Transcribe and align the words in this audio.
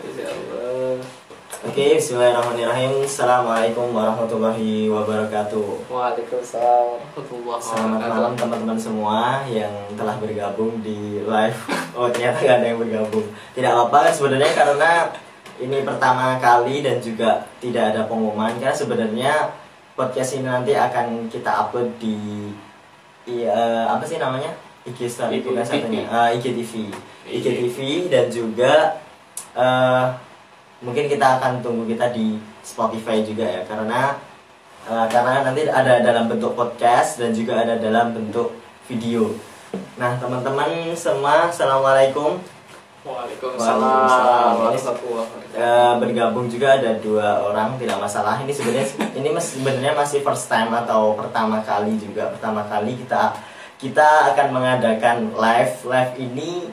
Allah. 0.00 0.96
Oke, 1.60 2.00
bismillahirrahmanirrahim. 2.00 3.04
Assalamualaikum 3.04 3.92
warahmatullahi 3.92 4.88
wabarakatuh. 4.88 5.92
Waalaikumsalam 5.92 7.04
warahmatullahi 7.12 7.60
Selamat 7.60 8.00
malam 8.08 8.32
teman-teman 8.32 8.78
semua 8.80 9.44
yang 9.44 9.68
telah 9.92 10.16
bergabung 10.16 10.80
di 10.80 11.20
live. 11.20 11.58
Oh 11.92 12.08
ternyata 12.08 12.40
nggak 12.40 12.56
ada 12.56 12.66
yang 12.66 12.80
bergabung. 12.80 13.26
Tidak 13.52 13.68
apa-apa 13.68 14.08
sebenarnya 14.08 14.48
karena 14.56 15.12
ini 15.60 15.84
pertama 15.84 16.40
kali 16.40 16.80
dan 16.80 16.96
juga 17.04 17.44
tidak 17.60 17.92
ada 17.92 18.08
pengumuman. 18.08 18.56
Karena 18.56 18.72
sebenarnya 18.72 19.32
podcast 19.92 20.40
ini 20.40 20.48
nanti 20.48 20.72
akan 20.72 21.28
kita 21.28 21.68
upload 21.68 21.92
di, 22.00 22.48
i- 23.28 23.44
eh, 23.44 23.84
apa 23.84 24.00
sih 24.08 24.16
namanya? 24.16 24.48
IG 24.88 25.04
story 25.04 25.44
bukan 25.44 25.60
IGTV. 25.60 25.68
satunya. 25.76 26.02
Eh, 26.08 26.28
IGTV. 26.40 26.72
IGTV 27.28 27.78
dan 28.08 28.32
juga 28.32 28.96
eh, 29.54 30.04
mungkin 30.80 31.04
kita 31.06 31.38
akan 31.38 31.60
tunggu 31.60 31.84
kita 31.86 32.10
di 32.10 32.36
Spotify 32.60 33.20
juga 33.20 33.44
ya 33.44 33.62
karena 33.64 34.16
eh, 34.84 35.06
karena 35.08 35.44
nanti 35.44 35.66
ada 35.66 36.00
dalam 36.00 36.28
bentuk 36.28 36.54
podcast 36.54 37.20
dan 37.20 37.30
juga 37.30 37.60
ada 37.62 37.76
dalam 37.76 38.12
bentuk 38.12 38.52
video. 38.86 39.30
Nah 39.96 40.18
teman-teman 40.18 40.90
semua, 40.94 41.46
assalamualaikum. 41.46 42.40
Waalaikumsalam 43.00 43.80
Waalaikumsalam. 43.80 44.52
warahmatullahi 44.60 45.24
wabarakatuh. 45.24 45.56
Eh, 45.56 45.92
bergabung 46.04 46.46
juga 46.52 46.68
ada 46.76 46.92
dua 47.00 47.28
orang 47.40 47.80
tidak 47.80 47.96
masalah. 47.96 48.36
Ini 48.44 48.52
sebenarnya 48.52 48.86
ini 49.18 49.28
mas- 49.32 49.56
sebenarnya 49.56 49.94
masih 49.96 50.20
first 50.20 50.52
time 50.52 50.68
atau 50.74 51.16
pertama 51.16 51.64
kali 51.64 51.96
juga 51.96 52.28
pertama 52.28 52.60
kali 52.68 53.00
kita 53.00 53.32
kita 53.80 54.36
akan 54.36 54.46
mengadakan 54.52 55.32
live 55.32 55.74
live 55.88 56.12
ini 56.20 56.68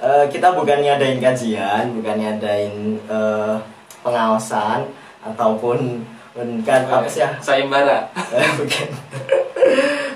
eh, 0.00 0.24
kita 0.32 0.56
bukan 0.56 0.80
ngadain 0.80 1.20
kajian, 1.20 1.94
bukan 2.00 2.16
ngadain 2.16 2.74
eh, 3.04 3.54
pengawasan 4.00 4.88
ataupun 5.20 6.02
bukan 6.32 6.80
apa 6.88 7.06
sih 7.06 7.20
ya 7.20 7.30
Sayembara. 7.38 8.08
Eh, 8.32 8.48
bukan. 8.56 8.88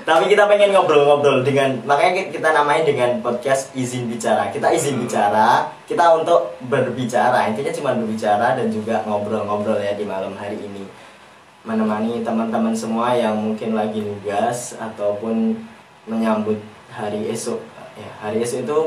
Tapi 0.05 0.29
kita 0.29 0.45
pengen 0.45 0.69
ngobrol-ngobrol 0.69 1.41
dengan 1.41 1.81
makanya 1.81 2.29
kita 2.29 2.53
namain 2.53 2.85
dengan 2.85 3.17
podcast 3.25 3.73
izin 3.73 4.05
bicara. 4.05 4.53
Kita 4.53 4.69
izin 4.69 5.01
bicara, 5.01 5.65
kita 5.89 6.13
untuk 6.13 6.53
berbicara. 6.69 7.49
Intinya 7.49 7.73
cuma 7.73 7.97
berbicara 7.97 8.53
dan 8.53 8.69
juga 8.69 9.01
ngobrol-ngobrol 9.09 9.81
ya 9.81 9.97
di 9.97 10.05
malam 10.05 10.37
hari 10.37 10.61
ini. 10.61 10.85
Menemani 11.65 12.21
teman-teman 12.21 12.77
semua 12.77 13.17
yang 13.17 13.33
mungkin 13.33 13.73
lagi 13.73 14.05
nugas 14.05 14.77
ataupun 14.77 15.57
menyambut 16.05 16.61
hari 16.93 17.25
esok. 17.33 17.57
Ya, 17.97 18.09
hari 18.21 18.45
esok 18.45 18.61
itu 18.61 18.79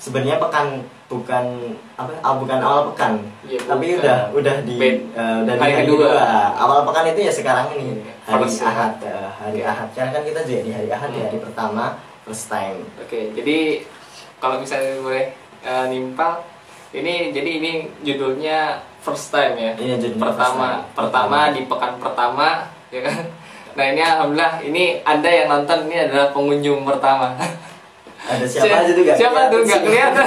sebenarnya 0.00 0.40
pekan 0.40 0.80
bukan 1.06 1.44
apa 1.94 2.10
ah, 2.18 2.34
bukan 2.34 2.58
awal 2.58 2.80
pekan 2.90 3.20
Iya, 3.44 3.60
tapi 3.62 3.86
bukan. 3.90 4.00
udah 4.00 4.18
udah 4.32 4.56
di 4.62 4.74
Bed. 4.74 4.96
eh, 5.12 5.36
udah 5.42 5.54
di 5.54 5.60
Hari 5.60 5.72
hari 5.74 5.86
kedua. 5.86 6.08
awal 6.56 6.78
pekan 6.82 7.04
itu 7.06 7.20
ya 7.20 7.32
sekarang 7.32 7.66
ini 7.74 7.84
hari 8.22 8.40
First, 8.42 8.58
ya. 8.58 8.66
ahad 8.66 8.92
eh, 9.00 9.28
hari 9.30 9.60
Oke. 9.60 9.68
ahad 9.68 9.88
karena 9.92 10.10
kan 10.10 10.22
kita 10.24 10.40
juga 10.42 10.60
di 10.62 10.70
hari 10.72 10.88
ahad 10.88 11.08
di 11.08 11.18
Hmm. 11.18 11.26
hari 11.26 11.38
pertama 11.38 11.84
first 12.22 12.46
time 12.48 12.78
Oke, 12.96 13.20
jadi 13.30 13.58
kalau 14.38 14.56
misalnya 14.56 14.96
boleh 14.98 15.26
eh, 15.60 15.84
nimpal, 15.86 16.40
ini 16.90 17.28
jadi 17.28 17.50
ini 17.54 17.72
judulnya 18.00 18.58
first 18.98 19.28
time 19.28 19.52
ya. 19.54 19.72
Iya, 19.76 19.94
judulnya 19.98 20.24
pertama, 20.24 20.48
first 20.48 20.80
time. 20.80 20.96
pertama 20.96 21.38
di 21.50 21.60
pekan 21.66 21.92
pertama, 21.96 22.48
ya 22.88 23.00
kan. 23.02 23.20
Nah 23.70 23.84
ini 23.86 24.00
alhamdulillah 24.00 24.54
ini 24.62 24.84
anda 25.02 25.28
yang 25.28 25.46
nonton 25.46 25.86
ini 25.86 25.96
adalah 26.02 26.28
pengunjung 26.30 26.80
pertama. 26.82 27.36
ada 28.22 28.44
siapa 28.44 28.74
aja 28.78 28.90
tuh 28.90 29.02
gak 29.02 29.16
Siapa 29.16 29.38
tuh 29.46 29.58
nggak 29.62 29.80
kelihatan? 29.82 30.26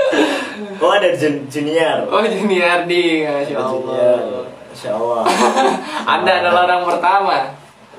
oh 0.82 0.92
ada 0.92 1.08
jun- 1.12 1.44
junior 1.46 1.98
Oh 2.06 2.22
Juniardi, 2.22 3.22
masya 3.22 3.52
Ada 3.52 3.60
Allah. 3.60 3.74
junior 3.74 4.44
Masya 4.70 4.90
Allah 4.92 5.22
Anda 6.14 6.32
adalah 6.40 6.60
orang 6.64 6.82
pertama. 6.86 7.36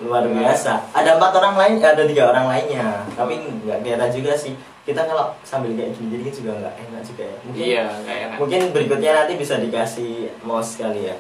luar 0.02 0.26
biasa 0.26 0.82
ada 0.92 1.14
empat 1.14 1.30
orang 1.36 1.54
lain 1.56 1.74
ada 1.78 2.02
tiga 2.02 2.26
orang 2.28 2.50
lainnya 2.50 3.06
tapi 3.14 3.38
nggak 3.38 3.86
kelihatan 3.86 4.10
juga 4.10 4.34
sih 4.34 4.58
kita 4.82 5.06
kalau 5.06 5.30
sambil 5.44 5.78
kayak 5.78 5.94
gini 5.94 6.18
jadi 6.18 6.34
juga 6.34 6.52
nggak 6.58 6.74
enak 6.82 7.02
juga 7.06 7.24
ya 7.24 7.36
mungkin 7.38 7.62
Iya, 7.62 7.84
enak. 8.02 8.38
Mungkin 8.42 8.62
berikutnya 8.74 9.12
nanti 9.14 9.38
bisa 9.38 9.62
dikasih 9.62 10.12
mouse 10.42 10.82
kali 10.82 11.06
ya. 11.06 11.14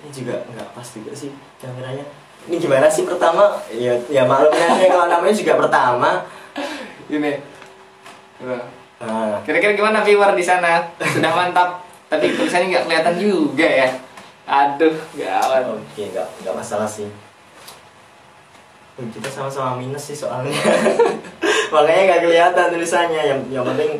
Ini 0.00 0.08
juga 0.10 0.40
nggak 0.48 0.64
pas 0.72 0.86
juga 0.88 1.12
sih 1.12 1.28
kameranya. 1.60 2.08
Ini 2.42 2.56
gimana 2.56 2.88
sih 2.88 3.04
pertama? 3.04 3.52
Ya, 3.68 3.92
ya 4.08 4.24
maklumnya 4.24 4.80
kalau 4.80 5.06
namanya 5.06 5.36
juga 5.36 5.52
pertama. 5.58 6.24
Ini. 7.10 7.32
Nah, 9.02 9.42
Kira-kira 9.42 9.74
gimana 9.74 10.06
viewer 10.06 10.30
di 10.38 10.44
sana? 10.46 10.86
Sudah 11.02 11.32
mantap, 11.34 11.82
tapi 12.06 12.34
tulisannya 12.38 12.70
nggak 12.70 12.84
kelihatan 12.86 13.14
juga 13.18 13.66
ya. 13.66 13.88
Aduh, 14.46 14.94
gawat. 15.18 15.66
oke 15.66 16.02
nggak 16.02 16.26
nggak 16.42 16.54
masalah 16.54 16.86
sih. 16.86 17.10
Oh, 18.98 19.06
kita 19.08 19.26
sama-sama 19.32 19.80
minus 19.80 20.12
sih 20.12 20.16
soalnya. 20.18 20.52
Makanya 21.72 22.02
nggak 22.06 22.20
kelihatan 22.28 22.66
tulisannya. 22.76 23.22
Yang 23.26 23.40
yang 23.50 23.64
penting 23.64 23.90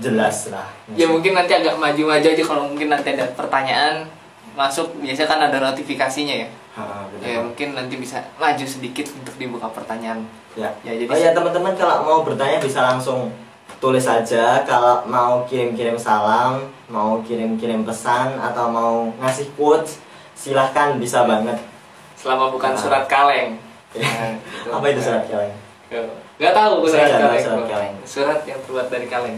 jelas 0.00 0.48
lah. 0.48 0.66
Ya 0.96 1.06
mungkin 1.10 1.34
nanti 1.34 1.52
agak 1.52 1.76
maju-maju 1.76 2.26
aja 2.30 2.42
kalau 2.46 2.70
mungkin 2.70 2.88
nanti 2.88 3.12
ada 3.14 3.26
pertanyaan 3.36 4.08
masuk 4.56 4.98
biasa 4.98 5.28
kan 5.28 5.38
ada 5.38 5.58
notifikasinya 5.60 6.46
ya. 6.46 6.48
Benar. 6.82 7.22
Ya 7.22 7.38
mungkin 7.40 7.68
nanti 7.74 7.94
bisa 7.96 8.18
maju 8.36 8.64
sedikit 8.64 9.06
untuk 9.12 9.34
dibuka 9.36 9.68
pertanyaan. 9.68 10.24
Ya. 10.52 10.70
Ya, 10.82 10.92
jadi- 10.94 11.06
oh 11.06 11.16
ya 11.16 11.30
teman-teman 11.30 11.74
kalau 11.74 12.02
mau 12.02 12.18
bertanya 12.22 12.58
bisa 12.58 12.80
langsung 12.80 13.30
tulis 13.78 14.02
saja 14.02 14.60
kalau 14.62 15.00
mau 15.04 15.40
kirim-kirim 15.44 15.94
salam, 15.94 16.60
mau 16.86 17.22
kirim-kirim 17.22 17.82
pesan 17.82 18.36
atau 18.36 18.66
mau 18.66 18.94
ngasih 19.18 19.48
quotes 19.54 20.02
silahkan 20.34 20.96
bisa 20.96 21.24
banget. 21.24 21.56
Selama 22.14 22.48
bukan 22.48 22.72
Nah. 22.72 22.80
surat 22.80 23.04
kaleng. 23.06 23.56
Ya. 23.90 24.06
Gitu. 24.38 24.70
Apa 24.70 24.86
itu 24.86 25.00
surat 25.02 25.24
kaleng? 25.26 25.50
Gak 26.38 26.54
tahu 26.54 26.86
surat 26.86 27.10
tahu 27.10 27.20
kaleng. 27.20 27.42
surat 27.42 27.66
kaleng. 27.66 27.94
Surat 28.06 28.38
yang 28.46 28.58
terbuat 28.62 28.86
dari 28.86 29.06
kaleng. 29.06 29.36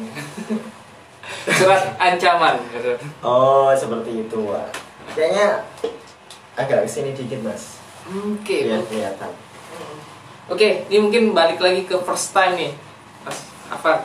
surat 1.59 1.83
ancaman. 1.97 2.57
Oh 3.23 3.73
seperti 3.73 4.27
itu. 4.27 4.39
Wak. 4.45 4.69
Kayaknya 5.13 5.65
agak 6.55 6.85
ke 6.85 6.89
sini 6.89 7.11
dikit 7.13 7.41
mas. 7.41 7.81
Oke. 8.05 8.67
Biar 8.67 8.83
kelihatan. 8.85 9.31
Oke, 10.47 10.85
ini 10.87 10.99
mungkin 10.99 11.33
balik 11.33 11.59
lagi 11.59 11.83
ke 11.83 11.97
first 12.03 12.31
time 12.31 12.59
nih. 12.59 12.73
Mas 13.23 13.39
Afan. 13.69 14.05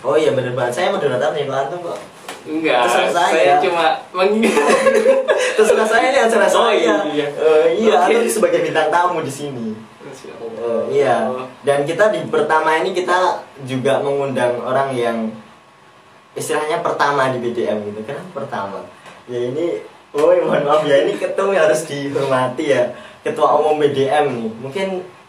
Oh 0.00 0.16
iya 0.16 0.32
bener 0.32 0.54
banget. 0.54 0.72
Saya 0.74 0.88
moderator 0.88 1.34
nih 1.34 1.44
kalau 1.44 1.60
antum 1.60 1.80
kok. 1.84 1.98
Enggak, 2.40 2.88
Terserah 2.88 3.12
saya. 3.12 3.32
saya 3.36 3.52
cuma 3.60 3.86
mengingat. 4.16 4.56
Terserah 5.60 5.84
saya 5.84 6.06
nih 6.08 6.20
acara 6.24 6.46
Oh, 6.48 6.72
saya. 6.72 6.96
iya. 7.04 7.26
Eh, 7.28 7.66
iya. 7.76 7.96
Oke. 8.00 8.14
Antum 8.16 8.32
sebagai 8.32 8.64
bintang 8.64 8.88
tamu 8.88 9.20
di 9.20 9.28
sini. 9.28 9.76
Eh, 10.56 10.82
iya. 10.96 11.28
Dan 11.60 11.84
kita 11.84 12.08
di 12.08 12.24
pertama 12.24 12.80
ini 12.80 12.96
kita 12.96 13.44
juga 13.68 14.00
mengundang 14.00 14.56
orang 14.56 14.88
yang 14.96 15.28
istilahnya 16.32 16.80
pertama 16.80 17.28
di 17.28 17.38
BDM 17.38 17.84
gitu. 17.92 18.00
Kenapa 18.08 18.30
pertama? 18.32 18.78
Ya 19.28 19.52
ini, 19.52 19.84
oh 20.16 20.32
mohon 20.46 20.62
maaf 20.66 20.82
ya 20.86 21.06
ini 21.06 21.14
ketua 21.16 21.54
harus 21.54 21.86
dihormati 21.86 22.74
ya. 22.74 22.82
Ketua 23.20 23.60
umum 23.60 23.76
BDM 23.78 24.26
nih. 24.32 24.50
Mungkin 24.64 24.86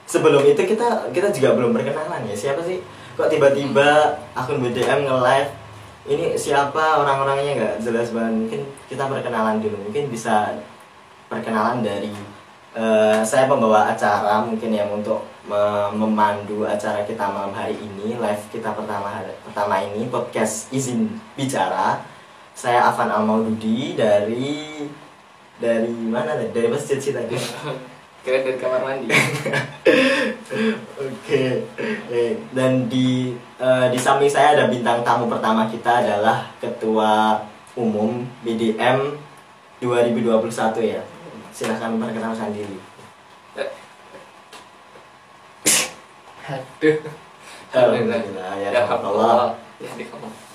sebelum 0.07 0.41
itu 0.47 0.61
kita 0.63 1.11
kita 1.11 1.27
juga 1.29 1.55
belum 1.59 1.75
perkenalan 1.75 2.25
ya. 2.27 2.35
Siapa 2.35 2.63
sih? 2.63 2.79
Kok 3.19 3.27
tiba-tiba 3.27 4.17
akun 4.33 4.63
BDM 4.63 5.05
nge-live? 5.05 5.49
Ini 6.01 6.33
siapa 6.33 7.03
orang-orangnya 7.03 7.51
nggak 7.59 7.75
jelas 7.85 8.09
banget. 8.15 8.33
Mungkin 8.47 8.61
kita 8.89 9.03
perkenalan 9.05 9.61
dulu. 9.61 9.77
Mungkin 9.85 10.09
bisa 10.09 10.55
perkenalan 11.29 11.83
dari 11.85 12.11
eh, 12.75 13.19
saya 13.23 13.47
pembawa 13.47 13.91
acara 13.91 14.43
mungkin 14.43 14.71
yang 14.71 14.87
untuk 14.91 15.23
me- 15.47 15.91
memandu 15.95 16.63
acara 16.63 17.03
kita 17.03 17.27
malam 17.27 17.51
hari 17.51 17.75
ini 17.75 18.15
live 18.15 18.43
kita 18.51 18.71
pertama 18.71 19.19
pertama 19.43 19.79
ini 19.83 20.07
podcast 20.07 20.71
izin 20.71 21.07
bicara 21.35 21.99
saya 22.61 22.93
Afan 22.93 23.09
Al 23.09 23.25
Maududi 23.25 23.97
dari 23.97 24.85
dari 25.57 25.89
mana 25.89 26.37
tadi? 26.37 26.53
dari 26.53 26.69
masjid 26.69 27.01
sih 27.01 27.09
tadi 27.09 27.33
Kira 28.21 28.45
dari 28.45 28.61
kamar 28.61 28.85
mandi. 28.85 29.09
oke 31.01 31.43
Eh, 32.13 32.37
dan 32.53 32.85
di 32.85 33.33
eh, 33.57 33.85
di 33.89 33.97
samping 33.97 34.29
saya 34.29 34.53
ada 34.53 34.69
bintang 34.69 35.01
tamu 35.01 35.25
pertama 35.25 35.65
kita 35.65 36.05
adalah 36.05 36.53
ketua 36.61 37.41
umum 37.73 38.21
BDM 38.45 39.17
2021 39.81 40.45
ya 40.85 41.01
silahkan 41.49 41.97
perkenalkan 41.97 42.53
diri 42.53 42.77
Aduh. 46.51 46.99
Alhamdulillah, 47.71 48.59
ya 48.59 48.69
Ya 48.75 48.83
Allah. 48.83 49.07
Allah. 49.07 49.43
Ya. 49.79 49.87
Ya. 49.95 50.50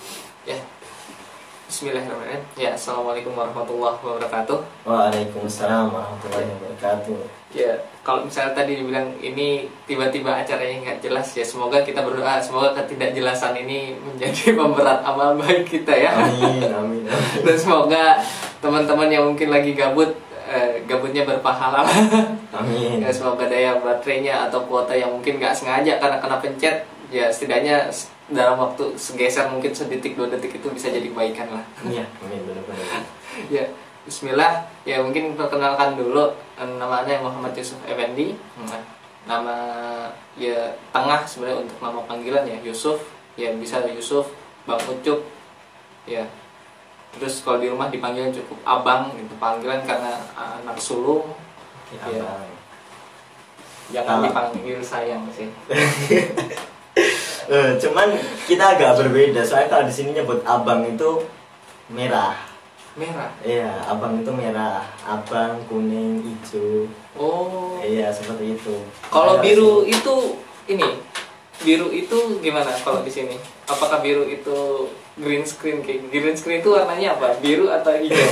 Bismillahirrahmanirrahim. 1.77 2.41
Ya, 2.57 2.73
assalamualaikum 2.73 3.37
warahmatullahi 3.37 4.01
wabarakatuh. 4.01 4.89
Waalaikumsalam 4.89 5.93
warahmatullahi 5.93 6.49
wabarakatuh. 6.57 7.21
Ya, 7.53 7.77
kalau 8.01 8.25
misalnya 8.25 8.57
tadi 8.57 8.81
dibilang 8.81 9.13
ini 9.21 9.69
tiba-tiba 9.85 10.41
acaranya 10.41 10.73
nggak 10.81 11.05
jelas 11.05 11.37
ya, 11.37 11.45
semoga 11.45 11.85
kita 11.85 12.01
berdoa 12.01 12.41
semoga 12.41 12.73
ketidakjelasan 12.81 13.61
ini 13.61 13.93
menjadi 13.93 14.53
pemberat 14.57 15.05
amal 15.05 15.37
baik 15.37 15.69
kita 15.69 15.93
ya. 15.93 16.17
Amin, 16.17 16.65
amin, 16.65 17.05
amin. 17.05 17.13
Dan 17.45 17.57
semoga 17.61 18.25
teman-teman 18.65 19.13
yang 19.13 19.29
mungkin 19.29 19.53
lagi 19.53 19.77
gabut 19.77 20.17
eh, 20.49 20.81
gabutnya 20.89 21.29
berpahala. 21.29 21.85
Amin. 22.57 23.05
ya, 23.05 23.13
semoga 23.13 23.53
daya 23.53 23.77
baterainya 23.85 24.49
atau 24.49 24.65
kuota 24.65 24.97
yang 24.97 25.13
mungkin 25.13 25.37
nggak 25.37 25.53
sengaja 25.53 26.01
karena 26.01 26.25
kena 26.25 26.41
pencet 26.41 26.89
ya 27.13 27.29
setidaknya 27.29 27.93
dalam 28.27 28.59
waktu 28.59 28.99
segeser 28.99 29.47
mungkin 29.51 29.71
sedetik 29.71 30.19
dua 30.19 30.27
detik 30.27 30.59
itu 30.59 30.67
bisa 30.75 30.91
jadi 30.91 31.07
kebaikan 31.07 31.55
lah. 31.55 31.65
Iya, 31.93 32.05
amin 32.23 32.41
benar-benar. 32.43 33.03
ya 33.51 33.65
Bismillah. 34.07 34.67
Ya 34.87 35.03
mungkin 35.03 35.35
perkenalkan 35.35 35.99
dulu 35.99 36.31
eh, 36.59 36.71
namanya 36.79 37.23
Muhammad 37.23 37.55
Yusuf 37.59 37.79
Effendi. 37.87 38.39
Nah, 38.63 38.83
nama 39.27 39.57
ya 40.39 40.75
tengah 40.95 41.27
sebenarnya 41.27 41.67
untuk 41.67 41.79
nama 41.83 42.03
panggilan 42.07 42.47
ya 42.47 42.59
Yusuf. 42.63 43.03
Ya 43.35 43.51
bisa 43.55 43.83
Yusuf 43.87 44.31
Bang 44.67 44.83
Ucup. 44.87 45.27
Ya 46.07 46.27
terus 47.17 47.41
kalau 47.41 47.59
di 47.59 47.73
rumah 47.73 47.89
dipanggil 47.89 48.29
cukup 48.29 48.61
abang 48.63 49.09
itu 49.17 49.35
panggilan 49.41 49.83
karena 49.87 50.21
anak 50.37 50.79
sulung. 50.79 51.35
Iya. 51.87 52.23
abang. 52.27 52.51
jangan 53.95 54.19
dipanggil 54.27 54.83
sayang 54.83 55.23
sih 55.31 55.47
Eh, 57.47 57.79
cuman 57.79 58.11
kita 58.45 58.75
agak 58.75 58.99
berbeda 58.99 59.47
soalnya 59.47 59.71
kalau 59.71 59.85
di 59.87 59.95
sini 59.95 60.11
nyebut 60.13 60.43
abang 60.43 60.83
itu 60.83 61.23
merah. 61.89 62.35
merah 62.97 63.31
Iya, 63.45 63.71
abang 63.87 64.19
itu 64.19 64.33
merah, 64.33 64.83
abang 65.05 65.61
kuning, 65.69 66.25
hijau. 66.25 66.89
oh 67.15 67.79
Iya, 67.79 68.11
seperti 68.11 68.59
itu. 68.59 68.75
Kalau 69.07 69.39
biru 69.39 69.85
sih. 69.85 69.95
itu 69.95 70.15
ini 70.67 70.89
biru 71.63 71.89
itu 71.89 72.19
gimana 72.41 72.73
kalau 72.83 73.07
di 73.07 73.13
sini? 73.13 73.37
Apakah 73.69 74.03
biru 74.03 74.27
itu 74.27 74.91
green 75.17 75.47
screen 75.47 75.87
kayak 75.87 76.11
green 76.11 76.35
screen 76.35 76.61
itu 76.61 76.75
warnanya 76.75 77.15
apa? 77.15 77.39
Biru 77.39 77.71
atau 77.71 77.95
hijau? 77.95 78.31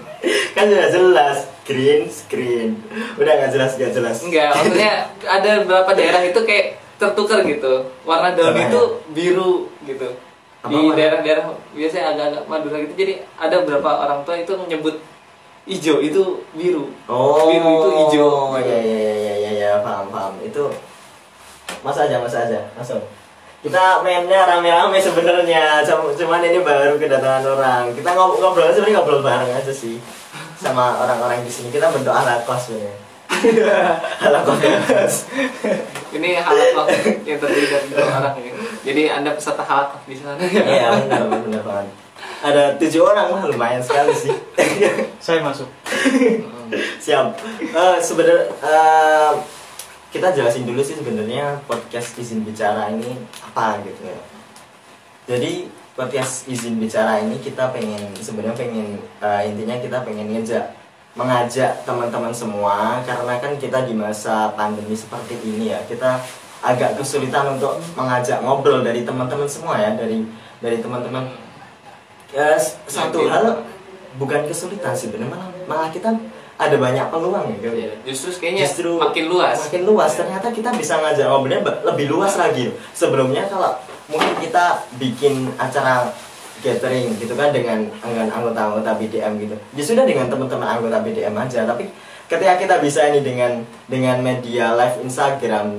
kan 0.56 0.64
sudah 0.66 0.88
jelas 0.90 1.38
green 1.62 2.08
screen. 2.08 2.82
Udah 3.14 3.32
nggak 3.36 3.52
jelas 3.52 3.78
nggak 3.78 3.92
jelas. 3.94 4.16
Enggak, 4.24 4.50
maksudnya 4.56 4.92
ada 5.22 5.50
beberapa 5.62 5.90
daerah 5.92 6.22
itu 6.24 6.40
kayak 6.42 6.66
tertukar 6.96 7.44
gitu. 7.44 7.72
Warna 8.02 8.32
daun 8.32 8.52
Apa 8.52 8.60
ya? 8.60 8.68
itu 8.68 8.80
biru 9.10 9.52
gitu. 9.82 10.08
Apa 10.60 10.68
Di 10.68 10.78
daerah-daerah 10.92 11.44
biasanya 11.70 12.06
agak-agak 12.10 12.42
Madura 12.46 12.76
gitu. 12.82 12.94
Jadi 12.94 13.12
ada 13.36 13.54
beberapa 13.62 13.90
orang 14.02 14.20
tua 14.24 14.36
itu 14.36 14.52
menyebut 14.56 14.96
hijau 15.66 15.98
itu 15.98 16.22
biru. 16.52 16.90
Oh, 17.06 17.46
Biru 17.46 17.70
itu 17.76 17.88
hijau. 17.96 18.30
Iya 18.56 18.78
iya 18.78 18.78
iya 18.80 19.14
iya 19.14 19.32
iya 19.36 19.50
ya, 19.52 19.70
paham 19.80 20.08
paham. 20.08 20.34
Itu 20.40 20.70
Mas 21.82 21.98
aja, 21.98 22.18
Mas 22.18 22.34
aja, 22.34 22.66
langsung. 22.74 23.02
Kita 23.62 23.98
mainnya 23.98 24.46
rame-rame 24.46 24.94
sebenarnya, 24.96 25.82
Cum- 25.82 26.14
cuman 26.14 26.38
ini 26.40 26.62
baru 26.62 26.94
kedatangan 26.94 27.42
orang. 27.42 27.90
Kita 27.90 28.14
ngob- 28.14 28.38
ngobrol 28.38 28.70
sebenarnya 28.70 29.02
ngobrol 29.02 29.22
bareng 29.22 29.50
aja 29.50 29.72
sih 29.74 29.98
sama 30.54 31.02
orang-orang 31.02 31.42
di 31.42 31.50
sini. 31.50 31.68
Kita 31.70 31.90
bentuk 31.90 32.14
ala 32.14 32.46
kos 32.46 32.70
sebenarnya. 32.70 32.94
Ala 34.22 34.40
kos. 34.42 35.28
Ini 36.16 36.40
halak 36.40 36.88
yang 37.28 37.38
terdiri 37.38 37.66
dari 37.68 37.86
dua 37.92 38.04
orang 38.08 38.34
ya. 38.40 38.52
Jadi 38.86 39.02
anda 39.10 39.30
peserta 39.36 39.62
halak 39.62 40.00
di 40.08 40.16
sana. 40.16 40.40
Iya 40.40 41.04
benar 41.04 41.28
benar 41.28 41.62
banget. 41.64 41.92
Ada 42.40 42.62
tujuh 42.80 43.02
orang 43.04 43.32
wah 43.32 43.44
lumayan 43.44 43.82
sekali 43.82 44.12
sih. 44.16 44.32
Saya 45.20 45.44
masuk. 45.44 45.68
Siap. 47.00 47.36
Eh 47.60 47.96
sebenarnya 48.00 48.48
eh, 48.64 49.32
kita 50.12 50.32
jelasin 50.32 50.64
dulu 50.64 50.80
sih 50.80 50.96
sebenarnya 50.96 51.60
podcast 51.68 52.16
izin 52.16 52.46
bicara 52.46 52.88
ini 52.88 53.20
apa 53.44 53.84
gitu 53.84 54.02
ya. 54.06 54.18
Jadi 55.26 55.68
podcast 55.96 56.48
izin 56.48 56.78
bicara 56.80 57.20
ini 57.20 57.40
kita 57.40 57.72
pengen 57.72 58.14
sebenarnya 58.16 58.56
pengen 58.56 59.00
eh, 59.20 59.42
intinya 59.48 59.76
kita 59.76 59.98
pengen 60.06 60.32
ngejak 60.32 60.64
mengajak 61.16 61.82
teman-teman 61.88 62.30
semua 62.30 63.00
karena 63.08 63.40
kan 63.40 63.56
kita 63.56 63.88
di 63.88 63.96
masa 63.96 64.52
pandemi 64.52 64.92
seperti 64.92 65.40
ini 65.40 65.72
ya 65.72 65.80
kita 65.88 66.20
agak 66.60 67.00
kesulitan 67.00 67.56
untuk 67.56 67.80
mengajak 67.96 68.44
ngobrol 68.44 68.84
dari 68.84 69.00
teman-teman 69.00 69.48
semua 69.48 69.80
ya 69.80 69.96
dari 69.96 70.28
dari 70.60 70.78
teman-teman. 70.84 71.32
Ya 72.36 72.60
satu 72.84 73.24
hal 73.32 73.64
bukan 74.20 74.44
kesulitan 74.44 74.92
sih 74.92 75.08
benar 75.08 75.32
malah, 75.32 75.48
malah 75.64 75.88
kita 75.88 76.12
ada 76.56 76.76
banyak 76.80 77.12
peluang 77.12 77.52
ya 77.52 77.68
Iya, 77.68 77.92
justru 78.08 78.32
kayaknya 78.40 78.64
justru 78.64 78.96
makin 78.96 79.24
luas. 79.28 79.56
makin 79.68 79.82
luas. 79.84 80.12
Ternyata 80.16 80.48
kita 80.52 80.72
bisa 80.72 80.96
ngajak 81.00 81.26
ngobrolnya 81.28 81.60
lebih 81.84 82.06
luas 82.08 82.36
lagi. 82.40 82.72
Sebelumnya 82.96 83.44
kalau 83.48 83.76
mungkin 84.08 84.40
kita 84.40 84.88
bikin 84.96 85.52
acara 85.60 86.08
gathering 86.64 87.12
gitu 87.20 87.34
kan 87.36 87.52
dengan 87.52 87.84
dengan 88.00 88.28
anggota-anggota 88.32 88.96
BDM 89.00 89.32
gitu. 89.42 89.56
Ya 89.76 89.82
sudah 89.84 90.04
dengan 90.04 90.30
teman-teman 90.30 90.66
anggota 90.66 91.00
BDM 91.04 91.34
aja 91.36 91.64
tapi 91.68 91.88
ketika 92.26 92.54
kita 92.58 92.74
bisa 92.82 93.06
ini 93.12 93.22
dengan 93.22 93.62
dengan 93.86 94.18
media 94.20 94.74
live 94.74 95.02
Instagram 95.06 95.78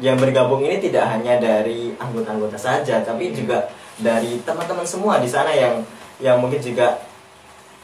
yang 0.00 0.16
bergabung 0.20 0.60
ini 0.60 0.76
tidak 0.76 1.08
hanya 1.08 1.40
dari 1.40 1.92
anggota-anggota 1.96 2.56
saja 2.56 3.00
tapi 3.00 3.32
juga 3.32 3.64
dari 3.96 4.40
teman-teman 4.44 4.84
semua 4.84 5.16
di 5.20 5.28
sana 5.28 5.52
yang 5.52 5.80
yang 6.20 6.36
mungkin 6.40 6.60
juga 6.60 7.00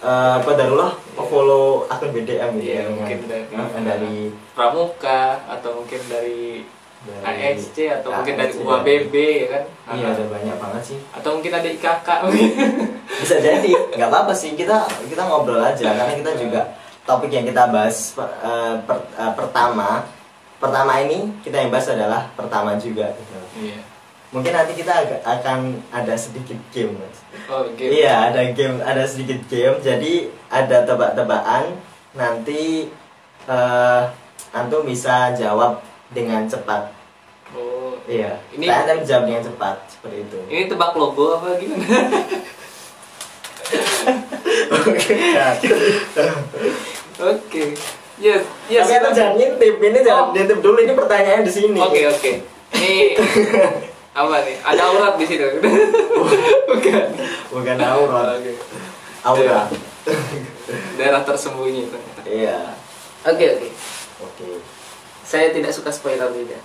eh 0.02 0.38
Qadarullah 0.44 0.92
follow 1.16 1.88
akun 1.88 2.12
BDM 2.12 2.60
gitu 2.60 2.68
Iya, 2.68 2.84
ya, 2.84 2.92
mungkin 2.92 3.18
dari, 3.28 3.44
dari 3.80 4.16
Pramuka 4.52 5.40
atau 5.48 5.80
mungkin 5.80 6.00
dari, 6.10 6.66
dari 7.02 7.42
ASC 7.50 7.76
atau 7.92 8.08
mungkin 8.12 8.34
dari 8.34 8.48
ASC, 8.48 8.62
UABB 8.62 9.14
ya 9.14 9.46
kan? 9.48 9.62
Iya 9.90 10.06
ada 10.08 10.24
banyak 10.24 10.56
banget 10.56 10.82
sih 10.84 10.98
Atau 11.10 11.30
mungkin 11.34 11.52
ada 11.52 11.68
IKK. 11.68 12.08
bisa 13.20 13.36
jadi 13.38 13.70
nggak 13.92 14.08
apa-apa 14.08 14.32
sih 14.32 14.54
kita 14.54 14.76
kita 15.04 15.22
ngobrol 15.22 15.58
aja 15.58 15.92
karena 15.92 16.14
kita 16.14 16.32
juga 16.36 16.62
topik 17.02 17.28
yang 17.28 17.42
kita 17.44 17.66
bahas 17.68 18.12
per- 18.12 18.34
eh, 18.40 18.74
per- 18.80 19.06
eh, 19.12 19.32
pertama 19.32 20.06
pertama 20.56 20.98
ini 20.98 21.30
kita 21.40 21.58
yang 21.58 21.70
bahas 21.70 21.86
adalah 21.88 22.30
pertama 22.32 22.74
juga 22.76 23.10
gitu. 23.10 23.34
Iya. 23.60 23.78
mungkin 24.30 24.48
nanti 24.50 24.72
kita 24.72 24.94
akan 25.20 25.58
ada 25.90 26.14
sedikit 26.14 26.56
game 26.70 26.94
mas 26.94 27.18
Oh, 27.46 27.66
gitu. 27.70 27.90
iya 27.92 28.30
ada 28.30 28.46
game 28.50 28.78
ada 28.80 29.02
sedikit 29.04 29.42
game 29.44 29.76
jadi 29.78 30.12
ada 30.48 30.82
tebak-tebakan 30.82 31.74
nanti 32.12 32.88
eh 33.44 34.02
antum 34.50 34.82
bisa 34.82 35.30
jawab 35.32 35.82
dengan 36.12 36.44
cepat 36.46 36.92
Oh. 37.52 38.00
iya 38.08 38.40
Ini- 38.56 38.64
akan 38.64 39.04
jawab 39.04 39.28
dengan 39.28 39.44
cepat 39.44 39.76
seperti 39.84 40.24
itu 40.24 40.38
Ini 40.48 40.72
tebak 40.72 40.96
logo 40.96 41.36
apa 41.36 41.60
gimana? 41.60 41.84
Oke. 44.72 45.16
Oke. 47.18 47.64
Ya, 48.20 48.36
ya 48.68 48.80
Tapi 48.86 49.12
jangan 49.12 49.34
ngintip, 49.34 49.74
ini 49.80 49.98
jangan 50.00 50.30
Oh. 50.30 50.32
ngintip 50.32 50.58
dulu, 50.60 50.78
ini 50.78 50.92
pertanyaannya 50.94 51.44
di 51.44 51.52
sini. 51.52 51.78
Oke, 51.80 52.06
oke. 52.06 52.32
Ini 52.78 52.92
apa 54.20 54.34
nih? 54.44 54.56
Ada 54.62 54.82
aurat 54.88 55.14
di 55.16 55.26
situ. 55.26 55.44
Bukan. 56.68 57.04
Bukan 57.50 57.76
aurat, 57.80 58.38
Oke. 58.38 58.52
aura. 59.24 59.60
Daerah 60.96 61.22
tersembunyi 61.22 61.88
ternyata. 61.88 62.20
Iya. 62.24 62.58
Oke, 63.24 63.44
oke. 63.58 63.68
Oke. 64.22 64.46
Saya 65.32 65.48
tidak 65.48 65.72
suka 65.72 65.88
spoiler 65.88 66.28
juga. 66.28 66.60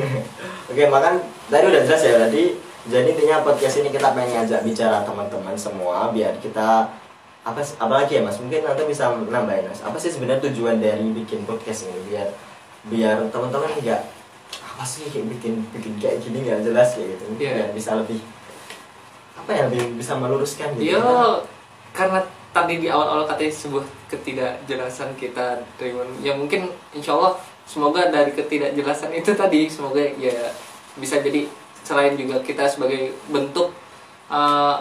Oke, 0.68 0.84
makan 0.84 1.16
tadi 1.48 1.64
udah 1.64 1.80
jelas 1.80 2.04
ya 2.04 2.20
tadi. 2.20 2.60
Jadi 2.92 3.16
intinya 3.16 3.40
podcast 3.40 3.80
ini 3.80 3.88
kita 3.88 4.12
pengen 4.12 4.36
ngajak 4.36 4.60
bicara 4.68 5.00
teman-teman 5.00 5.56
semua 5.56 6.12
biar 6.12 6.36
kita 6.44 6.92
apa 7.40 7.60
sih- 7.64 7.80
apa 7.80 8.04
lagi 8.04 8.20
ya 8.20 8.22
Mas? 8.26 8.36
Mungkin 8.36 8.68
nanti 8.68 8.84
bisa 8.84 9.08
nambahin 9.16 9.64
Mas. 9.64 9.80
Apa 9.80 9.96
sih 9.96 10.12
sebenarnya 10.12 10.44
tujuan 10.52 10.76
dari 10.76 11.08
bikin 11.08 11.48
podcast 11.48 11.88
ini 11.88 12.12
biar 12.12 12.28
biar 12.92 13.16
teman-teman 13.32 13.80
nggak 13.80 14.02
apa 14.76 14.84
sih 14.84 15.08
kayak 15.08 15.32
bikin 15.32 15.64
bikin 15.72 15.96
kayak 15.96 16.20
gini 16.20 16.44
nggak 16.44 16.68
jelas 16.68 16.92
kayak 16.92 17.16
gitu. 17.16 17.24
Iya. 17.40 17.52
Biar 17.64 17.68
bisa 17.72 17.90
lebih 17.96 18.20
apa 19.40 19.50
ya 19.56 19.62
lebih 19.72 19.96
bisa 19.96 20.12
meluruskan 20.20 20.76
gitu. 20.76 21.00
Yo, 21.00 21.40
karena 21.96 22.20
tadi 22.52 22.76
di 22.76 22.92
awal-awal 22.92 23.24
katanya 23.24 23.56
sebuah 23.56 23.84
ketidakjelasan 24.12 25.16
kita 25.16 25.64
dari 25.80 25.96
ya 26.20 26.36
mungkin 26.36 26.68
insya 26.92 27.16
Allah 27.16 27.40
semoga 27.64 28.10
dari 28.12 28.32
ketidakjelasan 28.34 29.14
itu 29.16 29.32
tadi 29.32 29.70
semoga 29.70 30.02
ya 30.18 30.52
bisa 30.98 31.22
jadi 31.24 31.48
selain 31.82 32.14
juga 32.14 32.38
kita 32.44 32.68
sebagai 32.68 33.16
bentuk 33.32 33.72
uh, 34.28 34.78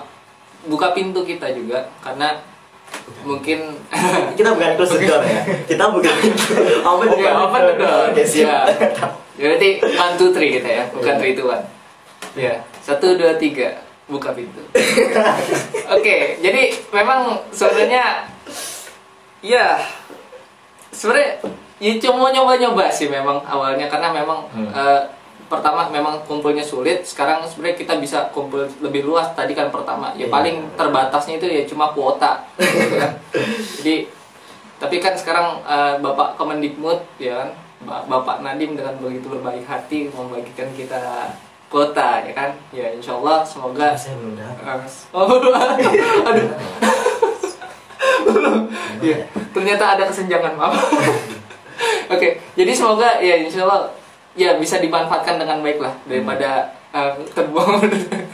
buka 0.68 0.94
pintu 0.94 1.26
kita 1.26 1.50
juga 1.56 1.90
karena 2.04 2.38
mungkin 3.24 3.80
kita 4.38 4.50
bukan 4.54 4.70
close 4.78 5.00
the 5.00 5.08
door 5.08 5.24
ya 5.24 5.42
kita 5.66 5.84
bukan 5.90 6.16
open 6.92 7.08
Oke, 7.10 7.26
open 7.26 7.62
the 7.72 7.76
door. 7.80 8.06
siap 8.28 8.68
Ya. 9.42 9.48
Berarti 9.50 9.70
one 9.82 10.14
two 10.22 10.30
three 10.30 10.54
kita 10.54 10.70
ya, 10.70 10.84
bukan 10.94 11.18
three 11.18 11.34
two 11.34 11.50
one. 11.50 11.66
Ya, 12.38 12.62
satu 12.86 13.18
dua 13.18 13.42
tiga 13.42 13.82
buka 14.06 14.38
pintu. 14.38 14.62
Oke, 14.70 14.86
okay, 15.98 16.22
jadi 16.46 16.70
memang 16.94 17.42
sebenarnya 17.50 18.30
ya 19.42 19.82
sebenarnya 20.94 21.42
ya 21.82 21.98
cuma 21.98 22.30
nyoba-nyoba 22.30 22.94
sih 22.94 23.10
memang 23.10 23.42
awalnya 23.42 23.90
karena 23.90 24.14
memang 24.14 24.46
hmm. 24.54 24.70
uh, 24.70 25.02
pertama 25.52 25.92
memang 25.92 26.24
kumpulnya 26.24 26.64
sulit. 26.64 27.04
Sekarang 27.04 27.44
sebenarnya 27.44 27.76
kita 27.76 28.00
bisa 28.00 28.32
kumpul 28.32 28.64
lebih 28.80 29.04
luas 29.04 29.36
tadi 29.36 29.52
kan 29.52 29.68
pertama. 29.68 30.16
Ya 30.16 30.24
yeah. 30.24 30.30
paling 30.32 30.64
terbatasnya 30.80 31.42
itu 31.42 31.52
ya 31.52 31.68
cuma 31.68 31.92
kuota. 31.92 32.48
Gitu 32.56 32.96
kan. 33.02 33.12
jadi 33.82 33.96
tapi 34.80 34.98
kan 35.04 35.14
sekarang 35.20 35.60
uh, 35.68 36.00
bapak 36.00 36.40
Kemendikbud 36.40 37.04
ya 37.20 37.44
kan 37.44 37.50
bapak 38.08 38.42
Nadim 38.42 38.78
dengan 38.78 38.94
begitu 38.98 39.30
berbaik 39.30 39.66
hati 39.66 40.10
membagikan 40.10 40.70
kita 40.78 41.34
kuota 41.68 42.24
ya 42.24 42.32
kan? 42.32 42.56
Ya 42.72 42.88
insya 42.96 43.20
Allah 43.20 43.44
semoga 43.44 43.98
saya 43.98 44.16
belum 44.22 44.40
uh, 44.40 44.80
oh, 45.18 45.36
aduh. 46.30 46.48
Ya 49.02 49.18
ternyata 49.50 49.98
ada 49.98 50.06
kesenjangan 50.06 50.54
maaf 50.54 50.78
jadi 52.62 52.77
semoga 52.77 53.18
ya 53.18 53.41
insya 53.41 53.65
Allah 53.65 53.89
ya 54.38 54.53
bisa 54.62 54.77
dimanfaatkan 54.77 55.41
dengan 55.41 55.65
baik 55.65 55.82
lah 55.82 55.98
daripada 56.06 56.70
uh, 56.94 57.18
terbuang. 57.34 57.82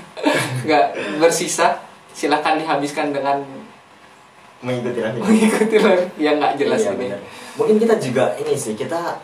Nggak 0.67 0.85
bersisa 1.23 1.79
silahkan 2.11 2.59
dihabiskan 2.59 3.15
dengan 3.15 3.39
mengikuti 4.59 4.99
lagi. 4.99 5.23
Mengikuti 5.23 5.77
lagi. 5.79 6.05
Yang 6.19 6.35
nggak 6.43 6.53
jelas 6.59 6.81
iya, 6.83 6.91
ini. 6.91 6.99
benar. 7.07 7.21
mungkin 7.57 7.75
kita 7.81 7.95
juga 8.03 8.25
ini 8.41 8.53
sih 8.53 8.73
kita 8.75 9.21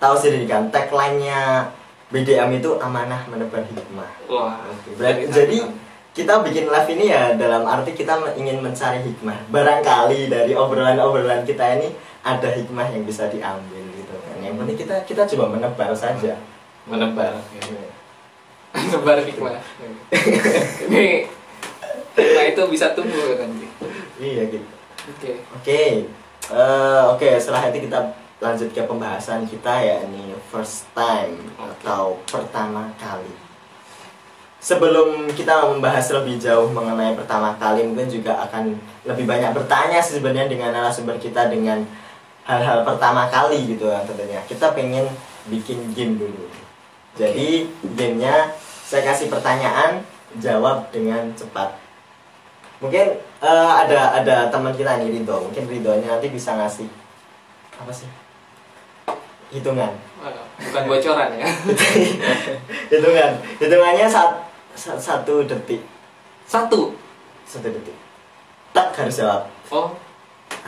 tahu 0.00 0.14
sendiri 0.18 0.46
kan 0.48 0.70
tagline-nya 0.70 1.70
BDM 2.10 2.62
itu 2.62 2.80
amanah 2.80 3.28
menebar 3.28 3.66
hikmah. 3.66 4.10
Wah. 4.30 4.62
Okay. 4.88 5.26
jadi 5.28 5.58
kita 6.16 6.40
bikin 6.40 6.70
live 6.72 6.88
ini 6.96 7.12
ya 7.12 7.36
dalam 7.36 7.68
arti 7.68 7.92
kita 7.92 8.16
ingin 8.40 8.64
mencari 8.64 9.04
hikmah. 9.04 9.52
Barangkali 9.52 10.32
dari 10.32 10.56
obrolan-obrolan 10.56 11.44
kita 11.44 11.76
ini 11.76 11.92
ada 12.24 12.56
hikmah 12.56 12.88
yang 12.94 13.04
bisa 13.04 13.28
diambil 13.28 13.85
yang 14.46 14.56
penting 14.62 14.78
kita 14.78 14.96
kita 15.04 15.22
coba 15.34 15.58
menebar 15.58 15.90
saja. 15.92 16.38
Menebar 16.86 17.34
menebar 18.76 19.18
hikmah. 19.24 19.58
Ini 20.86 21.26
hikmah 22.16 22.44
itu 22.48 22.62
bisa 22.70 22.92
tumbuh 22.96 23.36
nanti 23.36 23.66
iya 24.16 24.48
gitu. 24.48 24.64
Oke. 25.06 25.12
Okay. 25.20 25.34
oke. 25.36 25.62
Okay. 25.62 25.90
uh, 26.52 27.12
oke 27.12 27.20
okay, 27.20 27.36
setelah 27.36 27.68
itu 27.68 27.84
kita 27.88 27.98
lanjut 28.36 28.68
ke 28.72 28.82
pembahasan 28.84 29.48
kita 29.48 29.72
ya 29.80 29.96
ini 30.04 30.36
first 30.52 30.88
time 30.92 31.36
okay. 31.56 31.72
atau 31.80 32.20
pertama 32.28 32.92
kali. 33.00 33.32
Sebelum 34.56 35.30
kita 35.30 35.68
membahas 35.68 36.10
lebih 36.10 36.42
jauh 36.42 36.66
mengenai 36.72 37.14
pertama 37.14 37.54
kali 37.54 37.86
mungkin 37.86 38.10
juga 38.10 38.40
akan 38.48 38.74
lebih 39.06 39.28
banyak 39.28 39.54
bertanya 39.54 40.02
sebenarnya 40.02 40.50
dengan 40.50 40.74
narasumber 40.74 41.20
kita 41.22 41.46
dengan 41.46 41.86
hal-hal 42.46 42.86
pertama 42.86 43.26
kali 43.26 43.74
gitu 43.74 43.90
ya 43.90 44.00
tentunya. 44.06 44.38
Kita 44.46 44.70
pengen 44.72 45.10
bikin 45.50 45.90
game 45.92 46.14
dulu. 46.16 46.46
Jadi 47.18 47.66
gamenya 47.98 48.54
saya 48.86 49.02
kasih 49.02 49.26
pertanyaan 49.26 49.98
jawab 50.38 50.86
dengan 50.94 51.26
cepat. 51.34 51.74
Mungkin 52.78 53.18
uh, 53.42 53.72
ada 53.82 54.22
ada 54.22 54.36
teman 54.52 54.70
kita 54.76 55.02
nih 55.02 55.18
Ridho 55.18 55.48
mungkin 55.48 55.64
Ridhonya 55.66 56.08
nanti 56.16 56.28
bisa 56.30 56.54
ngasih 56.54 56.86
apa 57.82 57.90
sih? 57.90 58.08
Hitungan. 59.50 59.90
Bukan 60.60 60.84
bocoran 60.86 61.28
ya. 61.34 61.48
Hitungan. 62.92 63.32
Hitungannya 63.58 64.06
saat 64.06 64.46
satu 64.76 65.42
detik. 65.48 65.82
Satu? 66.44 66.94
Satu 67.48 67.72
detik. 67.72 67.96
Tak 68.76 68.92
harus 68.92 69.16
jawab. 69.18 69.48
Oh. 69.72 69.88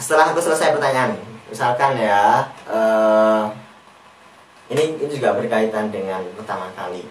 Setelah 0.00 0.32
aku 0.32 0.40
selesai 0.40 0.72
pertanyaan 0.72 1.27
misalkan 1.48 1.96
ya 1.96 2.44
uh, 2.68 3.48
ini 4.68 5.00
ini 5.00 5.08
juga 5.08 5.32
berkaitan 5.32 5.88
dengan 5.88 6.20
pertama 6.36 6.68
kali. 6.76 7.08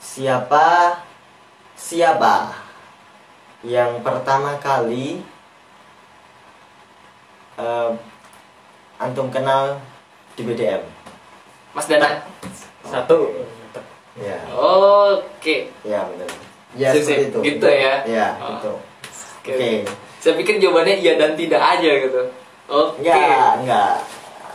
Siapa 0.00 0.98
siapa 1.76 2.56
yang 3.62 4.00
pertama 4.00 4.56
kali 4.58 5.20
uh, 7.60 7.92
antum 8.96 9.28
kenal 9.28 9.78
di 10.34 10.42
BDM 10.48 10.82
Mas 11.76 11.86
Dana 11.86 12.24
satu. 12.88 13.44
Ya 14.16 14.40
oke. 14.52 15.28
Okay. 15.40 15.60
ya 15.84 16.04
benar 16.08 16.28
ya 16.76 16.88
seperti 16.96 17.28
itu. 17.28 17.38
Gitu 17.44 17.66
ya? 17.68 17.94
Ya 18.08 18.28
oh. 18.40 18.48
gitu. 18.56 18.72
Oke 19.42 19.52
okay. 19.52 19.56
okay. 19.56 19.76
saya 20.16 20.34
pikir 20.40 20.56
jawabannya 20.62 20.96
iya 21.02 21.20
dan 21.20 21.36
tidak 21.36 21.60
aja 21.60 21.90
gitu 22.08 22.41
Oke. 22.70 23.02
Okay. 23.02 23.10
Enggak, 23.10 23.50
enggak. 23.62 23.94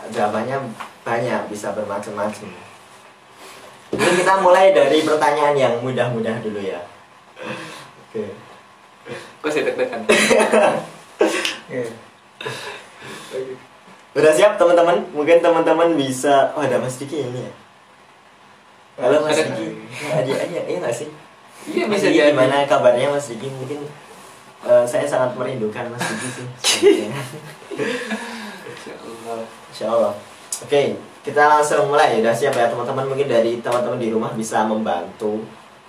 Jawabannya 0.08 0.56
banyak, 1.04 1.40
bisa 1.52 1.76
bermacam-macam. 1.76 2.48
Ini 3.88 4.10
kita 4.20 4.34
mulai 4.44 4.76
dari 4.76 5.00
pertanyaan 5.04 5.56
yang 5.56 5.74
mudah-mudah 5.80 6.40
dulu 6.44 6.60
ya. 6.60 6.80
Oke. 7.40 8.24
Okay. 8.24 8.28
Kok 9.40 9.50
deg-degan? 9.54 10.00
Udah 14.18 14.32
siap 14.34 14.58
teman-teman? 14.58 15.04
Mungkin 15.14 15.38
teman-teman 15.38 15.94
bisa 15.94 16.50
Oh 16.56 16.64
ada 16.64 16.80
Mas 16.82 16.98
Diki 16.98 17.22
ini 17.22 17.46
ya? 17.46 17.52
Halo 18.98 19.22
Mas 19.22 19.38
Diki 19.38 19.78
Adi 20.10 20.32
aja, 20.34 20.60
iya 20.66 20.78
gak 20.82 20.94
sih? 20.96 21.08
Iya 21.70 21.86
bisa 21.86 22.10
jadi 22.10 22.34
Gimana 22.34 22.66
kabarnya 22.66 23.14
Mas 23.14 23.30
Diki? 23.30 23.46
Mungkin 23.46 23.86
uh, 24.64 24.84
saya 24.86 25.06
sangat 25.06 25.36
merindukan 25.36 25.90
Mas 25.92 26.02
Diki 26.02 26.28
sih 26.62 27.10
Insya 29.68 29.86
Allah. 29.92 30.12
Oke, 30.58 30.66
okay, 30.66 30.86
kita 31.22 31.38
langsung 31.46 31.86
mulai. 31.86 32.18
Udah 32.18 32.34
siap 32.34 32.56
ya 32.56 32.66
teman-teman? 32.66 33.06
Mungkin 33.06 33.28
dari 33.30 33.62
teman-teman 33.62 34.00
di 34.00 34.10
rumah 34.10 34.34
bisa 34.34 34.66
membantu, 34.66 35.44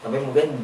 tapi 0.06 0.22
mungkin 0.22 0.62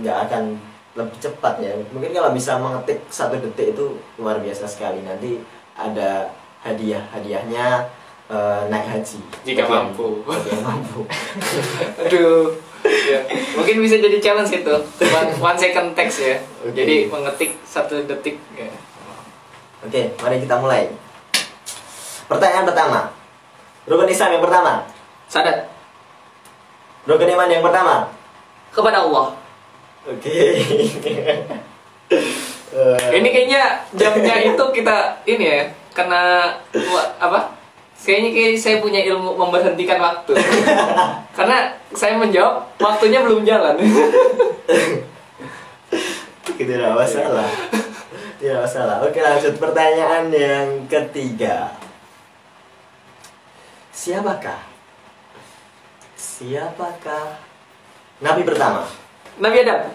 nggak 0.00 0.18
akan 0.26 0.58
lebih 0.98 1.18
cepat 1.22 1.62
ya. 1.62 1.70
Mungkin 1.94 2.10
kalau 2.10 2.34
bisa 2.34 2.58
mengetik 2.58 3.06
satu 3.12 3.38
detik 3.38 3.78
itu 3.78 3.94
luar 4.18 4.42
biasa 4.42 4.66
sekali. 4.66 5.06
Nanti 5.06 5.38
ada 5.78 6.34
hadiah, 6.66 7.04
hadiahnya 7.14 7.86
uh, 8.26 8.66
naik 8.66 8.86
haji. 8.90 9.20
Jika 9.46 9.68
bagian, 9.68 9.94
mampu. 9.94 10.08
Bagian 10.26 10.60
mampu. 10.64 11.00
Aduh. 12.02 12.73
Ya. 12.84 13.20
Mungkin 13.56 13.80
bisa 13.80 13.96
jadi 13.96 14.18
challenge 14.20 14.52
itu 14.52 14.74
one, 15.08 15.30
one 15.40 15.58
second 15.58 15.96
text 15.96 16.20
ya 16.20 16.36
okay. 16.60 16.72
jadi 16.76 16.96
mengetik 17.08 17.56
satu 17.64 18.04
detik 18.04 18.36
ya. 18.54 18.68
Oke, 19.84 20.16
mari 20.16 20.40
kita 20.40 20.56
mulai. 20.56 20.88
Pertanyaan 22.24 22.64
pertama. 22.64 23.12
Rukun 23.84 24.08
Islam 24.08 24.40
yang 24.40 24.44
pertama. 24.44 24.88
Sadat. 25.28 25.68
Rukun 27.04 27.28
iman 27.36 27.52
yang 27.52 27.60
pertama. 27.60 28.08
Kepada 28.72 29.04
Allah. 29.04 29.36
Oke. 30.08 30.36
uh, 32.72 33.08
ini 33.12 33.28
kayaknya 33.28 33.84
jamnya 33.92 34.36
itu 34.52 34.64
kita 34.72 34.96
ini 35.28 35.44
ya, 35.44 35.60
karena 35.92 36.52
apa? 37.20 37.53
Kayaknya 37.94 38.30
kayak 38.34 38.60
saya 38.60 38.76
punya 38.82 39.00
ilmu 39.06 39.38
memberhentikan 39.38 39.96
waktu. 40.02 40.34
karena 41.36 41.72
saya 41.94 42.18
menjawab, 42.18 42.66
waktunya 42.76 43.22
belum 43.22 43.46
jalan. 43.46 43.78
Tidak 46.58 46.92
masalah. 46.94 47.48
Tidak 48.38 48.58
masalah. 48.60 49.00
Oke 49.02 49.24
lanjut 49.24 49.56
pertanyaan 49.56 50.28
yang 50.28 50.84
ketiga. 50.90 51.72
Siapakah? 53.94 54.60
Siapakah 56.18 57.40
Nabi 58.20 58.42
pertama? 58.44 58.84
Nabi 59.40 59.64
Adam. 59.64 59.90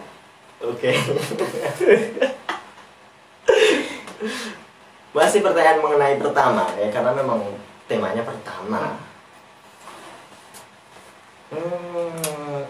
Oke. 0.65 0.91
Masih 5.15 5.39
pertanyaan 5.41 5.82
mengenai 5.82 6.18
pertama 6.20 6.68
ya 6.75 6.91
karena 6.91 7.12
memang 7.15 7.39
temanya 7.89 8.22
pertama. 8.22 9.01
Hmm, 11.50 12.62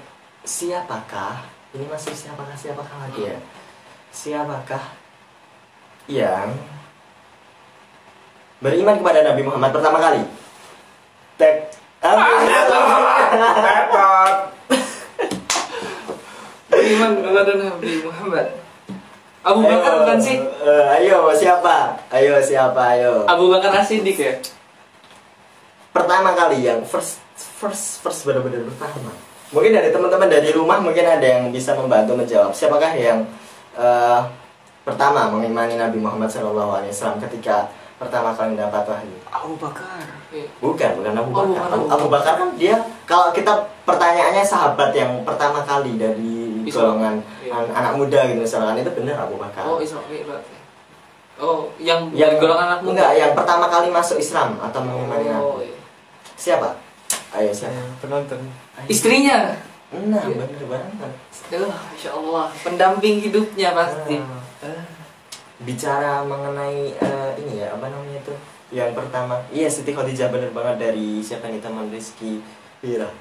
siapakah? 0.48 1.44
Ini 1.76 1.84
masih 1.92 2.16
siapakah 2.16 2.56
siapakah 2.56 2.98
lagi 3.04 3.28
ya? 3.28 3.38
Siapakah 4.16 4.96
yang 6.08 6.56
beriman 8.64 8.98
kepada 9.04 9.28
Nabi 9.28 9.44
Muhammad 9.44 9.76
pertama 9.76 10.00
kali. 10.00 10.24
Tek. 11.36 11.76
Beriman 16.72 17.12
kepada 17.20 17.60
Nabi 17.60 17.92
Muhammad. 18.08 18.48
Abu 19.44 19.68
Bakar 19.68 20.00
bukan 20.04 20.20
sih? 20.20 20.40
Uh, 20.40 20.96
ayo 20.96 21.28
siapa? 21.36 22.00
Ayo 22.08 22.40
siapa? 22.40 22.96
Ayo. 22.96 23.28
Abu 23.28 23.52
Bakar 23.52 23.76
Asidik 23.84 24.16
ya. 24.16 24.40
Pertama 25.90 26.38
kali 26.38 26.66
yang 26.66 26.86
first 26.86 27.22
first 27.36 28.04
first 28.06 28.22
benar-benar 28.28 28.66
pertama. 28.70 29.12
Mungkin 29.50 29.72
dari 29.74 29.90
teman-teman 29.90 30.30
dari 30.30 30.50
rumah 30.54 30.78
mungkin 30.78 31.02
ada 31.02 31.26
yang 31.26 31.50
bisa 31.50 31.74
membantu 31.74 32.14
menjawab. 32.14 32.54
Siapakah 32.54 32.94
yang 32.94 33.26
uh, 33.74 34.22
pertama 34.86 35.34
mengimani 35.34 35.74
Nabi 35.74 35.98
Muhammad 35.98 36.30
SAW 36.30 36.86
ketika 37.26 37.66
pertama 37.98 38.32
kali 38.38 38.54
mendapat 38.54 38.86
wahyu? 38.86 39.18
Abu 39.34 39.58
Bakar. 39.58 40.06
Bukan, 40.62 40.90
bukan 41.02 41.14
Abu 41.18 41.32
oh, 41.34 41.36
Bakar. 41.42 41.66
Abu, 41.74 41.86
Abu 41.90 42.08
Bakar 42.14 42.34
kan 42.38 42.50
dia 42.56 42.78
kalau 43.10 43.34
kita 43.34 43.66
pertanyaannya 43.90 44.46
sahabat 44.46 44.94
yang 44.94 45.26
pertama 45.26 45.66
kali 45.66 45.98
dari 45.98 46.64
golongan 46.70 47.18
iya. 47.42 47.58
anak 47.74 47.98
muda 47.98 48.30
gitu 48.30 48.46
misalkan 48.46 48.78
itu 48.78 48.94
benar 48.94 49.26
Abu 49.26 49.42
Bakar. 49.42 49.66
Oh, 49.66 49.82
Islam 49.82 50.06
berarti. 50.06 50.56
Oh, 51.40 51.72
yang 51.82 52.12
yang 52.14 52.38
golongan 52.38 52.78
anak 52.78 52.80
muda. 52.86 52.94
Enggak, 52.94 53.12
yang 53.18 53.32
pertama 53.34 53.66
kali 53.72 53.88
masuk 53.90 54.22
Islam 54.22 54.62
atau 54.62 54.80
mengimani 54.86 55.28
oh, 55.34 55.58
Nabi. 55.58 55.66
Iya. 55.66 55.79
Siapa? 56.40 56.72
Ayo 57.36 57.52
siapa? 57.52 57.76
penonton. 58.00 58.40
Istrinya. 58.88 59.52
Nah, 59.92 60.24
iya. 60.24 60.40
benar 60.40 60.64
banget. 60.72 61.12
Aduh, 61.52 61.68
Masya 61.68 62.12
Allah, 62.16 62.48
pendamping 62.64 63.20
hidupnya 63.20 63.76
pasti. 63.76 64.16
Uh, 64.64 64.84
bicara 65.68 66.24
mengenai 66.24 66.96
uh, 66.96 67.36
ini 67.36 67.60
ya, 67.60 67.76
apa 67.76 67.92
namanya 67.92 68.24
itu? 68.24 68.34
Yang 68.72 68.96
pertama, 68.96 69.36
iya 69.52 69.68
Siti 69.68 69.92
Khadijah 69.92 70.32
bener 70.32 70.56
banget 70.56 70.90
dari 70.90 71.20
siapa 71.20 71.52
nih 71.52 71.60
teman 71.60 71.92
Rizky 71.92 72.40
Wira. 72.80 73.12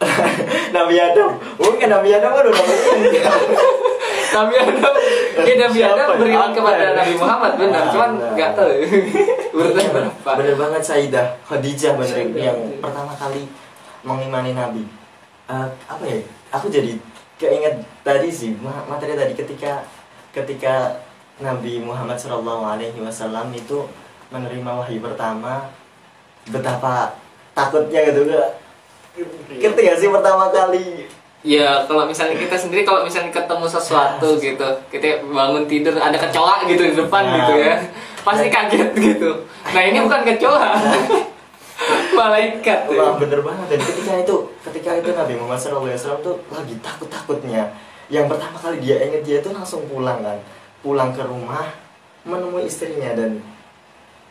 Nabi 0.76 0.96
Adam, 1.00 1.40
bukan 1.56 1.88
Nabi 1.88 2.08
Adam 2.12 2.30
kan 2.36 2.44
udah 2.44 2.56
Nabi 4.30 4.54
Adam, 4.56 4.94
ya 5.42 5.54
Nabi 5.58 5.78
Adam 5.82 6.06
beriman 6.18 6.50
kepada? 6.54 6.84
Nabi 6.94 7.14
Muhammad 7.18 7.52
benar, 7.58 7.82
cuman 7.90 8.10
nggak 8.38 8.50
tahu 8.54 8.70
urutan 9.58 9.86
berapa. 9.90 10.30
Bener 10.38 10.54
banget 10.56 10.82
Saidah 10.86 11.26
Khadijah 11.46 11.92
bener 11.98 12.16
yang 12.38 12.58
pertama 12.78 13.12
kali 13.18 13.50
mengimani 14.06 14.54
Nabi. 14.54 14.86
Uh, 15.50 15.66
apa 15.90 16.04
ya? 16.06 16.18
Aku 16.54 16.70
jadi 16.70 16.94
keinget 17.40 17.80
tadi 18.04 18.28
sih 18.28 18.52
materi 18.60 19.16
tadi 19.16 19.32
ketika 19.32 19.80
ketika 20.30 21.00
Nabi 21.40 21.80
Muhammad 21.80 22.20
Shallallahu 22.20 22.68
Alaihi 22.68 23.00
Wasallam 23.00 23.48
itu 23.56 23.88
menerima 24.28 24.70
wahyu 24.84 25.00
pertama 25.00 25.72
betapa 26.52 27.16
takutnya 27.56 28.12
gitu 28.12 28.28
gak 28.28 28.50
ketika 29.58 29.92
sih 29.96 30.12
pertama 30.12 30.52
kali 30.52 31.08
Ya 31.40 31.88
kalau 31.88 32.04
misalnya 32.04 32.36
kita 32.36 32.52
sendiri 32.52 32.84
kalau 32.84 33.00
misalnya 33.00 33.32
ketemu 33.32 33.64
sesuatu 33.64 34.36
gitu 34.44 34.68
kita 34.92 35.24
bangun 35.24 35.64
tidur 35.64 35.96
ada 35.96 36.12
kecoa 36.20 36.68
gitu 36.68 36.82
di 36.84 36.94
depan 36.96 37.24
nah, 37.24 37.36
gitu 37.40 37.52
ya. 37.64 37.74
Pasti 38.20 38.52
kaget 38.52 38.92
gitu. 38.92 39.30
Nah 39.72 39.82
ini 39.88 39.98
bukan 40.04 40.20
kecoa. 40.24 40.70
Malaikat 42.20 42.92
wah 42.92 43.16
bener 43.16 43.40
banget. 43.40 43.66
Dan 43.72 43.80
ketika 43.80 44.12
itu 44.20 44.36
ketika 44.68 44.90
itu 45.00 45.08
Nabi 45.16 45.32
Muhammad 45.40 45.56
SAW 45.56 46.20
tuh 46.20 46.36
lagi 46.52 46.76
takut 46.84 47.08
takutnya 47.08 47.72
yang 48.12 48.28
pertama 48.28 48.58
kali 48.60 48.82
dia 48.84 49.00
ingat 49.00 49.24
dia 49.24 49.40
itu 49.40 49.48
langsung 49.48 49.88
pulang 49.88 50.20
kan. 50.20 50.36
Pulang 50.84 51.16
ke 51.16 51.24
rumah 51.24 51.72
menemui 52.28 52.68
istrinya 52.68 53.16
dan 53.16 53.40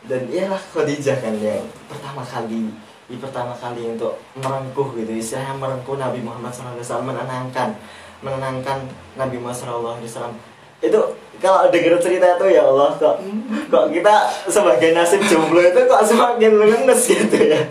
dan 0.05 0.29
iyalah 0.29 0.61
Khadijah 0.61 1.17
kan 1.17 1.33
yang 1.41 1.65
pertama 1.89 2.21
kali 2.21 2.69
di 3.09 3.17
pertama 3.17 3.57
kali 3.57 3.97
untuk 3.97 4.21
merengkuh 4.37 4.93
gitu. 5.01 5.11
Istilahnya 5.17 5.57
merengkuh 5.57 5.97
Nabi 5.97 6.21
Muhammad 6.21 6.53
SAW 6.53 7.01
menenangkan 7.01 7.73
menenangkan 8.21 8.85
Nabi 9.17 9.41
Muhammad 9.41 10.05
SAW 10.05 10.31
itu 10.79 10.99
kalau 11.43 11.67
dengar 11.71 11.99
cerita 11.99 12.39
itu 12.39 12.55
ya 12.55 12.63
Allah 12.63 12.95
kok 12.95 13.19
kok 13.67 13.85
kita 13.91 14.15
sebagai 14.47 14.95
nasib 14.95 15.19
jomblo 15.27 15.59
itu 15.59 15.81
kok 15.87 16.03
semakin 16.07 16.51
lemes 16.55 17.01
gitu 17.03 17.35
ya? 17.35 17.63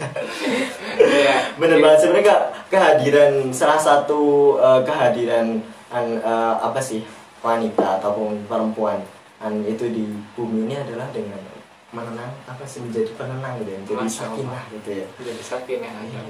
Bener 1.57 1.79
banget 1.81 1.99
sebenarnya 2.05 2.37
kehadiran 2.69 3.49
salah 3.49 3.81
satu 3.81 4.57
uh, 4.61 4.81
kehadiran 4.85 5.61
uh, 5.93 6.55
apa 6.61 6.81
sih 6.81 7.05
wanita 7.41 8.01
ataupun 8.01 8.45
perempuan. 8.45 9.01
An 9.41 9.65
itu 9.65 9.89
di 9.89 10.05
bumi 10.37 10.69
ini 10.69 10.75
adalah 10.77 11.09
dengan 11.15 11.41
menenang 11.89 12.29
apa 12.45 12.65
sih 12.69 12.85
menjadi 12.85 13.17
penenang 13.17 13.65
gitu 13.65 13.73
ya 13.73 13.81
menjadi 13.81 14.13
sakinah 14.13 14.65
gitu 14.77 14.91
ya. 14.93 15.07
Menjadi 15.17 15.43
sakinah 15.43 15.93
ya. 16.05 16.21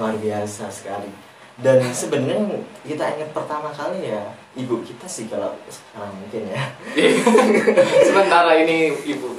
luar 0.00 0.14
biasa 0.16 0.64
sekali. 0.72 1.10
Dan 1.58 1.82
sebenarnya 1.90 2.62
kita 2.86 3.18
ingat 3.18 3.34
pertama 3.34 3.68
kali 3.74 4.14
ya 4.14 4.30
ibu 4.54 4.78
kita 4.86 5.04
sih 5.10 5.26
kalau 5.28 5.52
sekarang 5.68 6.14
mungkin 6.16 6.54
ya. 6.54 6.62
Sementara 8.08 8.56
ini 8.56 8.94
ibu 9.04 9.36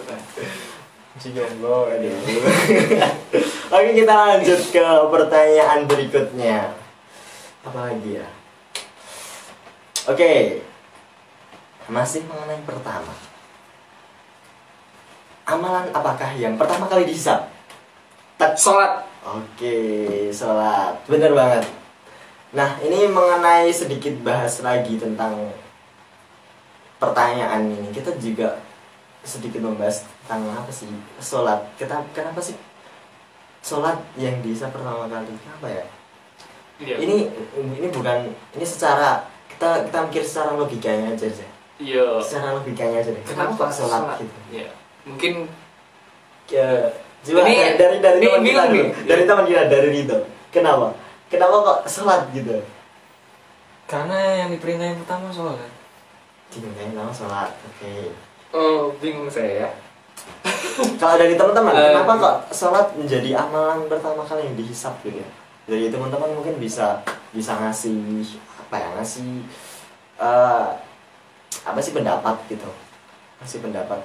si 1.20 1.36
jomblo 1.36 1.84
oke 3.76 3.90
kita 3.92 4.14
lanjut 4.16 4.62
ke 4.72 4.86
pertanyaan 5.10 5.84
berikutnya. 5.90 6.72
Apa 7.66 7.92
lagi 7.92 8.22
ya? 8.22 8.28
Oke. 10.08 10.64
Masih 11.90 12.22
mengenai 12.30 12.62
pertama 12.64 13.29
amalan 15.50 15.90
apakah 15.90 16.30
yang 16.38 16.54
pertama 16.54 16.86
kali 16.86 17.10
dihisap 17.10 17.50
tak 18.38 18.54
sholat 18.54 19.02
oke 19.26 19.76
sholat 20.30 20.94
bener 21.10 21.34
banget 21.34 21.66
Nah, 22.50 22.82
ini 22.82 23.06
mengenai 23.06 23.70
sedikit 23.70 24.10
bahas 24.26 24.66
lagi 24.66 24.98
tentang 24.98 25.54
pertanyaan 26.98 27.70
ini. 27.70 27.94
Kita 27.94 28.10
juga 28.18 28.58
sedikit 29.22 29.62
membahas 29.62 30.02
tentang 30.26 30.50
apa 30.58 30.72
sih 30.74 30.90
sholat. 31.22 31.62
Kita 31.78 32.02
kenapa 32.10 32.42
sih 32.42 32.58
sholat 33.62 34.02
yang 34.18 34.42
bisa 34.42 34.66
pertama 34.74 35.06
kali? 35.06 35.30
Kenapa 35.46 35.68
ya? 35.70 35.86
Iya. 36.82 36.96
Ini 37.06 37.18
ini 37.78 37.88
bukan 37.94 38.34
ini 38.34 38.66
secara 38.66 39.30
kita 39.54 39.86
kita 39.86 39.98
mikir 40.10 40.24
secara 40.26 40.58
logikanya 40.58 41.14
aja 41.14 41.30
sih. 41.30 41.50
Iya. 41.78 42.18
Secara 42.18 42.58
logikanya 42.58 43.06
aja 43.06 43.14
deh. 43.14 43.24
Kenapa, 43.30 43.54
kenapa 43.54 43.66
sholat, 43.70 44.02
sholat 44.02 44.18
gitu? 44.26 44.38
Iya. 44.58 44.70
Mungkin 45.10 45.50
ya, 46.50 46.94
Coba 47.20 47.44
ini, 47.44 47.76
dari 47.76 48.00
dari 48.00 48.18
teman 48.24 48.42
kita 48.48 48.64
dari 49.04 49.24
teman 49.28 49.44
kita 49.44 49.64
dari 49.68 49.90
itu. 49.92 50.18
Kenapa? 50.56 50.96
kenapa 51.30 51.56
kok 51.62 51.80
sholat 51.86 52.32
gitu? 52.34 52.58
Karena 53.86 54.46
yang 54.46 54.50
diperintahin 54.56 54.98
pertama 55.04 55.30
sholat. 55.30 55.70
Diperintahin 56.50 56.96
pertama 56.96 57.12
sholat 57.14 57.52
oke. 57.54 57.78
Okay. 57.78 58.02
oh 58.56 58.96
bingung 58.98 59.30
saya 59.30 59.68
ya. 59.68 59.70
Kalau 61.00 61.16
dari 61.20 61.36
teman-teman 61.36 61.76
uh, 61.76 61.86
kenapa 61.94 62.14
kok 62.18 62.36
sholat 62.56 62.88
menjadi 62.98 63.36
amalan 63.36 63.86
pertama 63.92 64.24
kali 64.26 64.48
yang 64.50 64.56
dihisap 64.58 64.96
gitu 65.04 65.22
ya? 65.22 65.30
Dari 65.70 65.92
teman-teman 65.94 66.34
mungkin 66.34 66.58
bisa 66.58 67.04
bisa 67.30 67.54
ngasih 67.62 68.26
apa 68.58 68.76
ya 68.80 68.88
ngasih 68.98 69.30
uh, 70.18 70.72
apa 71.68 71.80
sih 71.84 71.94
pendapat 71.94 72.36
gitu? 72.50 72.70
Ngasih 73.44 73.60
pendapat 73.62 74.02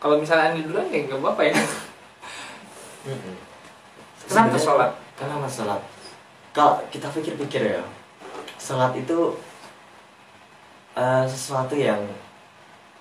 kalau 0.00 0.16
misalnya 0.16 0.56
ini 0.56 0.64
duluan 0.64 0.88
ya 0.88 1.04
nggak 1.04 1.20
apa-apa 1.20 1.42
ya. 1.44 1.54
Kenapa 4.24 4.56
sholat? 4.56 4.90
Kenapa 5.14 5.46
sholat? 5.46 5.80
Kalau 6.56 6.80
kita 6.88 7.12
pikir-pikir 7.12 7.76
ya 7.76 7.84
sholat 8.56 8.96
itu 8.96 9.36
uh, 10.96 11.24
sesuatu 11.28 11.76
yang 11.76 12.00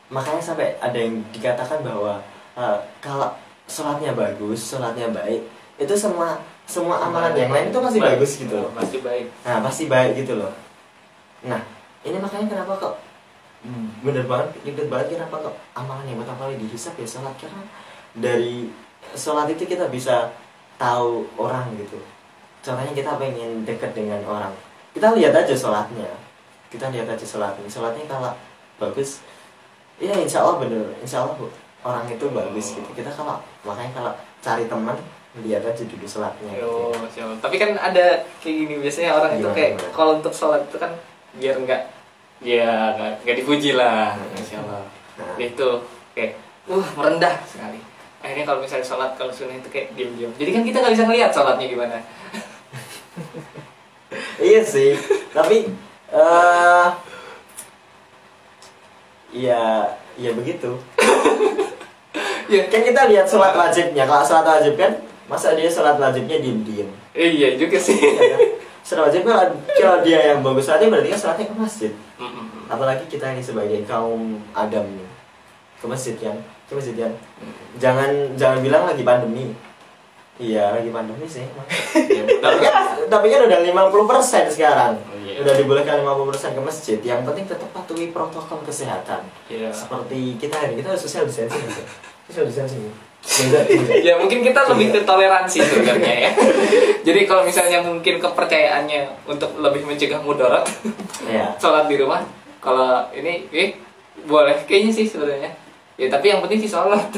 makanya 0.10 0.42
sampai 0.42 0.76
ada 0.82 0.98
yang 0.98 1.22
dikatakan 1.30 1.86
bahwa 1.86 2.20
uh, 2.58 2.78
kalau 3.00 3.32
sholatnya 3.70 4.18
bagus 4.18 4.74
sholatnya 4.74 5.14
baik 5.14 5.46
itu 5.78 5.94
semua 5.96 6.42
semua 6.66 7.02
amalan 7.02 7.34
yang 7.34 7.50
lain 7.50 7.70
itu 7.74 7.80
masih 7.82 8.00
baik. 8.02 8.12
bagus 8.18 8.32
gitu 8.38 8.56
loh. 8.60 8.72
Pasti 8.78 8.98
baik. 9.02 9.26
Nah 9.42 9.58
pasti 9.64 9.84
baik 9.90 10.12
gitu 10.22 10.34
loh. 10.38 10.54
Nah 11.46 11.62
ini 12.06 12.18
makanya 12.22 12.46
kenapa 12.46 12.74
kok 12.78 12.94
hmm, 13.66 14.04
bener 14.06 14.26
banget 14.28 14.56
bener 14.64 14.88
banget 14.88 15.20
kenapa 15.20 15.36
kok 15.50 15.56
amalan 15.76 16.06
yang 16.08 16.20
pertama 16.22 16.48
kali 16.48 16.56
dihisap 16.62 16.94
ya 17.00 17.08
sholat 17.08 17.36
karena 17.36 17.64
dari 18.16 18.70
sholat 19.16 19.48
itu 19.52 19.64
kita 19.66 19.88
bisa 19.90 20.34
tahu 20.80 21.28
orang 21.36 21.76
gitu. 21.76 22.00
Contohnya 22.64 22.92
kita 22.96 23.20
pengen 23.20 23.64
deket 23.64 23.92
dengan 23.96 24.20
orang. 24.28 24.52
Kita 24.96 25.16
lihat 25.16 25.36
aja 25.36 25.56
sholatnya. 25.56 26.08
Kita 26.72 26.92
lihat 26.92 27.08
aja 27.08 27.26
sholatnya. 27.26 27.68
Sholatnya 27.68 28.06
kalau 28.08 28.32
bagus 28.80 29.24
ya 30.00 30.16
insya 30.16 30.44
Allah 30.44 30.64
bener. 30.64 30.88
Insya 31.04 31.24
Allah 31.24 31.36
orang 31.84 32.08
itu 32.08 32.26
bagus 32.32 32.76
gitu. 32.76 32.90
Kita 32.96 33.12
kalau 33.12 33.40
makanya 33.64 33.92
kalau 33.96 34.14
cari 34.40 34.68
teman 34.68 34.96
lihat 35.46 35.62
aja 35.62 35.84
dulu 35.86 36.08
sholatnya 36.10 36.52
Yo, 36.58 36.90
gitu. 36.92 37.22
Tapi 37.38 37.56
kan 37.62 37.78
ada 37.78 38.26
kayak 38.42 38.56
gini 38.66 38.74
biasanya 38.82 39.14
orang 39.14 39.38
gimana, 39.38 39.44
itu 39.46 39.50
kayak 39.54 39.72
kalau 39.94 40.18
untuk 40.18 40.34
sholat 40.34 40.66
itu 40.66 40.78
kan 40.82 40.92
biar 41.38 41.56
enggak 41.62 41.86
ya 42.40 42.96
nggak 43.24 43.38
dipuji 43.44 43.76
lah 43.76 44.16
hmm. 44.16 44.40
insya 44.40 44.64
Allah 44.64 44.88
nah. 45.20 45.36
itu 45.36 45.70
kayak 46.16 46.40
uh 46.72 46.88
merendah 46.96 47.36
sekali. 47.44 47.80
Akhirnya 48.20 48.44
kalau 48.44 48.60
misalnya 48.60 48.84
sholat 48.84 49.12
kalau 49.16 49.32
sunnah 49.32 49.56
itu 49.56 49.72
kayak 49.72 49.96
diam 49.96 50.12
diam 50.16 50.32
jadi 50.36 50.50
kan 50.56 50.64
kita 50.64 50.78
nggak 50.84 50.94
bisa 50.96 51.06
ngeliat 51.08 51.32
sholatnya 51.32 51.68
gimana. 51.68 51.98
Iya 54.40 54.64
sih 54.64 54.96
tapi 55.36 55.68
uh, 56.16 56.88
ya 59.36 59.84
ya 60.16 60.32
begitu. 60.34 60.80
Ya 62.50 62.66
kan 62.66 62.82
kita 62.82 63.06
lihat 63.14 63.30
sholat 63.30 63.54
wajibnya. 63.54 64.10
Kalau 64.10 64.24
sholat 64.26 64.48
wajib 64.48 64.74
kan 64.80 64.96
masa 65.30 65.54
dia 65.54 65.70
sholat 65.70 66.02
wajibnya 66.02 66.42
diem 66.42 66.66
diem 66.66 66.90
iya 67.14 67.60
juga 67.60 67.78
sih. 67.78 68.00
Ya, 68.00 68.16
kan? 68.34 68.40
Sholat 68.86 69.12
wajib 69.12 69.22
kalau, 69.28 69.56
kalau 69.76 69.98
dia 70.02 70.34
yang 70.34 70.40
bagus. 70.42 70.66
Sholatnya 70.68 70.90
berarti 70.92 71.10
kan 71.14 71.20
sholatnya 71.20 71.46
ke 71.52 71.56
masjid. 71.56 71.92
Apalagi 72.70 73.04
kita 73.10 73.34
ini 73.34 73.42
sebagai 73.44 73.80
kaum 73.90 74.40
Adam 74.54 74.86
nih. 74.86 75.10
Ke 75.80 75.86
masjid 75.88 76.16
kan 76.20 76.38
ke 76.70 76.78
masjid 76.78 76.94
kan 76.94 77.12
jangan 77.82 78.10
jangan 78.38 78.62
bilang 78.62 78.86
lagi 78.86 79.02
pandemi. 79.02 79.58
Iya 80.40 80.72
lagi 80.72 80.94
pandemi 80.94 81.26
sih. 81.26 81.44
Ya, 81.98 82.24
tapi 82.46 82.58
kan 82.62 82.74
tapi 83.10 83.28
kan 83.34 83.42
udah 83.50 83.60
50% 83.66 84.56
sekarang. 84.56 84.94
Oh, 85.02 85.18
iya. 85.20 85.42
udah 85.42 85.54
dibolehkan 85.58 86.06
50% 86.06 86.56
ke 86.56 86.62
masjid. 86.62 87.00
Yang 87.02 87.22
penting 87.26 87.46
tetap 87.50 87.70
patuhi 87.74 88.14
protokol 88.14 88.62
kesehatan. 88.64 89.26
Iya. 89.50 89.74
seperti 89.74 90.38
kita 90.38 90.70
ini 90.70 90.80
kita 90.80 90.94
social 90.96 91.26
distancing 91.26 91.60
gitu. 91.66 91.84
social 92.30 92.46
distancing. 92.46 93.09
Ya 94.08 94.18
mungkin 94.18 94.42
kita 94.42 94.68
lebih 94.74 94.96
ke 94.96 95.00
toleransi 95.04 95.60
sebenarnya 95.62 96.14
ya. 96.28 96.32
Jadi 97.04 97.20
kalau 97.28 97.44
misalnya 97.46 97.84
mungkin 97.84 98.18
kepercayaannya 98.20 99.28
untuk 99.28 99.54
lebih 99.60 99.86
mencegah 99.86 100.20
mudarat 100.24 100.66
ya 101.28 101.54
sholat 101.62 101.86
di 101.88 101.96
rumah 102.00 102.26
kalau 102.60 103.08
ini 103.16 103.48
eh 103.54 103.76
boleh 104.28 104.64
kayaknya 104.68 104.92
sih 104.92 105.06
sebenarnya. 105.08 105.52
Ya 106.00 106.08
tapi 106.08 106.32
yang 106.32 106.40
penting 106.44 106.64
sih 106.64 106.72
sholat. 106.72 107.04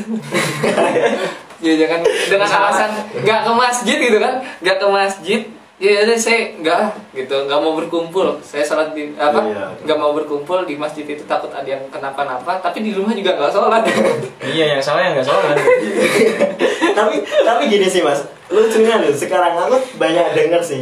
Ya 1.62 1.78
jangan 1.78 2.02
dengan 2.02 2.50
alasan 2.50 2.90
nggak 3.22 3.46
ke 3.46 3.52
masjid 3.54 3.98
gitu 4.02 4.18
kan. 4.18 4.42
Nggak 4.66 4.82
ke 4.82 4.88
masjid 4.90 5.42
ya 5.82 6.06
udah 6.06 6.14
saya 6.14 6.54
nggak 6.62 6.82
gitu. 7.18 7.36
Nggak 7.50 7.60
mau 7.60 7.74
berkumpul. 7.74 8.38
Saya 8.46 8.62
sholat 8.62 8.94
di 8.94 9.18
apa? 9.18 9.42
Iya. 9.42 9.66
nggak 9.82 9.98
mau 9.98 10.14
berkumpul 10.14 10.62
di 10.70 10.78
masjid 10.78 11.02
itu 11.10 11.26
takut 11.26 11.50
ada 11.50 11.66
yang 11.66 11.82
kenapa-napa 11.90 12.62
tapi 12.62 12.86
di 12.86 12.94
rumah 12.94 13.18
juga 13.18 13.34
nggak 13.34 13.52
sholat. 13.52 13.82
Iya, 14.42 14.78
yang 14.78 14.82
salah 14.82 15.06
yang 15.06 15.14
nggak 15.18 15.26
salah. 15.26 15.54
tapi 16.98 17.16
tapi 17.26 17.62
gini 17.66 17.88
sih 17.90 18.06
mas. 18.06 18.22
Lucunya 18.54 19.02
loh 19.02 19.14
sekarang 19.14 19.58
aku 19.58 19.78
banyak 19.98 20.38
denger 20.38 20.62
sih. 20.62 20.82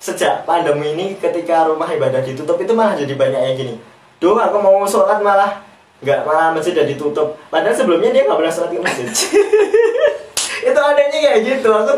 Sejak 0.00 0.44
pandemi 0.44 0.92
ini 0.92 1.06
ketika 1.16 1.64
rumah 1.64 1.88
ibadah 1.88 2.20
ditutup 2.20 2.60
itu 2.60 2.76
malah 2.76 2.92
jadi 2.92 3.16
banyak 3.16 3.40
yang 3.40 3.54
gini. 3.56 3.74
Duh 4.20 4.36
aku 4.36 4.60
mau 4.60 4.84
sholat 4.84 5.24
malah. 5.24 5.64
Nggak 6.04 6.28
malah 6.28 6.52
masjid 6.52 6.76
udah 6.76 6.88
ditutup. 6.88 7.28
Padahal 7.48 7.72
sebelumnya 7.72 8.12
dia 8.12 8.28
nggak 8.28 8.36
pernah 8.36 8.52
sholat 8.52 8.70
di 8.72 8.80
masjid 8.80 9.08
itu 10.64 10.80
adanya 10.80 11.18
kayak 11.20 11.40
gitu. 11.44 11.68
Aku 11.68 11.94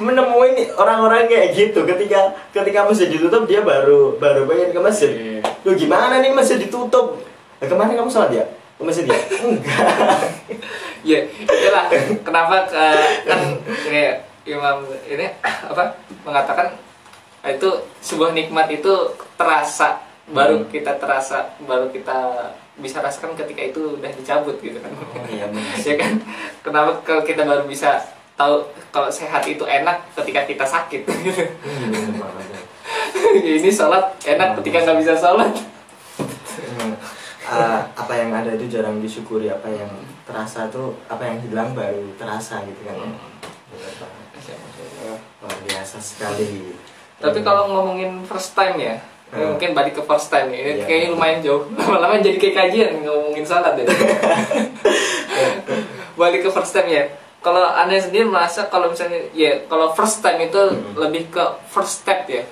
menemui 0.00 0.72
orang-orang 0.74 1.28
kayak 1.28 1.52
gitu. 1.52 1.84
Ketika 1.84 2.32
ketika 2.56 2.88
masjid 2.88 3.12
ditutup 3.12 3.44
dia 3.44 3.60
baru 3.60 4.16
baru 4.16 4.48
pengen 4.48 4.72
ke 4.72 4.80
masjid. 4.80 5.10
Iya. 5.12 5.40
Duh 5.62 5.74
gimana 5.76 6.24
nih 6.24 6.32
masjid 6.32 6.56
ditutup? 6.56 7.20
Nah, 7.60 7.66
kemarin 7.68 7.94
kamu 7.98 8.10
sholat 8.10 8.32
ya? 8.32 8.44
Ke 8.48 8.82
masjid 8.82 9.04
ya? 9.04 9.18
Enggak. 9.44 9.86
Ya 11.04 11.18
itulah 11.28 11.84
kenapa 12.24 12.56
eh, 12.72 13.10
kan 13.28 13.40
kayak 13.86 14.14
Imam 14.48 14.82
ini 15.04 15.28
apa 15.44 15.92
mengatakan 16.24 16.72
eh, 17.44 17.54
itu 17.54 17.68
sebuah 18.00 18.32
nikmat 18.32 18.72
itu 18.72 19.12
terasa. 19.36 20.00
Baru 20.28 20.60
Hmm. 20.60 20.68
kita 20.68 21.00
terasa 21.00 21.56
baru 21.64 21.88
kita 21.88 22.16
bisa 22.78 23.02
rasakan 23.02 23.34
ketika 23.34 23.62
itu 23.74 23.98
udah 23.98 24.10
dicabut 24.14 24.56
gitu 24.62 24.78
kan. 24.78 24.90
Oh, 24.94 25.26
iya, 25.26 25.50
benar. 25.50 25.74
ya 25.88 25.94
kan? 25.98 26.12
Kenapa 26.62 26.90
kalau 27.02 27.22
kita 27.26 27.42
baru 27.42 27.66
bisa 27.66 27.98
tahu 28.38 28.62
kalau 28.94 29.10
sehat 29.10 29.42
itu 29.44 29.66
enak 29.66 30.06
ketika 30.14 30.46
kita 30.46 30.64
sakit? 30.64 31.02
Gitu 31.04 31.42
Hmm, 32.88 33.44
ini 33.44 33.68
sholat 33.68 34.16
enak 34.24 34.56
ketika 34.60 34.84
nggak 34.84 34.98
bisa 35.04 35.14
sholat. 35.20 35.52
Hmm. 36.16 36.92
Ah, 37.48 37.80
apa 37.96 38.12
yang 38.16 38.32
ada 38.32 38.56
itu 38.56 38.68
jarang 38.68 39.00
disyukuri 39.00 39.48
apa 39.48 39.68
yang 39.68 39.88
terasa 40.28 40.68
tuh 40.68 40.96
apa 41.08 41.24
yang 41.24 41.40
hilang 41.44 41.72
baru 41.72 42.04
terasa 42.20 42.64
gitu 42.64 42.80
kan. 42.84 42.96
Banget. 42.96 43.16
luar 45.44 45.58
biasa 45.68 45.96
sekali. 46.00 46.72
Tapi 47.18 47.40
kalau 47.44 47.68
ngomongin 47.72 48.24
first 48.24 48.56
time 48.56 48.76
ya, 48.80 48.94
ini 49.28 49.36
Hmm. 49.38 49.50
mungkin 49.52 49.70
balik 49.72 49.92
ke 49.92 50.02
first 50.02 50.28
time 50.28 50.48
ya. 50.48 50.58
Ini 50.58 50.72
Iya. 50.74 50.84
kayaknya 50.84 51.08
lumayan 51.12 51.38
jauh. 51.40 51.62
Lama-lama 51.78 52.16
jadi 52.18 52.36
kayak 52.36 52.54
kajian 52.56 52.90
ngomongin 53.02 53.44
salat 53.44 53.74
ya. 53.74 53.84
balik 56.16 56.40
ke 56.42 56.50
first 56.50 56.72
time 56.72 56.88
ya. 56.88 57.04
Kalau 57.38 57.62
anda 57.62 57.94
sendiri 57.96 58.26
merasa 58.26 58.66
kalau 58.66 58.90
misalnya 58.90 59.22
ya 59.30 59.62
kalau 59.66 59.92
first 59.92 60.20
time 60.20 60.42
itu 60.42 60.58
Hmm. 60.58 60.96
lebih 60.98 61.28
ke 61.28 61.40
first 61.66 62.02
step 62.02 62.26
ya, 62.26 62.42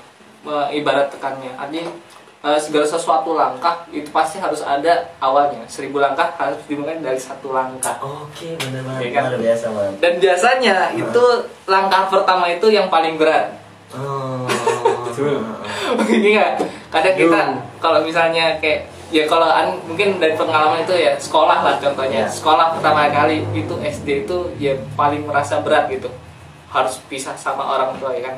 ibarat 0.71 1.11
tekannya. 1.11 1.51
Artinya 1.55 1.91
eh, 2.39 2.61
segala 2.61 2.87
sesuatu 2.87 3.35
langkah 3.35 3.83
itu 3.91 4.07
pasti 4.09 4.39
harus 4.39 4.63
ada 4.63 5.11
awalnya. 5.19 5.67
Seribu 5.67 5.99
langkah 5.99 6.31
harus 6.33 6.61
dimulai 6.65 6.95
dari 6.97 7.19
satu 7.19 7.51
langkah. 7.51 7.99
oke 7.99 8.47
bener 8.57 8.85
banget 8.85 9.01
Iya 9.03 9.11
kan? 9.11 9.23
luar 9.27 9.41
biasa 9.43 9.67
banget 9.69 9.95
Dan 9.99 10.13
biasanya 10.21 10.75
itu 10.95 11.25
langkah 11.67 12.03
pertama 12.07 12.47
itu 12.47 12.67
yang 12.69 12.87
paling 12.87 13.17
berat. 13.17 13.51
oh 13.91 14.47
Betul. 15.17 15.41
Begini 16.05 16.37
nggak? 16.37 16.53
Kadang 16.93 17.15
kita 17.17 17.41
kalau 17.81 18.05
misalnya 18.05 18.61
kayak 18.61 18.93
ya 19.09 19.25
kalau 19.25 19.49
an- 19.49 19.81
mungkin 19.89 20.21
dari 20.21 20.37
pengalaman 20.37 20.85
itu 20.85 20.93
ya 20.93 21.17
sekolah 21.17 21.65
lah 21.65 21.75
contohnya. 21.81 22.27
Ya. 22.27 22.29
sekolah 22.29 22.77
pertama 22.77 23.09
kali 23.09 23.41
itu 23.57 23.75
SD 23.81 24.29
itu 24.29 24.39
ya 24.61 24.77
paling 24.93 25.25
merasa 25.25 25.65
berat 25.65 25.89
gitu. 25.89 26.13
Harus 26.69 27.01
pisah 27.09 27.33
sama 27.39 27.65
orang 27.65 27.97
tua 27.97 28.13
ya 28.13 28.29
kan? 28.29 28.37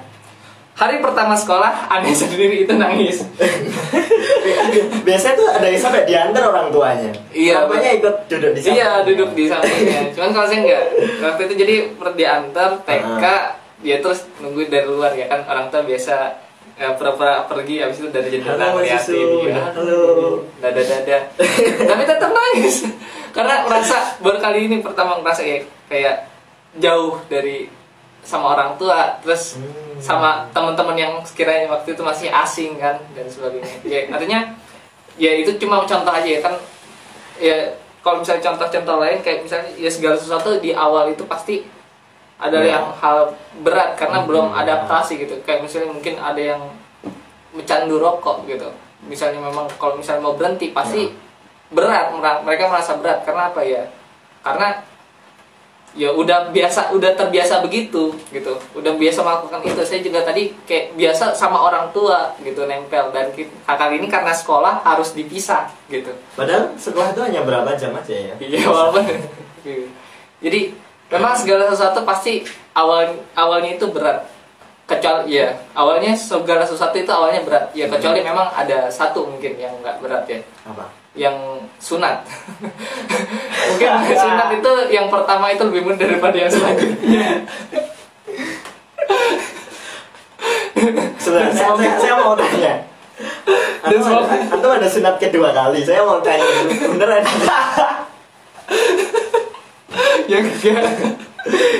Hari 0.79 1.03
pertama 1.03 1.35
sekolah 1.35 1.75
aneh 1.99 2.15
sendiri 2.15 2.63
itu 2.63 2.73
nangis. 2.79 3.27
Biasanya 5.07 5.35
tuh 5.35 5.49
ada 5.51 5.67
yang 5.67 5.81
sampai 5.83 6.07
diantar 6.07 6.43
orang 6.47 6.71
tuanya. 6.71 7.11
Iya, 7.35 7.67
tuanya 7.67 7.91
ikut 7.99 8.15
duduk 8.31 8.53
di 8.55 8.61
sana 8.63 8.75
iya 8.77 8.91
duduk 9.03 9.31
di 9.35 9.45
sampingnya. 9.51 10.01
Cuman 10.15 10.31
kalau 10.31 10.47
saya 10.47 10.61
enggak 10.63 10.85
waktu 11.19 11.41
itu 11.51 11.55
jadi 11.59 11.75
diantar 12.15 12.71
TK 12.87 13.25
dia 13.79 13.97
terus 14.03 14.27
nunggu 14.39 14.67
dari 14.71 14.87
luar 14.87 15.15
ya 15.15 15.27
kan? 15.27 15.43
Orang 15.51 15.67
tua 15.71 15.83
biasa 15.83 16.48
ya, 16.79 16.95
pura-pura 16.95 17.45
pergi 17.45 17.83
habis 17.83 17.99
itu 17.99 18.09
dari 18.09 18.29
jendela 18.31 18.73
ngeliatin 18.73 19.29
ya. 19.51 19.75
Halo. 19.75 20.01
dada 20.63 20.83
dada 20.83 21.19
tapi 21.91 22.03
tetap 22.07 22.31
nangis 22.31 22.87
karena 23.35 23.67
merasa 23.67 24.17
baru 24.23 24.39
kali 24.39 24.71
ini 24.71 24.77
pertama 24.81 25.19
ngerasa 25.21 25.43
ya 25.43 25.59
kayak 25.91 26.17
jauh 26.79 27.19
dari 27.27 27.67
sama 28.23 28.55
orang 28.55 28.79
tua 28.79 29.19
terus 29.21 29.59
Hmm. 29.59 29.99
sama 29.99 30.47
teman-teman 30.55 30.95
yang 30.95 31.15
sekiranya 31.27 31.67
waktu 31.75 31.91
itu 31.99 32.03
masih 32.07 32.31
asing 32.31 32.79
kan 32.79 32.95
dan 33.19 33.27
sebagainya 33.27 33.67
ya 33.83 34.07
artinya 34.15 34.41
ya 35.19 35.35
itu 35.43 35.59
cuma 35.59 35.83
contoh 35.83 36.15
aja 36.15 36.29
ya 36.29 36.39
kan 36.39 36.55
ya 37.43 37.75
kalau 37.99 38.23
misalnya 38.23 38.47
contoh-contoh 38.47 39.03
lain 39.03 39.19
kayak 39.27 39.43
misalnya 39.43 39.75
ya 39.75 39.91
segala 39.91 40.15
sesuatu 40.15 40.55
di 40.63 40.71
awal 40.71 41.11
itu 41.11 41.27
pasti 41.27 41.67
ada 42.39 42.59
Ya. 42.59 42.79
yang 42.79 42.87
hal 42.95 43.35
berat 43.61 43.95
karena 43.95 44.23
Hmm. 44.23 44.27
belum 44.27 44.47
adaptasi 44.53 45.19
gitu. 45.19 45.35
Kayak 45.43 45.67
misalnya 45.67 45.91
mungkin 45.91 46.15
ada 46.17 46.39
yang 46.39 46.63
mencandu 47.51 47.99
rokok 47.99 48.47
gitu. 48.47 48.71
Misalnya 49.05 49.39
memang 49.41 49.67
kalau 49.75 49.95
misalnya 49.95 50.23
mau 50.23 50.35
berhenti 50.35 50.71
pasti 50.71 51.11
berat 51.69 52.11
mera- 52.11 52.41
mereka 52.41 52.67
merasa 52.67 52.95
berat. 52.95 53.23
Karena 53.23 53.51
apa 53.51 53.61
ya? 53.61 53.91
Karena 54.41 54.87
ya 55.97 56.13
udah 56.13 56.53
biasa 56.53 56.95
udah 56.95 57.11
terbiasa 57.13 57.59
begitu 57.59 58.15
gitu. 58.31 58.55
Udah 58.73 58.93
biasa 58.95 59.19
melakukan 59.21 59.59
itu. 59.65 59.81
Saya 59.83 59.99
juga 59.99 60.23
tadi 60.23 60.55
kayak 60.63 60.95
biasa 60.95 61.33
sama 61.33 61.59
orang 61.59 61.91
tua 61.91 62.39
gitu 62.39 62.65
nempel. 62.65 63.11
Dan 63.11 63.35
kali 63.67 63.99
ini 63.99 64.07
karena 64.07 64.31
sekolah 64.31 64.85
harus 64.85 65.11
dipisah 65.11 65.67
gitu. 65.89 66.15
Padahal 66.35 66.71
sekolah 66.77 67.11
itu 67.11 67.21
hanya 67.25 67.43
berapa 67.43 67.75
jam 67.75 67.91
aja 67.93 68.15
ya? 68.15 68.35
Iya 68.39 68.69
walaupun. 68.69 69.03
Jadi 70.45 70.61
memang 71.09 71.33
segala 71.37 71.73
sesuatu 71.73 72.05
pasti 72.05 72.45
awal 72.77 73.17
awalnya 73.37 73.77
itu 73.77 73.87
berat. 73.89 74.25
Kecuali 74.89 75.37
ya 75.37 75.53
awalnya 75.77 76.17
segala 76.17 76.65
sesuatu 76.65 76.97
itu 76.97 77.09
awalnya 77.13 77.45
berat. 77.45 77.69
Ya 77.77 77.89
kecuali 77.89 78.25
memang 78.25 78.49
ada 78.53 78.89
satu 78.89 79.29
mungkin 79.29 79.57
yang 79.61 79.73
nggak 79.85 80.01
berat 80.01 80.25
ya. 80.29 80.41
Apa? 80.65 80.89
Yang 81.19 81.37
sunat. 81.83 82.23
Mungkin 83.69 83.89
sunat 84.23 84.49
itu 84.55 84.73
yang 84.95 85.11
pertama 85.11 85.51
itu 85.51 85.67
lebih 85.67 85.83
mudah 85.91 85.99
daripada 85.99 86.37
yang 86.39 86.53
selanjutnya. 86.53 87.43
Sebenarnya 91.19 91.53
saya, 91.53 91.75
saya, 91.75 91.93
saya 91.99 92.15
mau 92.23 92.39
tanya. 92.41 92.87
Dan 93.83 94.01
antum 94.53 94.71
ada 94.71 94.87
sunat 94.87 95.19
kedua 95.19 95.51
kali 95.51 95.83
saya 95.83 96.07
mau 96.07 96.23
tanya. 96.23 96.47
Beneran 96.87 97.25
yang 100.31 100.43
ketiga 100.47 100.83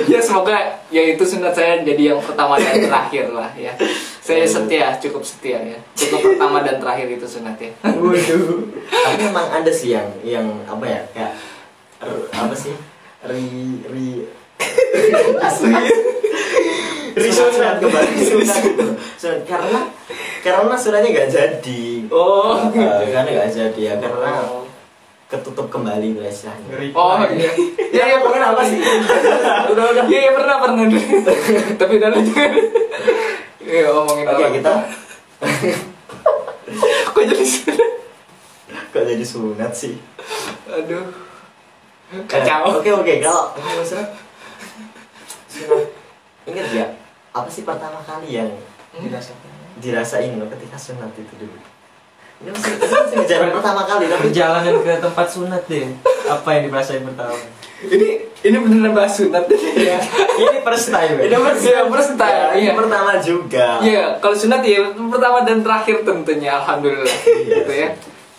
ya 0.09 0.19
semoga 0.23 0.81
ya 0.89 1.01
itu 1.13 1.21
sunat 1.21 1.53
saya 1.53 1.83
jadi 1.85 2.15
yang 2.15 2.19
pertama 2.23 2.57
dan 2.57 2.81
terakhir 2.81 3.29
lah 3.29 3.51
ya. 3.53 3.73
Saya 4.19 4.45
setia 4.45 4.97
cukup 5.01 5.25
setia 5.25 5.57
ya. 5.61 5.79
Cukup 5.97 6.33
pertama 6.33 6.61
dan 6.61 6.77
terakhir 6.81 7.07
itu 7.17 7.25
sunat 7.25 7.57
ya. 7.57 7.71
Waduh. 7.85 8.65
Tapi 8.89 9.15
memang 9.25 9.47
ada 9.49 9.71
sih 9.73 9.93
yang 9.93 10.09
yang 10.25 10.45
apa 10.65 10.85
ya 10.85 11.01
kayak 11.13 11.33
apa 12.33 12.55
sih? 12.55 12.73
Ri 13.25 13.45
ri. 13.89 14.25
Ri 17.19 17.29
sunat 17.33 17.81
kembali 17.83 18.15
sunat. 18.31 18.63
Sunat. 19.19 19.41
Karena 19.43 19.81
karena 20.39 20.75
sunatnya 20.77 21.09
nggak 21.09 21.29
jadi. 21.29 21.83
Oh. 22.09 22.57
Eh, 22.73 23.11
karena 23.11 23.29
nggak 23.29 23.51
jadi 23.51 23.81
ya 23.81 23.93
karena 23.99 24.31
ketutup 25.29 25.69
kembali 25.69 26.17
lah 26.17 26.25
istilahnya 26.25 26.89
oh 26.97 27.21
iya. 27.29 27.53
ya. 27.93 28.03
Ya 28.09 28.17
pernah 28.17 28.57
apa 28.57 28.65
sih? 28.65 28.81
Udah 29.69 29.83
udah. 29.93 30.03
Ya 30.09 30.19
ya 30.25 30.31
pernah 30.33 30.55
pernah. 30.57 30.89
Tapi 31.77 31.93
udah 32.01 32.09
lanjut. 32.09 32.51
Ya 33.61 33.93
ngomongin 33.93 34.25
oke 34.25 34.41
apa 34.41 34.49
kita 34.57 34.73
kok 37.13 37.23
jadi 37.29 37.45
sunat? 37.45 37.91
Kok 38.89 39.03
jadi 39.05 39.25
sunat 39.25 39.71
sih? 39.71 40.01
Aduh. 40.65 41.05
Kacau. 42.25 42.81
Oke 42.81 42.89
oke 42.89 43.13
kalau 43.21 43.53
ingat 46.49 46.67
ya 46.73 46.85
apa 47.29 47.49
sih 47.49 47.61
pertama 47.61 48.01
kali 48.01 48.41
yang 48.41 48.49
Dirasakan. 48.89 49.77
dirasain 49.77 50.33
lo 50.41 50.49
ketika 50.49 50.75
sunat 50.75 51.13
itu 51.13 51.33
dulu 51.37 51.59
ini 52.39 52.49
masih, 52.49 52.71
ini 52.71 52.87
masih 52.87 53.17
kejadian 53.19 53.51
pertama 53.51 53.81
kali 53.83 54.05
tapi 54.07 54.21
Perjalanan 54.25 54.75
ke 54.79 54.91
tempat 54.97 55.27
sunat 55.27 55.61
deh. 55.67 55.91
Apa 56.25 56.47
yang 56.55 56.63
dirasain 56.67 57.03
pertama? 57.03 57.35
ini 57.79 58.09
ini 58.43 58.57
beneran 58.59 58.91
bahas 58.91 59.15
sunat 59.15 59.47
ya 59.71 59.95
Ini 60.35 60.59
first 60.59 60.91
time. 60.91 61.15
ini 61.15 61.31
first 61.31 61.63
Iya, 61.63 61.87
first 61.87 62.13
time, 62.15 62.35
Ya, 62.35 62.47
ini 62.51 62.63
iya. 62.67 62.73
pertama 62.75 63.11
juga 63.17 63.67
Iya, 63.79 64.03
kalau 64.19 64.35
sunat 64.35 64.59
ya 64.61 64.83
pertama 64.91 65.47
dan 65.47 65.63
terakhir 65.63 66.03
tentunya 66.03 66.59
alhamdulillah 66.59 67.07
Iya 67.27 67.63
gitu 67.63 67.71
ya. 67.71 67.89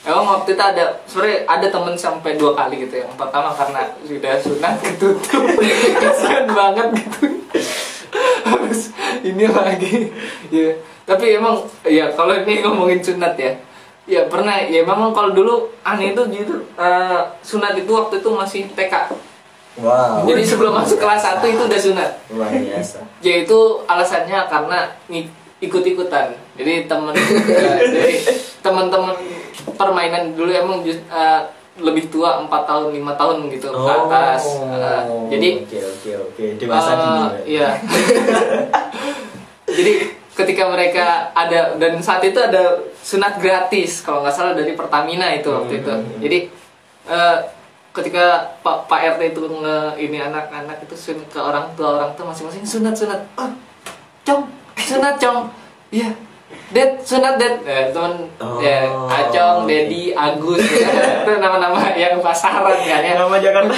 Emang 0.00 0.24
waktu 0.30 0.52
itu 0.52 0.62
ada 0.62 0.84
sebenarnya 1.04 1.38
ada 1.44 1.66
temen 1.68 1.92
sampai 1.94 2.36
dua 2.36 2.52
kali 2.52 2.84
gitu 2.84 2.94
ya. 2.96 3.04
Yang 3.04 3.16
pertama 3.16 3.48
karena 3.52 3.80
sudah 4.00 4.32
sunat 4.40 4.74
ketutup, 4.84 5.44
kasihan 6.00 6.44
banget 6.48 6.88
gitu. 7.00 7.24
Harus 8.44 8.80
ini 9.20 9.44
lagi. 9.44 10.08
Ya, 10.48 10.72
tapi 11.04 11.36
emang 11.36 11.60
ya 11.84 12.08
kalau 12.12 12.32
ini 12.34 12.60
ngomongin 12.60 13.00
sunat 13.00 13.36
ya. 13.36 13.52
Ya 14.10 14.26
pernah. 14.26 14.58
Ya 14.66 14.82
memang 14.82 15.14
kalau 15.14 15.30
dulu 15.30 15.70
aneh 15.86 16.10
itu 16.10 16.22
gitu 16.34 16.66
eh, 16.74 17.20
sunat 17.46 17.78
itu 17.78 17.90
waktu 17.94 18.18
itu 18.18 18.30
masih 18.34 18.62
TK. 18.74 18.94
wow. 19.78 20.26
Jadi 20.26 20.42
sebelum 20.42 20.74
masuk 20.74 20.98
kelas 20.98 21.22
1 21.22 21.46
itu 21.46 21.62
udah 21.62 21.80
sunat. 21.80 22.10
Luar 22.34 22.50
biasa. 22.50 22.98
Ya 23.22 23.46
itu 23.46 23.58
alasannya 23.86 24.50
karena 24.50 24.90
ikut-ikutan. 25.62 26.34
Jadi 26.58 26.90
temen 26.90 27.14
ya, 27.14 27.78
jadi 27.86 28.14
teman-teman 28.60 29.14
permainan 29.78 30.34
dulu 30.34 30.50
emang 30.50 30.82
eh, 30.90 31.42
lebih 31.78 32.10
tua 32.10 32.42
empat 32.42 32.66
tahun 32.66 32.90
lima 32.90 33.14
tahun 33.14 33.46
gitu 33.46 33.70
ke 33.70 33.92
atas. 33.94 34.42
Eh, 34.58 35.02
jadi 35.30 35.48
oke 35.62 35.78
oke 35.78 36.10
oke. 36.28 36.44
Dewasa 36.58 36.90
eh, 36.90 36.98
dini 36.98 37.20
ya. 37.22 37.30
iya. 37.46 37.68
Jadi 39.70 40.19
ketika 40.40 40.64
mereka 40.72 41.30
ada 41.36 41.76
dan 41.76 42.00
saat 42.00 42.24
itu 42.24 42.40
ada 42.40 42.80
sunat 43.04 43.36
gratis 43.36 44.00
kalau 44.00 44.24
nggak 44.24 44.34
salah 44.34 44.56
dari 44.56 44.72
Pertamina 44.72 45.28
itu 45.36 45.52
waktu 45.52 45.84
itu. 45.84 45.92
Hmm. 45.92 46.18
jadi 46.20 46.38
eh, 47.08 47.38
ketika 47.90 48.56
Pak 48.62 48.86
Pak 48.86 49.00
RT 49.18 49.34
itu 49.34 49.42
nge 49.42 49.78
ini 49.98 50.18
anak-anak 50.22 50.78
itu 50.86 50.94
sun 50.94 51.18
ke 51.26 51.38
orang 51.42 51.74
tua 51.74 51.98
orang 51.98 52.14
tua 52.14 52.30
masing-masing 52.30 52.62
sunat 52.62 52.94
sunat. 52.94 53.20
Oh 53.36 53.50
cong 54.24 54.48
sunat 54.78 55.18
cong. 55.18 55.50
Iya 55.90 56.14
Ded, 56.70 57.02
sunat 57.02 57.34
Ded 57.38 57.66
eh, 57.66 57.90
teman 57.90 58.30
Oh, 58.38 58.62
ya 58.62 58.86
Acong, 59.10 59.66
Dedi, 59.66 60.14
Agus. 60.14 60.62
Ya. 60.62 60.86
itu 61.26 61.32
nama-nama 61.42 61.94
yang 61.98 62.18
pasaran 62.22 62.78
kan 62.78 63.02
ya. 63.02 63.18
Nama 63.18 63.36
Jakarta 63.42 63.74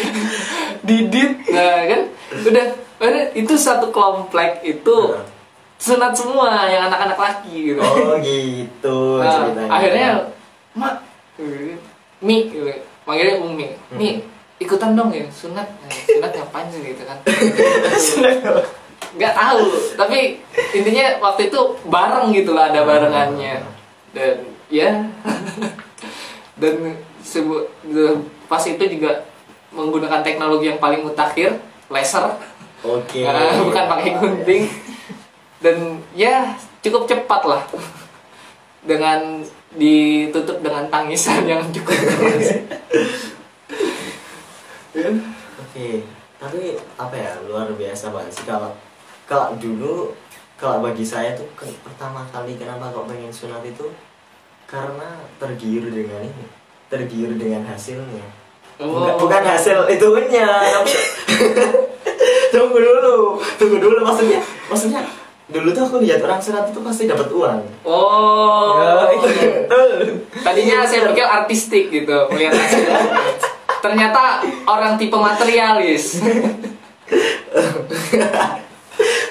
Didit 0.88 1.32
nah 1.52 1.80
kan. 1.88 2.00
Udah 2.48 2.66
itu 3.32 3.54
satu 3.56 3.88
komplek 3.88 4.60
itu 4.60 5.16
Nah. 5.16 5.31
Sunat 5.82 6.14
semua 6.14 6.70
yang 6.70 6.86
anak-anak 6.86 7.18
laki 7.18 7.74
gitu. 7.74 7.82
Oh 7.82 8.14
gitu 8.22 9.18
Nah, 9.18 9.30
ceritanya. 9.34 9.68
akhirnya 9.68 10.08
mak 10.72 10.94
mi 12.22 12.46
gitu. 12.46 12.70
manggilnya 13.02 13.42
umi. 13.42 13.66
Mi 13.90 14.22
ikutan 14.56 14.94
dong 14.94 15.10
ya 15.10 15.26
sunat. 15.28 15.66
Nah, 15.66 15.90
sunat 15.90 16.30
ngapain 16.30 16.66
sih 16.70 16.80
gitu 16.86 17.02
kan. 17.02 17.18
Nggak 19.12 19.34
tahu 19.34 19.66
tapi 19.92 20.38
intinya 20.72 21.18
waktu 21.20 21.50
itu 21.50 21.60
bareng 21.84 22.30
gitu 22.30 22.54
lah 22.54 22.70
ada 22.70 22.86
barengannya. 22.86 23.66
Dan 24.14 24.46
ya. 24.70 25.02
Dan 26.62 26.94
sebu 27.20 27.58
de- 27.82 28.22
pas 28.46 28.62
itu 28.62 28.78
juga 28.86 29.26
menggunakan 29.72 30.22
teknologi 30.22 30.68
yang 30.68 30.78
paling 30.78 31.02
mutakhir 31.02 31.58
laser. 31.90 32.38
Oke. 32.82 33.26
Nah, 33.26 33.62
bukan 33.62 33.84
pakai 33.88 34.10
gunting 34.14 34.64
dan 35.62 35.76
ya 36.12 36.52
cukup 36.80 37.06
cepat 37.06 37.42
lah 37.44 37.62
dengan 38.82 39.40
ditutup 39.72 40.58
dengan 40.58 40.84
tangisan 40.88 41.46
yang 41.46 41.62
cukup 41.70 41.94
keras 41.94 42.60
Oke, 44.92 46.04
tapi 46.36 46.62
apa 46.98 47.14
ya 47.14 47.32
luar 47.42 47.72
biasa 47.72 48.12
banget 48.12 48.32
sih 48.34 48.44
kalau 48.44 48.68
kalau 49.24 49.56
dulu 49.56 50.12
kalau 50.54 50.84
bagi 50.84 51.00
saya 51.00 51.32
tuh 51.32 51.48
ke- 51.54 51.80
pertama 51.80 52.28
kali 52.28 52.54
kenapa 52.54 52.92
kok 52.92 53.08
pengen 53.08 53.32
sunat 53.32 53.64
itu 53.64 53.88
karena 54.68 55.08
tergiur 55.38 55.88
dengan 55.88 56.20
ini, 56.20 56.44
tergiur 56.86 57.32
dengan 57.34 57.64
hasilnya. 57.64 58.26
Bukan, 58.76 59.14
Oh. 59.14 59.18
bukan 59.18 59.42
hasil 59.42 59.84
itunya, 59.86 60.48
tapi 60.48 60.92
tunggu 62.52 62.78
dulu, 62.78 63.16
tunggu 63.56 63.76
dulu 63.78 64.00
maksudnya, 64.02 64.40
maksudnya 64.66 65.00
dulu 65.52 65.68
tuh 65.70 65.84
aku 65.84 65.96
lihat 66.00 66.24
orang 66.24 66.40
sunat 66.40 66.72
itu 66.72 66.80
pasti 66.80 67.04
dapat 67.04 67.28
uang. 67.28 67.60
oh 67.84 68.80
Ya, 68.80 68.90
Betul. 69.68 70.24
tadinya 70.40 70.82
saya 70.82 71.12
pikir 71.12 71.26
artistik 71.28 71.84
gitu 71.92 72.16
melihat 72.32 72.56
hasilnya 72.56 72.98
ternyata 73.84 74.40
orang 74.64 74.96
tipe 74.96 75.14
materialis 75.14 76.24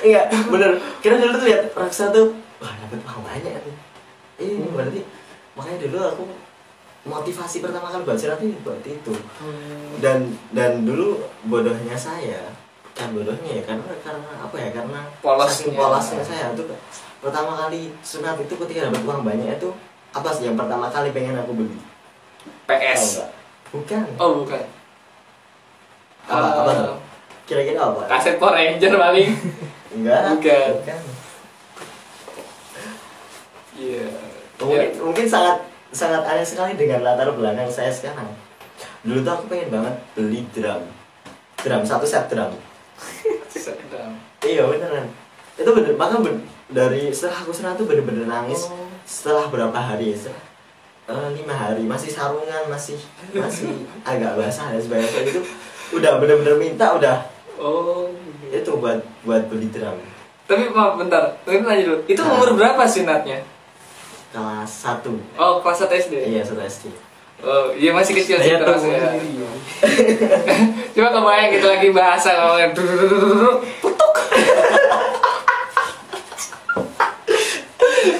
Enggak, 0.01 0.25
bener. 0.49 0.71
Karena 0.99 1.17
dulu 1.21 1.33
tuh 1.37 1.45
lihat 1.45 1.61
raksa 1.77 2.09
tuh, 2.09 2.33
wah 2.57 2.73
dapat 2.73 2.99
uang 3.05 3.21
banyak. 3.21 3.53
Ini 4.41 4.65
berarti 4.73 4.99
makanya 5.53 5.77
dulu 5.85 5.97
aku 6.01 6.23
motivasi 7.05 7.61
pertama 7.61 7.93
kali 7.93 8.01
baca 8.01 8.25
nanti 8.33 8.45
buat 8.65 8.81
itu. 8.81 9.13
Dan 10.01 10.33
dan 10.53 10.81
dulu 10.85 11.21
bodohnya 11.45 11.93
saya, 11.93 12.49
bukan 13.03 13.15
bodohnya 13.15 13.51
ya, 13.51 13.63
karena 13.65 13.83
karena 13.99 14.29
apa 14.37 14.55
ya? 14.55 14.69
Karena 14.71 14.99
Polosnya. 15.19 15.57
saking 15.57 15.73
polosnya 15.73 16.21
saya 16.21 16.45
tuh 16.53 16.65
pertama 17.17 17.51
kali 17.55 17.89
sunat 17.99 18.37
itu 18.37 18.53
ketika 18.55 18.87
dapat 18.87 19.01
uang 19.03 19.21
banyak 19.23 19.49
itu 19.55 19.69
apa 20.11 20.29
sih 20.29 20.45
yang 20.45 20.53
pertama 20.53 20.85
kali 20.87 21.09
pengen 21.09 21.33
aku 21.35 21.53
beli? 21.55 21.77
PS 22.65 23.01
nggak? 23.17 23.29
Bukan. 23.71 24.03
oh 24.17 24.31
bukan 24.39 24.63
Apa, 26.23 26.47
apa 26.59 26.69
Eh, 26.69 26.77
tuh? 26.77 26.97
Kira-kira 27.43 27.79
apa? 27.81 28.01
kaset 28.07 28.35
Power 28.37 28.53
Ranger 28.53 28.93
paling 28.93 29.29
Enggak. 29.97 30.19
Bukan. 30.31 30.69
bukan. 30.77 30.99
iya 33.73 34.05
mungkin, 34.57 34.77
Ya. 34.79 35.01
mungkin 35.01 35.25
sangat 35.25 35.57
sangat 35.91 36.23
aneh 36.23 36.45
sekali 36.45 36.73
dengan 36.75 37.01
latar 37.01 37.27
belakang 37.31 37.67
saya 37.67 37.89
sekarang 37.89 38.29
dulu 39.01 39.19
tuh 39.19 39.33
aku 39.33 39.43
pengen 39.47 39.69
banget 39.71 39.95
beli 40.13 40.45
drum 40.51 40.85
drum 41.57 41.81
satu 41.83 42.05
set 42.05 42.25
drum. 42.27 42.53
Iya 44.41 44.63
beneran. 44.65 45.07
Itu 45.53 45.69
bener 45.71 45.93
maka 45.95 46.17
ben- 46.19 46.43
dari 46.67 47.11
setelah 47.11 47.43
aku 47.43 47.51
senang 47.51 47.75
tuh 47.75 47.85
bener-bener 47.85 48.25
nangis. 48.25 48.67
Oh. 48.67 48.87
setelah 49.01 49.49
berapa 49.49 49.75
hari 49.75 50.13
ya 50.13 50.17
setelah 50.17 50.43
eh, 51.11 51.29
lima 51.35 51.53
hari. 51.53 51.83
Masih 51.83 52.09
sarungan 52.09 52.63
masih 52.67 52.97
masih 53.31 53.69
agak 54.09 54.35
basah 54.35 54.71
dan 54.71 54.81
sebagainya. 54.81 55.21
Itu 55.27 55.41
udah 55.91 56.17
bener-bener 56.17 56.55
minta 56.57 56.95
udah. 56.95 57.17
Oh. 57.59 58.07
Itu 58.47 58.77
buat 58.77 58.99
buat 59.23 59.45
beli 59.47 59.67
drum. 59.67 59.99
Tapi 60.47 60.67
maaf 60.69 60.99
bentar. 60.99 61.35
Tapi 61.43 61.61
nanya 61.61 61.83
dulu. 61.85 61.99
Itu 62.05 62.21
Nah. 62.21 62.35
umur 62.35 62.49
berapa 62.55 62.83
sunatnya 62.83 63.39
kelas 64.31 64.71
satu. 64.71 65.11
Oh 65.35 65.59
kelas 65.59 65.83
1 65.85 65.91
SD 66.07 66.13
iya 66.31 66.39
satu 66.39 66.63
SD 66.63 66.87
oh 67.41 67.73
iya 67.73 67.91
masih 67.93 68.13
kecil 68.17 68.37
sih 68.41 68.53
Saya 68.53 68.61
terus 68.61 68.83
ya. 68.85 69.17
sendiri. 69.17 69.45
Coba 70.93 71.09
kebayang 71.09 71.49
gitu 71.57 71.67
lagi 71.67 71.89
bahasa 71.89 72.29
ngomongin 72.37 72.71
putuk. 72.77 73.57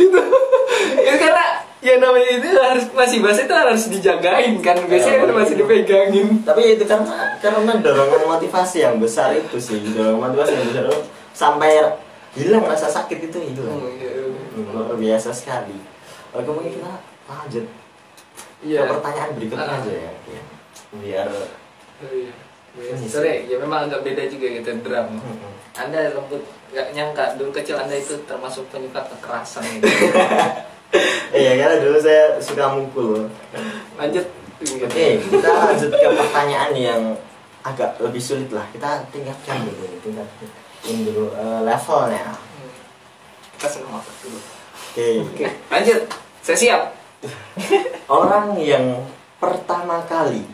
itu 0.02 0.20
itu 1.02 1.18
karena 1.18 1.46
ya 1.82 1.94
namanya 2.02 2.30
itu 2.38 2.48
harus 2.58 2.86
masih 2.94 3.18
bahasa 3.22 3.46
itu 3.46 3.54
harus 3.54 3.84
dijagain 3.94 4.54
kan. 4.62 4.78
Biasanya 4.90 5.18
kan 5.26 5.30
masih 5.38 5.56
dipegangin. 5.62 6.28
Tapi 6.42 6.62
itu 6.78 6.84
karena 6.90 7.38
karena 7.38 7.74
dorongan 7.78 8.22
motivasi 8.26 8.86
yang 8.86 8.98
besar 8.98 9.38
itu 9.38 9.58
sih. 9.62 9.78
Dorongan 9.94 10.34
motivasi 10.34 10.52
yang 10.58 10.66
besar. 10.70 10.84
Itu 10.90 10.98
sampai 11.38 11.72
hilang 12.34 12.66
rasa 12.66 12.90
sakit 12.90 13.30
itu 13.30 13.38
hilang. 13.38 13.78
Oh, 13.78 13.92
iya. 13.92 14.10
Hmm, 14.52 14.68
luar 14.74 14.98
biasa 14.98 15.30
sekali. 15.36 15.78
Oke 16.32 16.48
mungkin 16.48 16.80
kita 16.80 16.92
lanjut 17.28 17.66
iya 18.62 18.80
ke 18.82 18.91
pertanyaan 18.91 19.30
berikutnya 19.34 19.65
Ah. 19.67 19.78
aja 19.78 19.91
ya 19.91 20.12
ya. 20.28 20.41
biar 20.93 21.28
Oh, 22.02 22.10
iya. 22.10 22.34
Iya, 22.71 22.95
Sorry, 23.04 23.45
ya 23.45 23.60
memang 23.60 23.86
agak 23.86 24.02
beda 24.02 24.26
juga 24.26 24.47
gitu 24.47 24.71
drum. 24.82 25.19
Hmm. 25.19 25.54
Anda 25.76 26.10
lembut, 26.10 26.39
nggak 26.71 26.88
nyangka 26.91 27.36
dulu 27.36 27.52
kecil 27.52 27.76
Anda 27.76 27.93
itu 27.93 28.15
termasuk 28.24 28.63
penyuka 28.71 29.04
kekerasan. 29.06 29.60
Gitu. 29.78 29.86
iya 31.36 31.52
karena 31.58 31.78
dulu 31.78 31.97
saya 31.97 32.36
suka 32.38 32.71
mukul 32.71 33.28
Lanjut. 33.95 34.24
oke 34.62 35.06
kita 35.19 35.50
lanjut 35.50 35.89
ke 35.89 36.08
pertanyaan 36.12 36.71
yang 36.74 37.02
agak 37.62 37.95
lebih 37.97 38.19
sulit 38.19 38.47
lah 38.47 38.63
kita 38.69 39.04
tingkatkan 39.10 39.63
dulu 39.63 39.86
tingkatkan 40.00 40.47
dulu 40.84 41.32
eh, 41.32 41.60
levelnya 41.62 42.24
Hmm. 42.32 42.71
Kita 43.56 43.67
senang 43.69 44.00
dulu. 44.00 44.39
oke 44.91 45.08
Oke, 45.28 45.47
lanjut. 45.67 46.02
Saya 46.41 46.58
siap. 46.58 46.82
Orang 48.10 48.58
yang 48.58 49.06
pertama 49.38 50.02
kali 50.10 50.46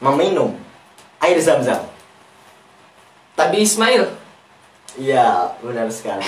meminum 0.00 0.56
air 1.20 1.38
zam-zam. 1.40 1.84
Tadi 3.36 3.60
Ismail. 3.60 4.08
Iya, 4.96 5.52
benar 5.60 5.92
sekali. 5.92 6.24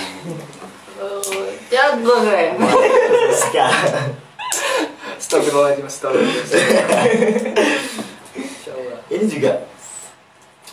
Oh, 1.00 1.48
jago 1.72 2.14
keren. 2.26 2.60
Sekali. 3.32 4.12
Astagfirullahaladzim, 5.16 5.86
astagfirullahaladzim. 5.88 7.56
Ini 9.08 9.24
juga 9.24 9.64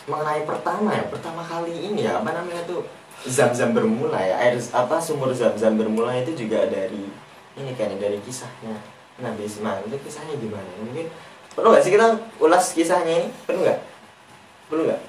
mengenai 0.04 0.44
pertama 0.44 0.92
ya, 0.92 1.08
pertama 1.08 1.40
kali 1.40 1.72
ini 1.72 2.04
ya, 2.04 2.20
apa 2.20 2.30
namanya 2.36 2.62
tuh 2.68 2.84
zam-zam 3.26 3.72
bermula 3.72 4.20
ya, 4.20 4.38
air 4.38 4.60
apa 4.70 5.00
sumur 5.00 5.32
zam-zam 5.32 5.74
bermula 5.74 6.14
itu 6.20 6.36
juga 6.46 6.68
dari 6.68 7.10
ini 7.56 7.72
kan 7.72 7.88
dari 7.96 8.20
kisahnya 8.20 8.76
Nabi 9.16 9.48
Ismail 9.48 9.88
itu 9.88 9.96
kisahnya 10.04 10.36
gimana? 10.36 10.68
Mungkin 10.84 11.08
perlu 11.56 11.72
nggak 11.72 11.84
sih 11.84 11.92
kita 11.96 12.06
ulas 12.36 12.64
kisahnya 12.76 13.24
ini? 13.24 13.28
Perlu 13.48 13.64
nggak? 13.64 13.80
Perlu 14.68 14.82
nggak? 14.84 15.00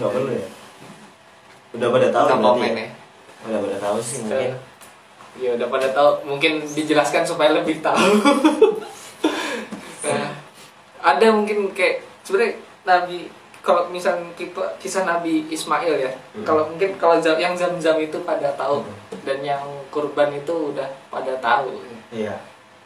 Nggak 0.00 0.10
perlu 0.16 0.30
ya. 0.32 0.48
Udah 1.72 1.88
pada 1.92 2.08
tahu 2.08 2.26
komen 2.40 2.72
ya? 2.72 2.84
ya. 2.84 2.88
Udah 3.48 3.58
pada 3.60 3.76
tahu 3.76 3.96
sih 4.00 4.24
mungkin. 4.24 4.52
Ya 5.40 5.56
udah 5.56 5.68
pada 5.72 5.88
tahu, 5.96 6.28
mungkin 6.28 6.60
dijelaskan 6.60 7.24
supaya 7.24 7.56
lebih 7.56 7.80
tahu. 7.80 7.96
nah, 10.04 10.28
ada 11.00 11.26
mungkin 11.32 11.72
kayak 11.72 12.04
sebenarnya 12.20 12.60
Nabi 12.84 13.32
kalau 13.62 13.86
misal 13.88 14.18
kita 14.34 14.58
kisah 14.76 15.02
Nabi 15.02 15.46
Ismail 15.48 15.94
ya, 15.96 16.10
Hmm. 16.34 16.42
kalau 16.42 16.66
mungkin 16.66 16.98
kalau 16.98 17.14
yang 17.38 17.54
zam-zam 17.54 17.94
itu 17.96 18.18
pada 18.20 18.50
tahu 18.52 18.82
Hmm. 18.82 19.22
dan 19.22 19.38
yang 19.40 19.62
kurban 19.88 20.30
itu 20.30 20.74
udah 20.74 20.90
pada 21.06 21.38
tahu. 21.38 21.78
Iya. 22.10 22.34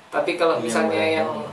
Tapi 0.07 0.37
kalau 0.37 0.61
misalnya 0.61 1.01
yang 1.03 1.27
tahu. 1.27 1.49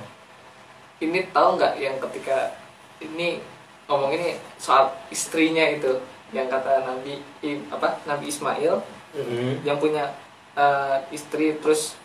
ini 1.01 1.19
tahu 1.29 1.49
nggak 1.55 1.73
yang 1.77 1.95
ketika 1.99 2.51
ini 2.99 3.39
ngomong 3.87 4.11
ini 4.11 4.35
soal 4.55 4.91
istrinya 5.07 5.63
itu 5.67 5.91
yang 6.31 6.47
kata 6.47 6.83
Nabi 6.83 7.19
apa 7.67 7.99
Nabi 8.03 8.25
Ismail 8.27 8.79
Mm-mm. 9.13 9.61
yang 9.63 9.77
punya 9.77 10.11
eh, 10.53 10.97
istri 11.11 11.59
terus 11.59 11.95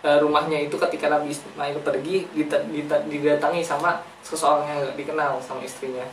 eh, 0.00 0.18
rumahnya 0.18 0.60
itu 0.60 0.74
ketika 0.78 1.08
Nabi 1.08 1.30
Ismail 1.30 1.78
pergi 1.80 2.24
didatangi 3.06 3.62
sama 3.62 4.00
seseorang 4.22 4.64
yang 4.66 4.78
nggak 4.82 4.96
dikenal 4.96 5.32
sama 5.40 5.60
istrinya 5.60 6.04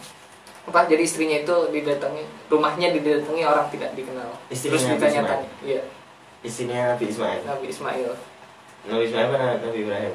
apa 0.61 0.85
jadi 0.85 1.01
istrinya 1.01 1.37
itu 1.41 1.55
didatangi 1.73 2.23
rumahnya 2.47 2.93
didatangi 2.93 3.43
orang 3.43 3.65
tidak 3.73 3.97
dikenal 3.97 4.29
Istrinya 4.47 4.77
terus 4.77 4.83
ditanya-tanya 4.93 5.49
iya 5.65 5.81
Istrinya 6.41 6.97
Nabi 6.97 7.05
Ismail. 7.09 7.41
Nabi 7.45 7.65
Ismail 7.69 8.11
Nabi 8.89 9.03
Ismail 9.05 9.25
apa 9.29 9.37
Nabi 9.61 9.77
Ibrahim? 9.85 10.13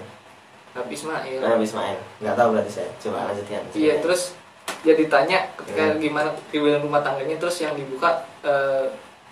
Nabi 0.75 0.93
Ismail 0.95 1.39
Nabi 1.39 1.65
Ismail. 1.65 1.99
Nggak 2.19 2.35
tahu 2.35 2.49
berarti 2.51 2.73
saya. 2.75 2.91
Coba 2.99 3.31
lanjutkan. 3.31 3.63
Iya 3.75 3.95
terus 4.03 4.23
dia 4.83 4.95
ditanya 4.99 5.39
ketika 5.55 5.83
Hmm. 5.95 5.99
gimana 6.03 6.29
hubungan 6.51 6.83
rumah 6.83 7.03
tangganya 7.03 7.37
terus 7.39 7.63
yang 7.63 7.75
dibuka 7.79 8.27
eh, 8.43 8.87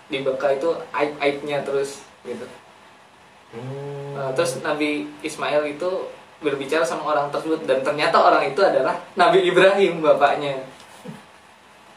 dibuka 0.07 0.51
itu 0.55 0.71
aib 0.95 1.11
aibnya 1.19 1.59
terus 1.63 2.03
gitu. 2.23 2.47
Hmm. 3.55 4.15
Nah, 4.15 4.31
terus 4.35 4.59
Nabi 4.63 5.07
Ismail 5.23 5.63
itu 5.67 5.89
berbicara 6.43 6.83
sama 6.83 7.15
orang 7.15 7.31
tersebut 7.31 7.63
dan 7.63 7.79
ternyata 7.83 8.19
orang 8.19 8.43
itu 8.47 8.59
adalah 8.59 8.99
Nabi 9.15 9.47
Ibrahim 9.47 10.03
bapaknya. 10.03 10.59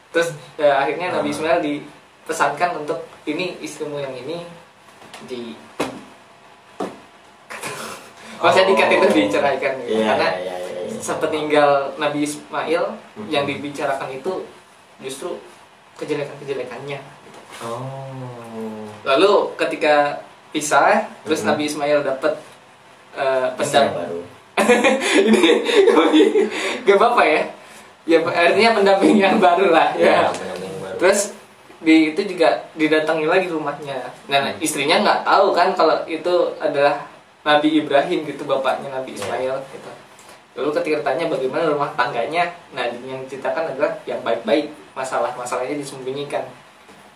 Terus 0.09 0.29
eh, 0.57 0.67
akhirnya 0.67 1.13
Nabi 1.13 1.29
Ah. 1.29 1.33
Ismail 1.33 1.59
dipesankan 1.61 2.81
untuk 2.81 2.99
ini 3.23 3.57
istrimu 3.61 3.97
yang 3.97 4.11
ini 4.11 4.41
di 5.25 5.53
Maksudnya 8.41 8.67
dikat 8.71 8.89
itu 8.89 9.07
diceraikan 9.27 9.73
gitu. 9.83 9.99
Iya, 9.99 10.15
karena 10.15 10.27
iya, 10.39 10.55
iya, 10.55 10.71
iya. 10.87 10.99
sepeninggal 10.99 11.71
Nabi 11.99 12.23
Ismail 12.23 12.83
Mhm. 13.19 13.27
yang 13.27 13.43
dibicarakan 13.43 14.09
itu 14.15 14.47
justru 15.03 15.35
kejelekan-kejelekannya. 15.95 16.99
Oh. 17.59 18.87
Lalu 19.03 19.31
ketika 19.59 20.23
pisah, 20.49 21.03
terus 21.23 21.43
Mhm. 21.43 21.47
Nabi 21.51 21.63
Ismail 21.67 21.99
dapat 22.01 22.33
pendam 23.59 23.85
baru. 23.91 24.19
ini 25.27 25.43
gak 26.87 26.95
apa-apa 26.95 27.23
ya. 27.27 27.41
Ya 28.03 28.19
artinya 28.21 28.71
pendamping 28.73 29.15
yang 29.15 29.37
baru 29.37 29.69
lah 29.69 29.91
Ya, 29.93 30.27
ya. 30.27 30.31
baru. 30.31 30.97
Terus 30.97 31.35
di 31.79 32.11
itu 32.11 32.21
juga 32.25 32.67
didatangi 32.73 33.23
lagi 33.23 33.47
rumahnya. 33.47 34.11
Dan 34.25 34.51
Hmm. 34.51 34.59
istrinya 34.59 34.99
nggak 34.99 35.19
tahu 35.23 35.51
kan 35.51 35.71
kalau 35.73 36.03
itu 36.05 36.33
adalah 36.57 37.07
Nabi 37.41 37.79
Ibrahim 37.79 38.25
gitu 38.25 38.43
bapaknya 38.43 38.91
Nabi 38.91 39.15
Ya. 39.15 39.17
Ismail 39.17 39.55
gitu. 39.69 39.91
Lalu 40.55 40.69
ketika 40.75 40.95
ditanya 40.99 41.25
bagaimana 41.29 41.63
rumah 41.67 41.91
tangganya, 41.93 42.51
nah 42.69 42.83
yang 42.83 43.23
diceritakan 43.23 43.71
adalah 43.71 43.95
yang 44.03 44.19
baik-baik, 44.19 44.67
masalah-masalahnya 44.91 45.79
disembunyikan. 45.79 46.43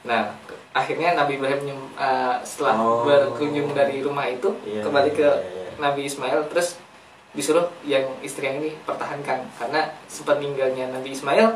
Nah, 0.04 0.32
akhirnya 0.72 1.12
Nabi 1.14 1.36
Ibrahim 1.36 1.60
eh, 1.96 2.36
setelah 2.44 2.76
Oh. 2.76 3.04
berkunjung 3.04 3.72
dari 3.72 4.00
rumah 4.00 4.28
itu 4.28 4.48
Iya, 4.64 4.80
kembali 4.80 5.12
ke 5.12 5.24
iya, 5.24 5.34
iya. 5.36 5.76
Nabi 5.76 6.02
Ismail 6.06 6.40
terus 6.48 6.80
disuruh 7.34 7.66
yang 7.84 8.06
istri 8.22 8.46
yang 8.46 8.62
ini 8.62 8.78
pertahankan 8.86 9.42
karena 9.58 9.90
sepeninggalnya 10.06 10.94
Nabi 10.94 11.18
Ismail 11.18 11.50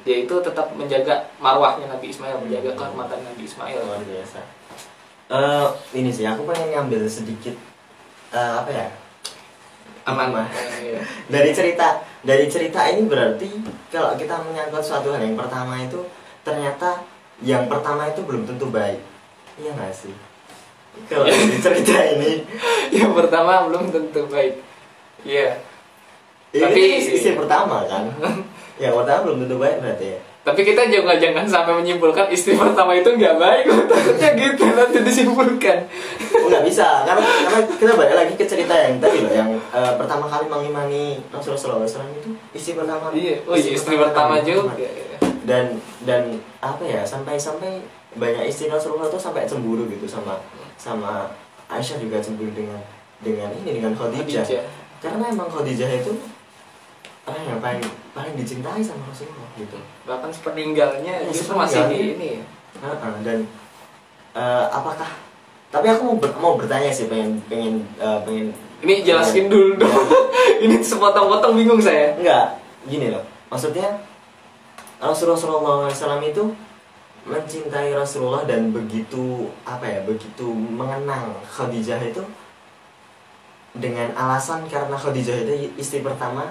dia 0.00 0.16
itu 0.24 0.34
tetap 0.40 0.72
menjaga 0.72 1.28
marwahnya 1.36 1.84
Nabi 1.86 2.08
Ismail, 2.08 2.40
menjaga 2.40 2.72
Hmm. 2.72 2.78
kehormatan 2.78 3.20
Nabi 3.20 3.42
Ismail. 3.44 3.76
luar 3.84 4.00
biasa. 4.00 4.40
Eh, 5.30 5.68
ini 5.94 6.10
sih 6.10 6.24
aku 6.26 6.42
pengen 6.48 6.74
ngambil 6.74 7.04
sedikit 7.06 7.54
eh, 8.32 8.52
apa 8.56 8.70
ya? 8.72 8.88
Aman. 10.08 10.32
Hikmah. 10.32 10.48
Iya. 10.80 11.00
Dari 11.28 11.50
cerita 11.52 12.00
dari 12.24 12.48
cerita 12.48 12.88
ini 12.88 13.04
berarti 13.04 13.46
kalau 13.92 14.16
kita 14.16 14.40
menyangkut 14.40 14.80
suatu 14.80 15.12
hal 15.12 15.20
yang 15.20 15.36
pertama 15.36 15.76
itu 15.78 16.00
ternyata 16.40 17.04
yang 17.44 17.68
pertama 17.68 18.08
itu 18.08 18.24
belum 18.24 18.48
tentu 18.48 18.72
baik. 18.72 18.98
Iya 19.60 19.76
nggak 19.76 19.92
sih? 19.92 20.16
Kalau 21.06 21.28
cerita 21.64 21.96
ini 22.16 22.42
yang 22.90 23.12
pertama 23.12 23.68
belum 23.68 23.92
tentu 23.92 24.24
baik. 24.26 24.69
Iya. 25.22 25.48
ini 26.50 26.60
Tapi- 26.60 26.98
istri, 26.98 27.14
istri 27.16 27.32
pertama 27.34 27.84
kan? 27.84 28.10
yang 28.82 28.92
pertama 28.92 29.18
belum 29.22 29.44
tentu 29.44 29.56
baik 29.56 29.78
berarti 29.78 30.06
ya. 30.16 30.20
Tapi 30.40 30.64
kita 30.64 30.88
juga 30.88 31.12
jangan 31.14 31.44
sampai 31.44 31.76
menyimpulkan 31.76 32.26
istri 32.26 32.56
pertama 32.56 32.96
itu 32.96 33.06
nggak 33.06 33.36
baik. 33.36 33.64
Takutnya 33.92 34.30
gitu 34.34 34.64
nanti 34.66 34.98
disimpulkan. 35.04 35.78
Oh, 36.34 36.48
nggak 36.48 36.64
bisa 36.64 37.04
karena 37.04 37.20
karena 37.44 37.60
kita 37.70 37.92
balik 37.92 38.14
lagi 38.16 38.32
ke 38.34 38.44
cerita 38.44 38.72
yang 38.72 38.96
tadi 38.96 39.20
loh 39.20 39.30
yang 39.30 39.50
eh, 39.52 39.92
pertama 39.94 40.24
kali 40.26 40.48
mengimani 40.48 41.20
Rasulullah 41.28 41.84
SAW 41.84 42.08
itu 42.14 42.32
istri 42.50 42.72
pertama 42.72 43.12
Iya. 43.12 43.44
Oh 43.44 43.52
iya 43.52 43.70
istri 43.70 43.94
pertama 43.94 44.40
Nabi 44.40 44.48
juga. 44.48 44.72
Muhammad. 44.72 45.12
dan 45.44 45.64
dan 46.02 46.22
apa 46.58 46.82
ya 46.82 47.02
sampai 47.02 47.36
sampai 47.36 47.84
banyak 48.12 48.44
istri 48.44 48.66
Rasulullah 48.66 49.06
itu 49.06 49.20
sampai 49.20 49.44
cemburu 49.44 49.84
gitu 49.86 50.08
sama 50.08 50.40
sama 50.74 51.28
Aisyah 51.68 52.00
juga 52.00 52.16
cemburu 52.18 52.50
dengan 52.50 52.80
dengan 53.20 53.52
ini 53.54 53.76
dengan 53.76 53.92
Khadijah, 53.92 54.40
Khadijah. 54.40 54.64
Karena 55.00 55.24
emang 55.26 55.48
Khadijah 55.48 55.90
itu 55.96 56.12
orang 57.22 57.44
yang 57.46 57.58
paling 57.58 57.82
paling 58.10 58.34
dicintai 58.34 58.80
sama 58.80 59.04
Rasulullah 59.06 59.48
gitu 59.54 59.78
Bahkan 60.02 60.30
sepeninggalnya 60.30 61.14
Iya, 61.20 61.30
justru 61.30 61.54
masih 61.54 61.86
di 61.86 61.98
ini. 62.14 62.28
ya. 62.36 62.44
Heeh, 62.80 63.14
dan 63.22 63.38
eh, 64.32 64.64
apakah 64.68 65.10
tapi 65.68 65.86
aku 65.86 66.02
mau 66.04 66.16
ber- 66.16 66.36
mau 66.36 66.54
bertanya 66.54 66.90
sih 66.90 67.06
pengen 67.06 67.38
pengen 67.44 67.86
eh, 67.96 68.18
pengen 68.20 68.50
Ini 68.80 69.04
jelasin 69.04 69.46
dulu 69.46 69.76
dong. 69.76 69.92
ini 70.64 70.80
sepotong-potong 70.80 71.52
bingung 71.54 71.78
saya. 71.78 72.12
enggak 72.14 72.56
gini 72.82 73.08
loh 73.08 73.20
maksudnya 73.46 74.00
Rasulullah 74.96 75.36
SAW 75.88 76.20
itu 76.22 76.44
mencintai 77.22 77.92
Rasulullah 77.92 78.44
dan 78.44 78.68
begitu 78.70 79.48
apa 79.62 79.84
ya 79.84 80.00
begitu 80.02 80.48
mengenang 80.48 81.36
Khadijah 81.46 82.00
itu 82.02 82.24
dengan 83.74 84.10
alasan 84.18 84.66
karena 84.66 84.96
Khadijah 84.98 85.46
itu 85.46 85.70
istri 85.78 86.02
pertama 86.02 86.50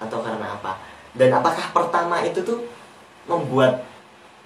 atau 0.00 0.18
karena 0.24 0.56
apa? 0.56 0.80
Dan 1.14 1.30
apakah 1.30 1.70
pertama 1.70 2.24
itu 2.24 2.40
tuh 2.42 2.64
membuat 3.28 3.84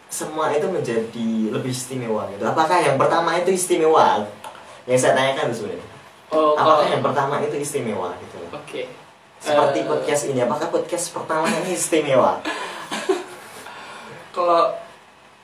semua 0.09 0.52
itu 0.52 0.66
menjadi 0.68 1.28
lebih 1.52 1.72
istimewa 1.72 2.28
gitu? 2.32 2.45
Apakah 2.45 2.80
yang 2.80 2.97
pertama 2.97 3.36
itu 3.38 3.53
istimewa? 3.55 4.24
Yang 4.88 5.05
saya 5.05 5.12
tanyakan 5.16 5.53
sebenarnya. 5.53 5.88
Oh, 6.28 6.53
apakah 6.57 6.84
kalau 6.84 6.92
yang 6.92 7.05
pertama 7.05 7.34
itu 7.40 7.57
istimewa 7.57 8.12
gitu? 8.20 8.36
Oke. 8.53 8.82
seperti 9.38 9.78
Eh, 9.80 9.86
podcast 9.86 10.22
ini 10.26 10.40
apakah 10.42 10.66
podcast 10.68 11.14
pertama 11.14 11.47
ini 11.62 11.78
istimewa? 11.78 12.42
Kalau 14.34 14.74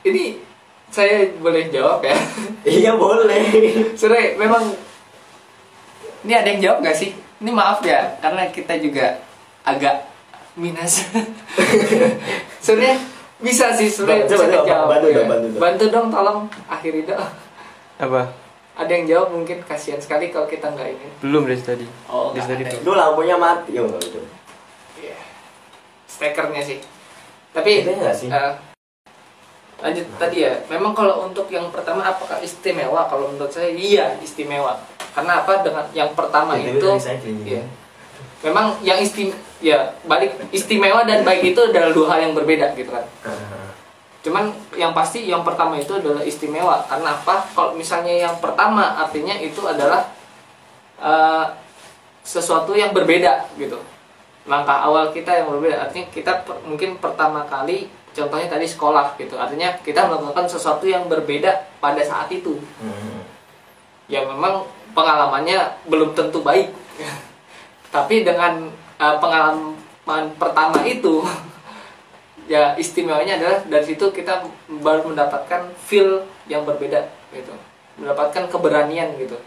ini 0.03 0.43
saya 0.91 1.31
boleh 1.39 1.71
jawab 1.71 2.03
ya. 2.03 2.19
iya 2.67 2.93
boleh. 2.99 3.43
Sore 3.95 4.35
memang 4.35 4.75
ini 6.25 6.33
ada 6.33 6.49
yang 6.49 6.61
jawab 6.61 6.79
nggak 6.81 6.97
sih? 6.97 7.11
Ini 7.15 7.51
maaf 7.51 7.85
ya, 7.85 8.17
karena 8.19 8.49
kita 8.49 8.81
juga 8.81 9.21
agak 9.63 10.09
minus. 10.55 11.05
Sebenarnya 12.65 12.97
bisa 13.37 13.69
sih 13.71 13.87
sebenarnya 13.87 14.25
Coba, 14.25 14.33
bisa 14.33 14.45
coba, 14.47 14.57
dijawab. 14.57 14.87
bantu 14.89 15.07
ya. 15.07 15.15
dong, 15.15 15.29
bantu 15.29 15.47
dong. 15.47 15.61
bantu 15.61 15.85
dong, 15.91 16.07
tolong 16.09 16.39
akhiri 16.67 17.03
dong. 17.05 17.21
Apa? 17.97 18.23
ada 18.75 18.91
yang 18.91 19.07
jawab 19.07 19.31
mungkin 19.31 19.63
kasihan 19.63 20.03
sekali 20.03 20.35
kalau 20.35 20.51
kita 20.51 20.67
nggak 20.67 20.99
ini 20.99 21.07
Belum 21.23 21.47
dari 21.47 21.63
tadi. 21.63 21.87
Oh, 22.11 22.35
dari 22.35 22.43
nggak 22.59 22.75
tadi. 22.75 22.83
Itu 22.83 22.91
lampunya 22.91 23.39
mati 23.39 23.71
oh 23.79 23.87
itu. 23.95 24.19
Iya. 24.99 25.15
stekernya 26.11 26.59
sih 26.59 26.79
tapi 27.55 27.87
Itu 27.87 27.95
nggak 27.95 28.17
sih? 28.19 28.27
eh, 28.27 28.53
lanjut 29.79 30.07
tadi 30.19 30.43
ya 30.43 30.59
memang 30.67 30.91
kalau 30.91 31.23
untuk 31.23 31.47
yang 31.51 31.71
pertama 31.71 32.03
apakah 32.03 32.43
istimewa 32.43 33.07
kalau 33.07 33.31
menurut 33.31 33.47
saya 33.47 33.71
iya 33.71 34.19
istimewa 34.19 34.75
karena 35.15 35.33
apa? 35.47 35.63
Dengan 35.63 35.87
yang 35.95 36.11
pertama 36.13 36.59
Jadi 36.59 36.77
itu 36.77 36.89
iya. 37.47 37.63
memang 38.43 38.77
yang 38.83 38.99
istim 38.99 39.31
ya 39.63 39.95
balik 40.05 40.35
istimewa 40.51 41.07
dan 41.07 41.23
baik 41.23 41.55
itu 41.55 41.61
adalah 41.71 41.95
dua 41.95 42.07
hal 42.13 42.29
yang 42.29 42.35
berbeda 42.35 42.75
gitu 42.75 42.91
kan. 42.91 43.07
Cuman 44.25 44.51
yang 44.75 44.91
pasti 44.91 45.29
yang 45.31 45.47
pertama 45.47 45.79
itu 45.79 45.95
adalah 45.95 46.25
istimewa. 46.27 46.83
Karena 46.91 47.15
apa? 47.15 47.47
Kalau 47.55 47.79
misalnya 47.79 48.13
yang 48.13 48.37
pertama 48.43 48.99
artinya 48.99 49.39
itu 49.39 49.63
adalah 49.63 50.11
eh, 50.99 51.47
sesuatu 52.25 52.75
yang 52.75 52.91
berbeda 52.91 53.47
gitu. 53.61 53.79
Langkah 54.49 54.83
awal 54.83 55.15
kita 55.15 55.31
yang 55.31 55.49
berbeda 55.53 55.89
artinya 55.89 56.09
kita 56.11 56.33
per- 56.43 56.65
mungkin 56.65 56.97
pertama 56.99 57.45
kali 57.47 57.89
contohnya 58.17 58.49
tadi 58.49 58.67
sekolah 58.67 59.15
gitu. 59.21 59.37
Artinya 59.37 59.77
kita 59.85 60.09
melakukan 60.09 60.49
sesuatu 60.49 60.89
yang 60.89 61.07
berbeda 61.07 61.79
pada 61.79 62.03
saat 62.03 62.27
itu. 62.35 62.59
Hmm. 62.83 63.23
ya 64.05 64.21
memang 64.21 64.69
pengalamannya 64.95 65.85
belum 65.91 66.15
tentu 66.15 66.41
baik. 66.41 66.71
Tapi 67.95 68.25
dengan 68.25 68.71
uh, 68.99 69.17
pengalaman 69.19 70.25
pertama 70.39 70.81
itu 70.87 71.21
ya 72.53 72.79
istimewanya 72.79 73.37
adalah 73.43 73.59
dari 73.67 73.85
situ 73.85 74.15
kita 74.15 74.47
baru 74.81 75.11
mendapatkan 75.11 75.75
feel 75.83 76.25
yang 76.47 76.63
berbeda 76.63 77.11
gitu. 77.35 77.55
Mendapatkan 77.99 78.49
keberanian 78.51 79.15
gitu 79.19 79.39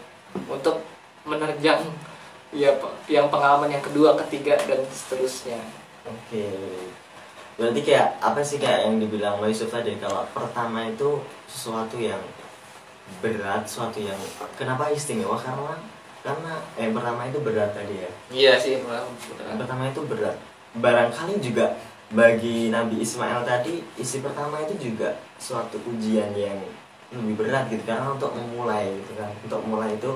untuk 0.48 0.80
menerjang 1.28 1.84
ya 2.52 2.72
yang 3.08 3.28
pengalaman 3.28 3.68
yang 3.68 3.84
kedua 3.84 4.16
ketiga 4.24 4.56
dan 4.64 4.80
seterusnya. 4.88 5.60
Oke. 6.08 6.48
Berarti 7.58 7.80
kayak 7.82 8.22
apa 8.22 8.40
sih 8.40 8.56
kayak 8.62 8.86
yang 8.86 8.96
dibilang 9.02 9.42
Mbak 9.42 9.50
Yusuf 9.50 9.68
tadi 9.74 9.98
kalau 9.98 10.22
pertama 10.30 10.86
itu 10.86 11.18
sesuatu 11.50 11.98
yang 11.98 12.22
berat, 13.18 13.66
sesuatu 13.66 13.98
yang 13.98 14.18
kenapa 14.54 14.90
istimewa 14.92 15.34
karena 15.34 15.74
karena 16.22 16.52
eh 16.76 16.90
pertama 16.90 17.24
itu 17.30 17.38
berat 17.40 17.70
tadi 17.72 18.04
ya. 18.04 18.10
iya 18.28 18.52
sih 18.58 18.82
Yang 18.82 19.56
pertama 19.58 19.88
itu 19.88 20.02
berat. 20.04 20.36
Barangkali 20.76 21.40
juga 21.40 21.78
bagi 22.12 22.68
Nabi 22.68 23.00
Ismail 23.00 23.44
tadi 23.44 23.80
isi 23.96 24.20
pertama 24.20 24.60
itu 24.64 24.74
juga 24.76 25.16
suatu 25.40 25.80
ujian 25.88 26.32
yang 26.34 26.58
lebih 27.14 27.40
berat 27.40 27.72
gitu 27.72 27.80
karena 27.88 28.12
untuk 28.12 28.34
memulai 28.34 28.92
gitu 29.00 29.12
kan. 29.16 29.30
Untuk 29.46 29.60
mulai 29.64 29.96
itu 29.96 30.10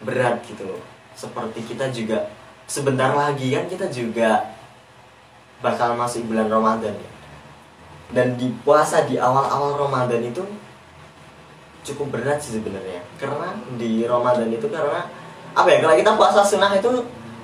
berat 0.00 0.40
gitu 0.46 0.64
loh. 0.64 0.82
Seperti 1.12 1.60
kita 1.66 1.92
juga 1.92 2.30
sebentar 2.64 3.12
lagi 3.12 3.52
kan 3.52 3.66
kita 3.68 3.90
juga 3.90 4.54
bakal 5.60 5.98
masuk 5.98 6.30
bulan 6.30 6.48
Ramadan 6.48 6.94
ya. 6.96 7.10
Dan 8.10 8.34
di 8.34 8.50
puasa 8.64 9.06
di 9.06 9.20
awal-awal 9.20 9.76
Ramadan 9.76 10.24
itu 10.24 10.42
cukup 11.86 12.12
berat 12.14 12.38
sih 12.40 12.60
sebenarnya. 12.60 13.00
Karena 13.16 13.56
di 13.76 14.04
Ramadan 14.04 14.48
itu 14.52 14.66
karena 14.68 15.06
apa 15.50 15.68
ya 15.68 15.78
kalau 15.82 15.96
kita 15.98 16.10
puasa 16.14 16.40
sunnah 16.46 16.70
itu 16.76 16.90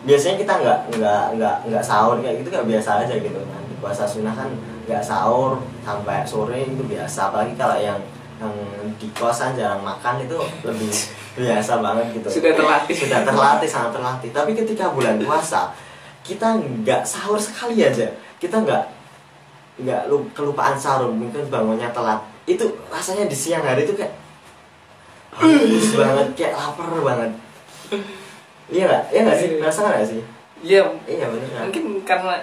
biasanya 0.06 0.36
kita 0.38 0.52
nggak 0.62 0.78
nggak 0.98 1.24
nggak 1.40 1.56
nggak 1.66 1.84
sahur 1.84 2.22
kayak 2.22 2.44
gitu 2.44 2.48
nggak 2.54 2.68
biasa 2.68 2.90
aja 3.06 3.14
gitu 3.16 3.38
kan. 3.38 3.62
Di 3.66 3.74
puasa 3.82 4.02
sunnah 4.06 4.34
kan 4.36 4.48
nggak 4.86 5.02
sahur 5.02 5.58
sampai 5.82 6.22
sore 6.22 6.68
itu 6.68 6.82
biasa. 6.86 7.32
Apalagi 7.32 7.54
kalau 7.58 7.76
yang 7.80 7.98
yang 8.36 8.52
di 9.00 9.08
kosan 9.16 9.56
jarang 9.56 9.80
makan 9.80 10.20
itu 10.20 10.36
lebih 10.60 10.92
biasa 11.40 11.80
banget 11.80 12.06
gitu. 12.20 12.28
Sudah 12.40 12.52
terlatih. 12.52 12.96
Sudah 12.96 13.20
terlatih 13.24 13.68
sangat 13.68 13.90
terlatih. 13.96 14.30
Tapi 14.30 14.52
ketika 14.52 14.92
bulan 14.92 15.16
puasa 15.24 15.72
kita 16.20 16.60
nggak 16.60 17.02
sahur 17.08 17.40
sekali 17.40 17.80
aja. 17.80 18.12
Kita 18.36 18.60
nggak 18.60 18.84
nggak 19.76 20.02
lu- 20.12 20.28
kelupaan 20.36 20.76
sahur 20.76 21.08
mungkin 21.08 21.48
bangunnya 21.48 21.88
telat. 21.96 22.20
Itu 22.44 22.76
rasanya 22.92 23.24
di 23.26 23.36
siang 23.36 23.64
hari 23.64 23.88
itu 23.88 23.96
kayak 23.96 24.12
haus 25.36 25.88
banget 25.94 26.28
kayak 26.36 26.52
lapar 26.56 26.88
banget. 27.00 27.30
Iya 28.66 28.82
nggak? 28.88 29.02
Iya 29.12 29.20
nggak 29.22 29.38
sih? 29.38 29.48
Rasa 29.62 29.80
nggak 29.86 30.06
sih? 30.08 30.20
Iya. 30.64 30.82
Iya 31.06 31.24
bener 31.30 31.48
kan? 31.54 31.64
Mungkin 31.70 31.84
karena 32.02 32.34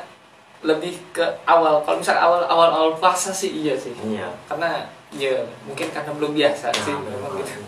lebih 0.63 0.95
ke 1.11 1.25
awal. 1.43 1.83
Kalau 1.83 1.97
misal 1.99 2.15
awal 2.15 2.47
awal 2.47 2.69
awal 2.71 2.91
puasa 2.95 3.33
sih 3.35 3.51
iya 3.51 3.75
sih. 3.75 3.91
Iya. 3.99 4.31
Karena 4.47 4.87
ya 5.13 5.35
mungkin 5.67 5.91
karena 5.93 6.09
belum 6.15 6.31
biasa 6.33 6.73
Nah, 6.73 6.81
sih 6.81 6.93
memang 6.95 7.37
gitu. 7.37 7.61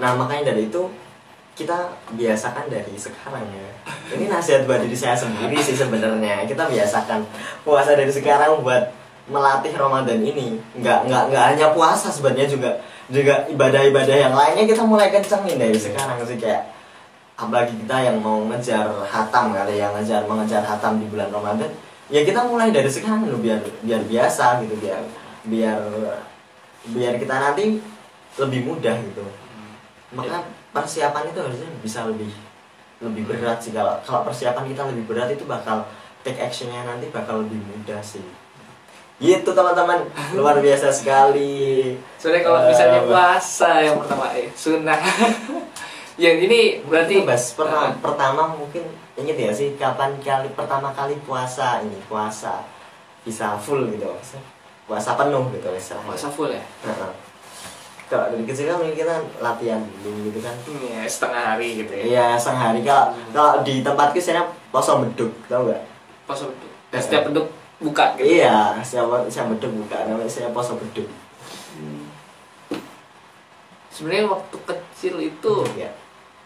nah 0.00 0.16
makanya 0.16 0.54
dari 0.54 0.70
itu 0.70 0.82
kita 1.54 1.76
biasakan 2.14 2.66
dari 2.66 2.94
sekarang 2.98 3.46
ya. 3.50 3.68
Ini 4.10 4.26
nasihat 4.26 4.66
buat 4.66 4.82
diri 4.82 4.96
saya 4.96 5.14
sendiri 5.14 5.54
sih 5.58 5.74
sebenarnya. 5.78 6.44
Kita 6.44 6.66
biasakan 6.66 7.22
puasa 7.62 7.94
dari 7.94 8.10
sekarang 8.10 8.60
buat 8.60 8.90
melatih 9.30 9.72
Ramadan 9.78 10.20
ini. 10.20 10.58
Nggak 10.76 11.08
nggak 11.08 11.22
nggak 11.32 11.44
hanya 11.54 11.66
puasa 11.72 12.10
sebenarnya 12.12 12.50
juga 12.50 12.70
juga 13.12 13.44
ibadah-ibadah 13.52 14.16
yang 14.16 14.32
lainnya 14.32 14.64
kita 14.64 14.82
mulai 14.84 15.12
kencengin 15.12 15.60
dari 15.60 15.76
sekarang 15.76 16.16
sih 16.24 16.40
kayak 16.40 16.72
apalagi 17.36 17.74
kita 17.84 17.96
yang 18.00 18.16
mau 18.22 18.40
ngejar 18.48 18.88
hatam 19.04 19.52
kali 19.52 19.76
yang 19.76 19.92
ngejar 19.92 20.24
mengejar 20.24 20.62
hatam 20.64 21.02
di 21.02 21.06
bulan 21.10 21.28
Ramadan 21.28 21.68
ya 22.08 22.24
kita 22.24 22.46
mulai 22.48 22.72
dari 22.72 22.88
sekarang 22.88 23.28
dulu 23.28 23.44
biar 23.44 23.60
biar 23.84 24.02
biasa 24.08 24.64
gitu 24.64 24.78
biar 24.80 25.02
biar 25.44 25.78
biar 26.94 27.14
kita 27.16 27.34
nanti 27.36 27.80
lebih 28.34 28.60
mudah 28.66 28.96
gitu. 29.00 29.24
Maka 30.14 30.46
persiapan 30.74 31.32
itu 31.32 31.38
harusnya 31.40 31.70
bisa 31.80 32.04
lebih 32.06 32.30
lebih 33.02 33.24
berat 33.28 33.58
sih. 33.60 33.72
Kalau 33.72 33.98
kalau 34.04 34.20
persiapan 34.24 34.64
kita 34.68 34.82
lebih 34.92 35.04
berat 35.08 35.32
itu 35.32 35.44
bakal 35.48 35.88
take 36.24 36.40
actionnya 36.40 36.84
nanti 36.88 37.08
bakal 37.12 37.44
lebih 37.44 37.60
mudah 37.60 38.00
sih 38.00 38.24
gitu 39.18 39.50
teman-teman. 39.50 40.02
Luar 40.34 40.58
biasa 40.58 40.90
sekali. 40.90 41.94
Soalnya 42.18 42.40
kalau 42.42 42.58
Eh, 42.62 42.66
misalnya 42.70 43.00
puasa 43.06 43.70
yang 43.80 43.96
pertama 44.02 44.26
eh 44.34 44.50
sunnah. 44.54 44.98
Yang 46.14 46.46
ini 46.46 46.60
berarti 46.86 47.26
Bas, 47.26 47.58
pertama, 47.58 47.90
Ah. 47.90 47.98
pertama 47.98 48.42
mungkin 48.54 48.86
inget 49.18 49.34
ya 49.34 49.50
sih 49.50 49.74
kapan 49.74 50.14
kali 50.22 50.46
pertama 50.54 50.94
kali 50.94 51.18
puasa 51.26 51.82
ini 51.82 51.98
puasa 52.06 52.62
bisa 53.26 53.58
full 53.58 53.82
gitu 53.90 54.06
puasa 54.86 55.18
penuh 55.18 55.42
gitu 55.50 55.66
istilahnya. 55.74 56.06
Puasa 56.14 56.30
full 56.30 56.54
ya? 56.54 56.62
Kalau 58.06 58.30
dari 58.30 58.46
kecil 58.46 58.70
kan 58.70 58.78
mungkin 58.78 58.94
kita 58.94 59.14
latihan 59.42 59.80
dulu 60.06 60.28
gitu 60.30 60.38
kan. 60.38 60.54
Iya, 60.70 61.02
setengah 61.08 61.42
hari 61.56 61.82
gitu 61.82 61.92
ya. 61.98 62.04
Iya, 62.04 62.26
sehari 62.38 62.84
kalau 62.86 63.10
kalau 63.34 63.52
di 63.66 63.82
tempatku 63.82 64.20
saya 64.22 64.44
poso 64.70 65.02
beduk, 65.02 65.32
tau 65.50 65.66
nggak? 65.66 65.82
puasa 66.30 66.46
beduk. 66.46 66.70
Dan 66.94 67.00
setiap 67.02 67.22
beduk 67.26 67.46
buka 67.78 68.14
gitu 68.16 68.38
Iya, 68.38 68.78
saya 68.82 69.02
saya 69.26 69.50
beduk 69.50 69.72
buka 69.82 70.06
namanya 70.06 70.30
saya 70.30 70.50
poso 70.50 70.76
beduk. 70.76 71.08
sebenarnya 73.90 74.26
waktu 74.26 74.56
kecil 74.66 75.14
itu 75.22 75.54
Iya. 75.74 75.90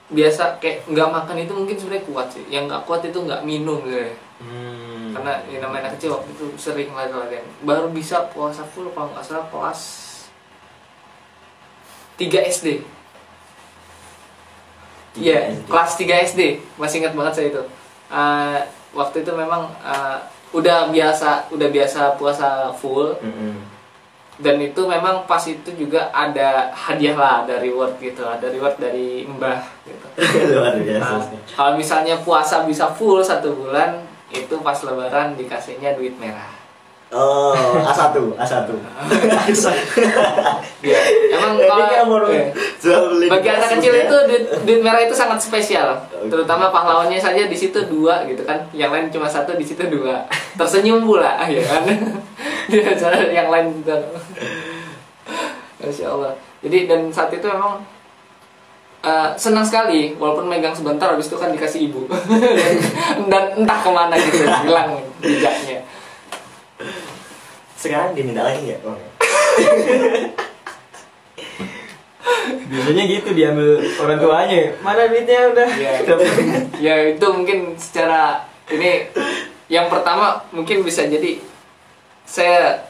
biasa 0.08 0.56
kayak 0.56 0.84
nggak 0.84 1.08
makan 1.08 1.36
itu 1.38 1.52
mungkin 1.52 1.76
sebenarnya 1.76 2.04
kuat 2.04 2.28
sih 2.32 2.44
yang 2.48 2.64
nggak 2.64 2.84
kuat 2.84 3.04
itu 3.04 3.16
nggak 3.18 3.44
minum 3.44 3.80
gitu 3.84 3.96
ya. 3.98 4.12
Hmm. 4.38 5.10
karena 5.10 5.32
ya 5.50 5.58
namanya 5.58 5.88
anak 5.88 5.92
kecil 5.98 6.14
waktu 6.14 6.30
itu 6.30 6.44
sering 6.54 6.92
latihan 6.92 7.42
baru 7.60 7.90
bisa 7.90 8.28
puasa 8.30 8.62
full 8.62 8.86
kalau 8.92 9.10
nggak 9.10 9.24
salah 9.24 9.44
kelas 9.48 9.80
3 12.16 12.44
SD 12.46 12.68
Iya, 15.18 15.50
kelas 15.66 15.98
3 15.98 16.14
SD 16.22 16.40
masih 16.78 17.02
ingat 17.02 17.10
banget 17.12 17.34
saya 17.34 17.46
itu. 17.50 17.62
Eh, 18.08 18.58
waktu 18.92 19.26
itu 19.26 19.32
memang 19.34 19.66
eh, 19.82 20.18
udah 20.52 20.88
biasa, 20.88 21.52
udah 21.52 21.68
biasa 21.68 22.16
puasa 22.16 22.72
full 22.72 23.12
Mm-mm. 23.20 23.60
dan 24.40 24.56
itu 24.58 24.80
memang 24.88 25.28
pas 25.28 25.42
itu 25.44 25.70
juga 25.76 26.08
ada 26.08 26.72
hadiah 26.72 27.16
lah, 27.16 27.34
ada 27.44 27.60
reward 27.60 28.00
gitu, 28.00 28.24
ada 28.24 28.48
reward 28.48 28.80
dari 28.80 29.28
mbah 29.28 29.60
gitu. 29.84 30.06
Luar 30.56 30.78
biasa. 30.78 31.12
Nah, 31.20 31.22
kalau 31.52 31.72
misalnya 31.76 32.16
puasa 32.24 32.64
bisa 32.64 32.88
full 32.88 33.20
satu 33.20 33.52
bulan, 33.52 34.04
itu 34.32 34.54
pas 34.60 34.76
lebaran 34.84 35.36
dikasihnya 35.36 35.96
duit 35.96 36.16
merah. 36.20 36.57
Oh, 37.08 37.56
A1, 37.88 38.12
A1. 38.36 38.68
Ya, 40.84 41.00
emang 41.32 41.56
kalau 41.56 41.88
beli 43.16 43.26
bagi 43.32 43.48
anak 43.48 43.80
kecil 43.80 43.92
ya. 43.96 44.04
itu 44.04 44.16
duit, 44.28 44.44
duit 44.68 44.80
merah 44.84 45.00
itu 45.00 45.16
sangat 45.16 45.40
spesial. 45.40 45.96
Terutama 46.28 46.68
pahlawannya 46.68 47.16
saja 47.16 47.48
di 47.48 47.56
situ 47.56 47.80
dua 47.88 48.28
gitu 48.28 48.44
kan. 48.44 48.60
Yang 48.76 48.90
lain 48.92 49.06
cuma 49.08 49.26
satu 49.26 49.56
di 49.56 49.64
situ 49.64 49.88
dua. 49.88 50.28
Tersenyum 50.60 51.08
pula 51.08 51.40
ya 51.48 51.64
kan? 51.64 51.88
Dia 52.68 52.92
cara 52.92 53.24
yang 53.32 53.48
lain 53.48 53.80
gitu. 53.80 53.96
Masya 55.80 56.06
Allah. 56.12 56.32
Jadi 56.60 56.78
dan 56.84 57.08
saat 57.08 57.32
itu 57.32 57.48
memang 57.48 57.80
eh, 59.00 59.28
senang 59.40 59.64
sekali 59.64 60.12
walaupun 60.20 60.44
megang 60.44 60.76
sebentar 60.76 61.08
habis 61.08 61.32
itu 61.32 61.40
kan 61.40 61.56
dikasih 61.56 61.88
ibu. 61.88 62.04
Dan 63.32 63.64
entah 63.64 63.78
ke 63.80 63.90
mana 63.90 64.14
gitu 64.20 64.44
hilang 64.44 65.00
jejaknya 65.24 65.77
Sekarang 67.78 68.10
diminta 68.18 68.42
lagi 68.42 68.58
nggak? 68.66 68.82
Biasanya 72.68 73.04
gitu 73.06 73.28
diambil 73.38 73.78
orang 74.02 74.18
tuanya. 74.18 74.60
Mana 74.82 75.06
duitnya 75.06 75.54
udah? 75.54 75.68
ya, 75.84 75.92
ya 76.82 76.94
itu 77.14 77.26
mungkin 77.30 77.78
secara 77.78 78.42
ini 78.74 79.06
yang 79.68 79.86
pertama 79.86 80.42
mungkin 80.50 80.82
bisa 80.82 81.04
jadi 81.06 81.40
saya 82.24 82.84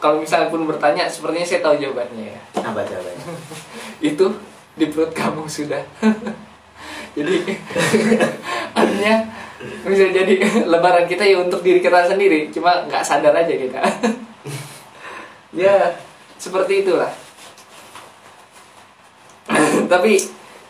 kalau 0.00 0.18
misalnya 0.22 0.48
pun 0.48 0.64
bertanya 0.64 1.06
sepertinya 1.06 1.46
saya 1.46 1.60
tahu 1.62 1.76
jawabannya 1.78 2.34
ya 2.34 2.38
Apa 2.64 2.82
jawabannya? 2.82 3.26
itu 4.10 4.26
di 4.78 4.86
perut 4.88 5.12
kamu 5.12 5.44
sudah 5.44 5.82
jadi 7.12 7.36
artinya 8.72 9.14
bisa 9.84 10.08
jadi 10.08 10.34
lebaran 10.64 11.04
kita 11.04 11.26
ya 11.26 11.42
untuk 11.42 11.60
diri 11.60 11.82
kita 11.82 12.06
sendiri 12.06 12.48
cuma 12.54 12.86
nggak 12.86 13.04
sadar 13.04 13.34
aja 13.34 13.50
kita 13.50 13.82
ya 15.60 15.96
seperti 16.40 16.86
itulah. 16.86 17.12
Tapi 19.92 20.12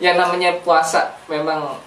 yang 0.01 0.17
namanya 0.17 0.57
puasa 0.65 1.13
memang 1.29 1.77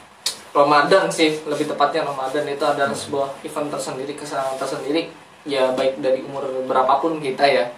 Ramadan 0.55 1.11
sih 1.11 1.43
lebih 1.51 1.67
tepatnya 1.67 2.07
Ramadan 2.07 2.47
itu 2.47 2.63
adalah 2.63 2.95
sebuah 2.95 3.43
event 3.43 3.69
tersendiri 3.75 4.15
kesenangan 4.15 4.57
tersendiri. 4.57 5.11
Ya 5.45 5.75
baik 5.75 6.01
dari 6.01 6.25
umur 6.25 6.47
berapapun 6.65 7.19
kita 7.19 7.45
ya. 7.45 7.75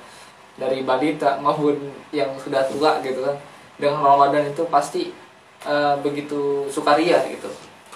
Dari 0.56 0.84
balita 0.84 1.40
maupun 1.40 1.76
yang 2.12 2.36
sudah 2.36 2.68
tua 2.68 3.00
gitu 3.00 3.24
kan. 3.24 3.36
Dengan 3.80 4.04
Ramadan 4.04 4.52
itu 4.52 4.68
pasti 4.68 5.10
eh, 5.64 5.94
begitu 6.04 6.68
sukaria 6.68 7.24
gitu. 7.32 7.48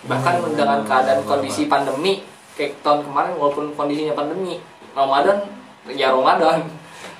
Bahkan 0.08 0.40
Hmm, 0.40 0.56
dengan 0.56 0.80
keadaan 0.88 1.28
kondisi 1.28 1.68
pandemi 1.68 2.24
kayak 2.56 2.80
tahun 2.80 3.04
kemarin 3.04 3.36
walaupun 3.36 3.76
kondisinya 3.76 4.16
pandemi 4.16 4.60
Ramadan 4.96 5.44
ya 5.86 6.10
Ramadan 6.10 6.66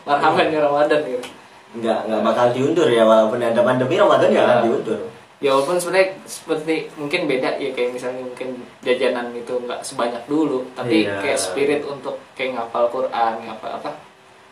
marhaban 0.03 0.49
ya 0.49 0.61
Ramadan 0.61 1.01
gitu 1.03 1.29
Nggak, 1.71 1.99
nggak 2.05 2.23
bakal 2.27 2.47
diundur 2.51 2.91
ya 2.91 3.07
walaupun 3.07 3.39
ada 3.39 3.63
pandemi 3.63 3.95
Ramadan 3.95 4.29
Ya. 4.29 4.43
akan 4.43 4.59
diundur. 4.67 5.01
ya 5.39 5.55
walaupun 5.55 5.79
sebenarnya 5.79 6.19
seperti 6.27 6.75
mungkin 6.95 7.25
beda 7.25 7.57
ya 7.57 7.71
kayak 7.71 7.95
misalnya 7.95 8.21
mungkin 8.21 8.49
jajanan 8.83 9.31
itu 9.33 9.55
nggak 9.57 9.81
sebanyak 9.81 10.21
dulu 10.27 10.67
tapi 10.75 11.07
Iya. 11.07 11.23
kayak 11.23 11.39
spirit 11.39 11.81
untuk 11.83 12.19
kayak 12.35 12.59
ngapal 12.59 12.91
Quran 12.91 13.35
ngapal 13.41 13.71
apa 13.73 13.91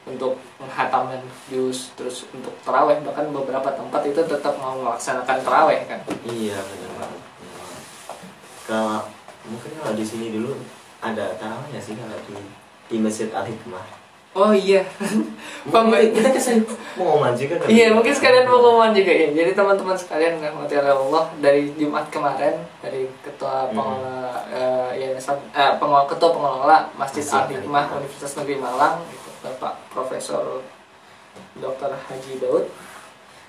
untuk 0.07 0.39
menghatamkan 0.57 1.21
jus 1.49 1.93
terus 1.93 2.25
untuk 2.31 2.55
teraweh 2.63 2.97
bahkan 3.03 3.29
beberapa 3.29 3.69
tempat 3.69 4.01
itu 4.07 4.21
tetap 4.23 4.55
mau 4.57 4.79
melaksanakan 4.79 5.37
teraweh 5.43 5.85
kan 5.85 6.01
Iya 6.25 6.57
benar. 6.57 7.11
Kalau 8.65 9.11
mungkin 9.45 9.71
kalau 9.75 9.93
di 9.93 10.05
sini 10.05 10.31
dulu 10.31 10.55
ada 11.01 11.35
tarawih 11.35 11.77
sih 11.77 11.93
kalau 11.93 12.17
di 12.25 12.37
di 12.87 12.97
Masjid 12.97 13.29
Al 13.33 13.45
Hikmah. 13.45 13.98
Oh 14.37 14.53
iya 14.53 14.85
Mungkin 15.68 16.16
kita 16.16 16.29
ke 16.33 16.41
sini 16.41 16.61
mau 16.97 17.20
juga 17.37 17.61
kan? 17.61 17.68
Iya 17.68 17.93
mungkin 17.93 18.12
sekalian 18.14 18.49
pengumuman 18.49 18.91
juga 18.97 19.12
ya. 19.12 19.29
Jadi 19.37 19.51
teman-teman 19.53 19.97
sekalian 19.99 20.41
rahmati 20.41 20.74
Allah 20.81 21.24
dari 21.39 21.70
Jumat 21.76 22.09
kemarin 22.09 22.57
dari 22.81 23.05
ketua 23.20 23.68
Hmm. 23.68 23.76
pengelola 23.76 24.33
eh, 24.49 24.91
yayasan 24.97 25.37
eh, 25.53 25.72
pengelola 25.76 26.09
ketua 26.09 26.31
pengelola 26.33 26.79
Masjid 26.97 27.20
Al 27.29 27.47
Hikmah. 27.53 27.85
Universitas 28.01 28.33
Negeri 28.41 28.57
Malang 28.57 29.05
itu 29.12 29.29
Bapak 29.45 29.76
Profesor 29.93 30.64
Dr. 31.59 31.91
Haji 31.93 32.33
Daud 32.41 32.64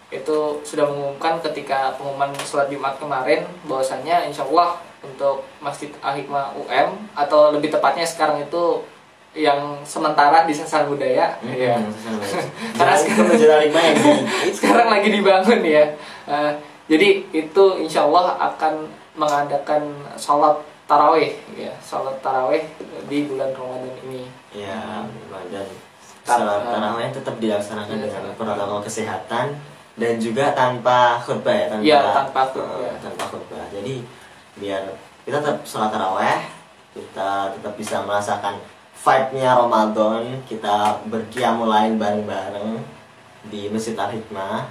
itu 0.09 0.37
sudah 0.65 0.89
mengumumkan 0.89 1.37
ketika 1.45 1.93
pengumuman 1.95 2.33
sholat 2.41 2.67
Jumat 2.73 2.97
kemarin 2.97 3.45
bahwasannya 3.69 4.25
insya 4.25 4.41
Allah 4.49 4.81
untuk 5.05 5.45
Masjid 5.61 5.93
Al 6.01 6.17
Hikmah 6.17 6.57
UM 6.57 6.89
atau 7.13 7.53
lebih 7.53 7.69
tepatnya 7.69 8.03
sekarang 8.03 8.41
itu 8.41 8.81
yang 9.31 9.77
sementara 9.83 10.43
di 10.43 10.53
Sasana 10.53 10.89
Budaya. 10.89 11.37
Hmm, 11.39 11.53
ya 11.53 11.77
Karena 12.77 12.95
di 12.97 14.51
sekarang 14.57 14.87
lagi 14.89 15.09
dibangun 15.09 15.61
ya. 15.61 15.85
Eh, 16.25 16.51
jadi 16.89 17.09
itu 17.29 17.63
insya 17.77 18.05
Allah 18.05 18.33
akan 18.49 18.89
mengadakan 19.13 19.81
sholat 20.17 20.57
taraweh 20.89 21.37
ya, 21.53 21.69
sholat 21.77 22.17
taraweh 22.19 22.65
di 23.05 23.29
bulan 23.29 23.53
Ramadan 23.53 23.93
ini. 24.09 24.25
ya 24.49 25.05
dan 25.53 25.67
Tar- 26.25 26.41
sholat 26.41 26.61
eh, 26.61 26.69
tarawih 26.73 27.07
tetap 27.13 27.35
dilaksanakan 27.37 27.95
iya, 27.95 28.05
dengan 28.09 28.33
protokol 28.33 28.81
kesehatan 28.81 29.53
dan 29.93 30.13
juga 30.17 30.55
tanpa 30.57 31.21
khutbah 31.21 31.53
ya 31.53 31.65
tanpa 31.69 31.83
Iya, 31.85 31.99
tanpa 32.15 32.41
khutbah. 32.49 32.81
eh, 32.81 32.97
tanpa 32.97 33.23
khutbah. 33.29 33.65
Jadi 33.69 33.95
biar 34.57 34.81
kita 35.21 35.37
tetap 35.37 35.61
sholat 35.61 35.93
taraweh 35.93 36.39
kita 36.89 37.53
tetap 37.53 37.73
bisa 37.77 38.01
merasakan 38.01 38.57
vibe-nya 38.99 39.55
Ramadan 39.55 40.43
kita 40.43 40.99
berkiamul 41.07 41.71
lain 41.71 41.95
bareng-bareng 41.95 42.83
di 43.47 43.71
Masjid 43.71 43.95
Al 43.95 44.11
Hikmah 44.11 44.67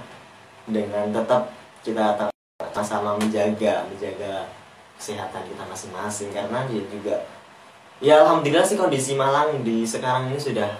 dengan 0.69 1.09
tetap 1.09 1.49
kita 1.81 2.13
tetap 2.13 2.85
sama 2.85 3.17
menjaga 3.17 3.89
menjaga 3.89 4.45
kesehatan 5.01 5.49
kita 5.49 5.63
masing-masing 5.65 6.29
karena 6.29 6.69
dia 6.69 6.83
juga 6.85 7.15
ya 7.97 8.21
alhamdulillah 8.21 8.61
sih 8.61 8.77
kondisi 8.77 9.17
Malang 9.17 9.65
di 9.65 9.81
sekarang 9.81 10.29
ini 10.29 10.37
sudah 10.37 10.77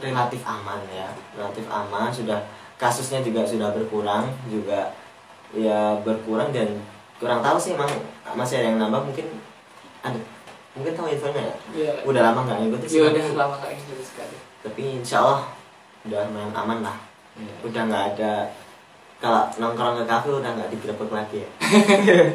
relatif 0.00 0.40
aman 0.48 0.80
ya 0.88 1.12
relatif 1.36 1.68
aman 1.68 2.08
sudah 2.08 2.40
kasusnya 2.80 3.20
juga 3.20 3.44
sudah 3.44 3.70
berkurang 3.76 4.32
juga 4.48 4.96
ya 5.52 6.00
berkurang 6.00 6.50
dan 6.50 6.80
kurang 7.20 7.44
tahu 7.44 7.60
sih 7.60 7.76
emang 7.76 7.90
masih 8.34 8.58
ada 8.58 8.66
yang 8.72 8.80
nambah 8.80 9.12
mungkin 9.12 9.26
ada 10.02 10.18
mungkin 10.74 10.92
tahu 10.92 11.06
infonya 11.06 11.40
ya 11.40 11.54
Iya. 11.72 11.92
udah 12.02 12.22
lama 12.24 12.40
nggak 12.44 12.58
ngikutin 12.60 12.86
sih 12.86 12.96
Ya 12.96 13.04
tapi- 13.04 13.14
udah 13.16 13.38
lama 13.38 13.56
kayak 13.58 13.76
gitu 13.78 13.92
sekali. 14.00 14.36
tapi 14.60 14.82
insya 14.96 15.16
Allah 15.18 15.40
udah 16.02 16.20
lumayan 16.26 16.52
aman 16.52 16.78
lah 16.80 16.96
udah 17.62 17.82
nggak 17.84 18.04
ada 18.12 18.32
kalau 19.16 19.42
nongkrong 19.56 19.96
ke 19.96 20.04
kafe 20.04 20.28
udah 20.30 20.50
nggak 20.52 20.70
digerebek 20.70 21.10
lagi 21.10 21.38
ya 21.40 21.48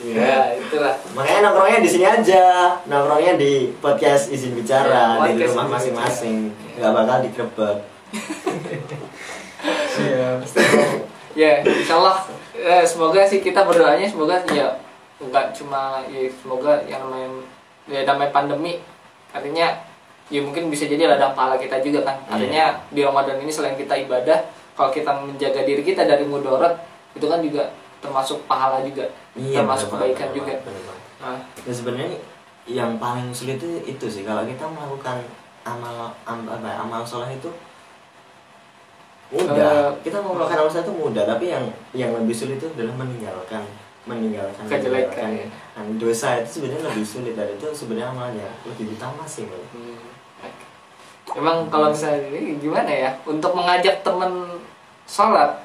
Ya 0.00 0.56
itulah. 0.56 0.96
makanya 1.12 1.40
nongkrongnya 1.46 1.80
di 1.80 1.90
sini 1.90 2.04
aja 2.04 2.44
nongkrongnya 2.84 3.36
di 3.36 3.52
podcast 3.78 4.28
izin 4.28 4.52
bicara 4.54 5.20
Ya, 5.20 5.30
di 5.30 5.44
rumah 5.44 5.68
masing-masing 5.70 6.50
bicara. 6.50 6.76
nggak 6.76 6.92
bakal 6.96 7.16
digerebek 7.22 7.76
Siap. 9.90 10.38
Ya 11.38 11.62
insya 11.62 11.94
Allah 11.94 12.26
eh, 12.52 12.82
semoga 12.82 13.22
sih 13.22 13.38
kita 13.38 13.62
berdoanya 13.62 14.02
semoga 14.04 14.42
ya 14.48 14.74
nggak 15.20 15.52
cuma 15.52 16.00
ya 16.08 16.24
semoga 16.32 16.80
yang 16.88 17.04
namanya 17.04 17.28
ya 17.86 18.00
namanya 18.08 18.32
pandemi. 18.32 18.80
Artinya 19.30 19.68
ya 20.32 20.40
mungkin 20.40 20.72
bisa 20.72 20.88
jadi 20.88 21.10
ladang 21.10 21.36
pahala 21.36 21.60
kita 21.60 21.78
juga 21.84 22.08
kan. 22.08 22.16
Artinya 22.26 22.80
di 22.88 23.00
Ramadan 23.04 23.36
ini 23.38 23.52
selain 23.52 23.76
kita 23.76 23.94
ibadah 24.08 24.38
kalau 24.74 24.90
kita 24.90 25.12
menjaga 25.12 25.62
diri 25.68 25.84
kita 25.84 26.08
dari 26.08 26.24
mudarat 26.24 26.80
itu 27.12 27.26
kan 27.28 27.44
juga 27.44 27.68
termasuk 28.00 28.40
pahala 28.48 28.80
juga. 28.80 29.04
Termasuk 29.36 29.92
bener 29.92 30.16
kebaikan 30.16 30.28
banget, 30.32 30.38
juga. 30.40 30.54
bener 30.64 30.82
nah, 31.20 31.38
Ya 31.68 31.72
sebenarnya 31.72 32.18
yang 32.70 32.96
paling 32.96 33.28
sulit 33.34 33.60
itu, 33.60 33.68
itu 33.84 34.06
sih. 34.08 34.22
Kalau 34.24 34.46
kita 34.48 34.64
melakukan 34.64 35.20
amal 35.66 36.08
am- 36.24 36.48
apa 36.48 36.64
ya, 36.64 36.76
amal 36.80 37.04
soleh 37.04 37.36
itu 37.36 37.50
mudah. 39.30 39.94
Eh, 39.94 40.02
kita 40.02 40.18
mau 40.20 40.34
melakukan 40.34 40.58
amal 40.66 40.70
soleh 40.70 40.84
itu 40.86 40.94
mudah, 40.94 41.22
tapi 41.24 41.44
yang 41.54 41.64
yang 41.94 42.10
lebih 42.14 42.34
sulit 42.34 42.58
itu 42.58 42.66
adalah 42.74 42.94
meninggalkan 42.98 43.62
meninggalkan 44.08 44.64
Kejelekan, 44.64 45.28
ya. 45.36 45.46
Dosa 46.00 46.40
itu 46.40 46.58
sebenarnya 46.58 46.88
lebih 46.88 47.04
sulit 47.04 47.34
dan 47.36 47.52
itu 47.52 47.68
sebenarnya 47.70 48.08
amalnya 48.10 48.48
lebih 48.64 48.96
utama 48.96 49.28
sih 49.28 49.44
hmm, 49.44 50.00
emang 51.36 51.68
kalau 51.68 51.92
misalnya 51.92 52.26
ini 52.32 52.56
gimana 52.58 52.88
ya 52.88 53.10
untuk 53.28 53.52
mengajak 53.52 54.00
teman 54.00 54.56
sholat 55.04 55.60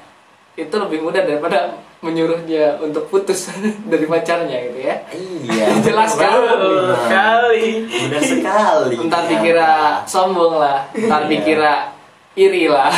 itu 0.60 0.72
lebih 0.72 1.00
mudah 1.04 1.24
daripada 1.24 1.80
menyuruh 2.04 2.44
dia 2.44 2.76
untuk 2.78 3.08
putus 3.08 3.50
dari 3.92 4.06
pacarnya 4.06 4.58
gitu 4.72 4.80
ya 4.84 4.96
Iya. 5.16 5.68
Jelas 5.88 6.12
sekali. 6.14 7.88
Benar 7.88 8.22
sekali. 8.36 8.96
Ntar 9.08 9.22
ternyata. 9.26 9.30
dikira 9.32 9.72
sombong 10.04 10.60
lah, 10.60 10.80
ntar 10.92 11.26
Iya. 11.26 11.30
dikira 11.32 11.74
iri 12.36 12.68
lah. 12.68 12.92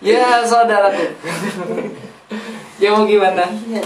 Ya 0.00 0.44
saudaraku. 0.44 1.04
ya 2.80 2.88
mau 2.94 3.04
gimana? 3.04 3.44
Iya. 3.68 3.82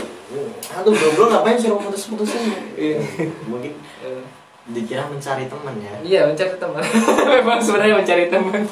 Aduh, 0.81 0.95
jomblo 0.95 1.31
ngapain 1.31 1.59
suruh 1.59 1.79
putus-putusin? 1.79 2.51
Iya. 2.75 2.99
Mungkin 3.47 3.73
Eh, 4.05 4.21
dikira 4.69 5.09
mencari 5.09 5.49
teman 5.49 5.75
ya. 5.81 5.93
Iya 6.05 6.21
mencari 6.29 6.61
teman. 6.61 6.85
Memang 7.41 7.61
sebenarnya 7.61 7.97
mencari 7.97 8.29
teman. 8.29 8.62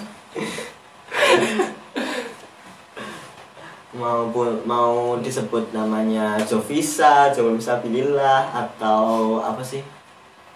maupun 3.93 4.65
mau 4.65 5.21
disebut 5.21 5.69
namanya 5.77 6.41
Jovisa, 6.49 7.29
jomblo 7.29 7.61
bisa 7.61 7.77
pilihlah 7.85 8.49
atau 8.49 9.37
apa 9.45 9.61
sih 9.61 9.85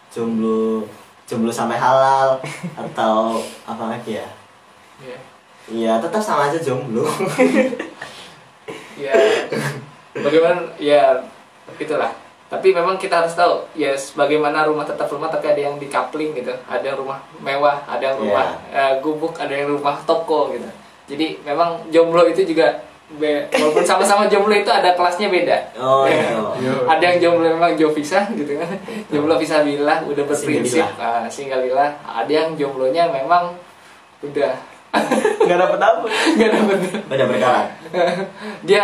jomblo 0.09 0.89
jomblo 1.29 1.53
sampai 1.53 1.77
halal 1.77 2.41
atau 2.73 3.37
apa 3.69 3.85
lagi 3.93 4.17
ya? 4.17 4.29
Iya. 5.05 5.36
Iya 5.67 5.99
tetap 5.99 6.23
sama 6.23 6.51
aja 6.51 6.59
jomblo. 6.63 7.07
Ya. 8.97 9.13
Bagaimana? 10.17 10.73
Ya 10.81 11.21
itulah. 11.77 12.13
tapi 12.47 12.71
memang 12.71 12.95
kita 12.95 13.27
harus 13.27 13.35
tahu 13.35 13.67
ya 13.75 13.91
bagaimana 14.15 14.63
rumah 14.71 14.87
tetap 14.87 15.11
rumah 15.11 15.27
tapi 15.27 15.51
ada 15.51 15.67
yang 15.67 15.83
di 15.83 15.91
coupling 15.91 16.31
gitu 16.31 16.55
ada 16.71 16.79
yang 16.79 16.95
rumah 16.95 17.19
mewah 17.43 17.83
ada 17.91 18.15
yang 18.15 18.17
rumah 18.23 18.55
yeah. 18.71 18.95
uh, 18.95 19.03
gubuk 19.03 19.35
ada 19.35 19.51
yang 19.51 19.75
rumah 19.75 19.99
toko 20.07 20.55
gitu 20.55 20.71
jadi 21.11 21.43
memang 21.43 21.91
jomblo 21.91 22.23
itu 22.31 22.47
juga 22.47 22.87
be, 23.19 23.51
walaupun 23.51 23.83
sama-sama 23.83 24.31
jomblo 24.31 24.55
itu 24.55 24.71
ada 24.71 24.95
kelasnya 24.95 25.27
beda 25.27 25.59
oh, 25.75 26.07
iya. 26.07 26.39
ada 26.95 27.03
yang 27.03 27.19
jomblo 27.19 27.51
memang 27.51 27.75
jovisa 27.75 28.31
gitu 28.31 28.55
kan 28.63 28.79
jomblo 29.11 29.35
visabilillah 29.43 30.07
udah 30.07 30.25
berprinsip 30.31 30.87
uh, 31.03 31.27
singgalilah 31.27 31.99
ada 32.07 32.31
yang 32.31 32.55
jomblonya 32.55 33.11
memang 33.11 33.59
udah 34.23 34.55
nggak 35.47 35.59
dapet 35.59 35.81
apa? 35.81 36.01
Nggak 36.37 36.51
dapet. 36.55 36.79
Beda 37.09 37.25
berkarat 37.29 37.67
dia 38.67 38.83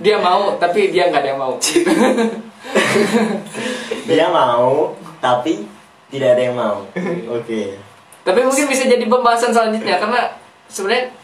dia 0.00 0.16
mau 0.18 0.56
tapi 0.56 0.90
dia 0.90 1.10
nggak 1.10 1.22
ada 1.22 1.30
yang 1.34 1.40
mau. 1.40 1.54
Dia 4.08 4.26
mau 4.32 4.96
tapi 5.20 5.68
tidak 6.08 6.28
ada 6.36 6.42
yang 6.42 6.56
mau. 6.56 6.76
Oke. 7.36 7.44
Okay. 7.44 7.68
tapi 8.24 8.44
mungkin 8.44 8.68
bisa 8.68 8.84
jadi 8.84 9.08
pembahasan 9.08 9.56
selanjutnya 9.56 9.96
karena 9.96 10.20
sebenarnya 10.68 11.16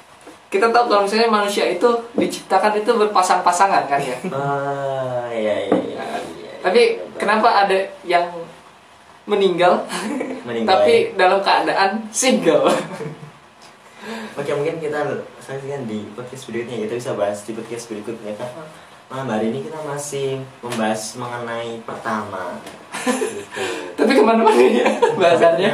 kita 0.48 0.72
tahu 0.72 0.88
kalau 0.88 1.02
misalnya 1.04 1.28
manusia 1.28 1.68
itu 1.68 1.84
diciptakan 2.16 2.80
itu 2.80 2.90
berpasang-pasangan 2.96 3.84
kan 3.84 4.00
ya? 4.00 4.16
Ah 4.32 5.28
iya 5.28 5.68
iya, 5.68 5.76
iya, 5.84 6.04
iya. 6.40 6.52
tapi 6.64 6.96
kenapa 7.20 7.68
ada 7.68 7.76
yang 8.08 8.24
meninggal, 9.28 9.84
meninggal 10.48 10.80
tapi 10.80 11.12
ya? 11.12 11.28
dalam 11.28 11.44
keadaan 11.44 12.08
single 12.08 12.72
Oke 14.34 14.50
mungkin 14.52 14.76
kita 14.82 15.00
saksikan 15.40 15.88
di 15.88 16.04
podcast 16.12 16.44
berikutnya. 16.50 16.84
Kita 16.88 16.94
bisa 16.98 17.10
bahas 17.16 17.40
di 17.44 17.52
podcast 17.56 17.84
berikutnya 17.88 18.32
kan 18.36 18.50
malam 19.14 19.28
hari 19.28 19.52
ini 19.52 19.60
kita 19.62 19.78
masih 19.84 20.40
membahas 20.64 21.14
mengenai 21.20 21.78
pertama. 21.84 22.56
Gitu. 22.64 23.62
tapi 24.00 24.10
ke 24.16 24.22
mana-mana 24.24 24.64
ya 24.64 24.88
bahasannya. 25.14 25.70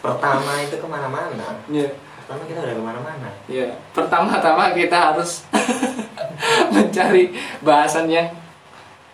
pertama 0.00 0.52
itu 0.62 0.76
ke 0.78 0.88
mana-mana. 0.88 1.48
Yeah. 1.68 1.92
pertama 2.24 2.42
kita 2.48 2.58
udah 2.64 2.76
ke 2.76 2.84
mana-mana. 2.84 3.28
Ya 3.50 3.68
yeah. 3.68 3.70
pertama-tama 3.92 4.72
kita 4.72 4.96
harus 5.12 5.44
mencari 6.74 7.36
bahasan 7.60 8.08
yang 8.08 8.32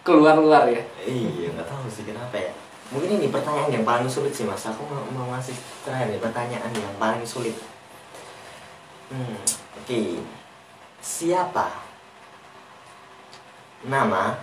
keluar-luar 0.07 0.70
ya. 0.70 0.82
Iya 1.03 1.51
nggak 1.57 1.66
tahu 1.66 1.86
sih 1.91 2.05
kenapa 2.05 2.36
ya. 2.36 2.53
Mungkin 2.91 3.22
ini 3.22 3.30
pertanyaan 3.30 3.70
yang 3.70 3.86
paling 3.86 4.11
sulit 4.11 4.34
sih 4.34 4.47
mas. 4.47 4.66
Aku 4.66 4.82
mau, 4.86 5.03
mau 5.14 5.26
ngasih 5.34 5.55
terakhir 5.86 6.11
nih 6.11 6.22
pertanyaan 6.22 6.70
yang 6.74 6.95
paling 6.99 7.22
sulit 7.26 7.55
hmm, 9.11 9.37
oke. 9.37 9.87
Okay. 9.87 10.23
siapa? 11.03 11.67
Nama? 13.85 14.37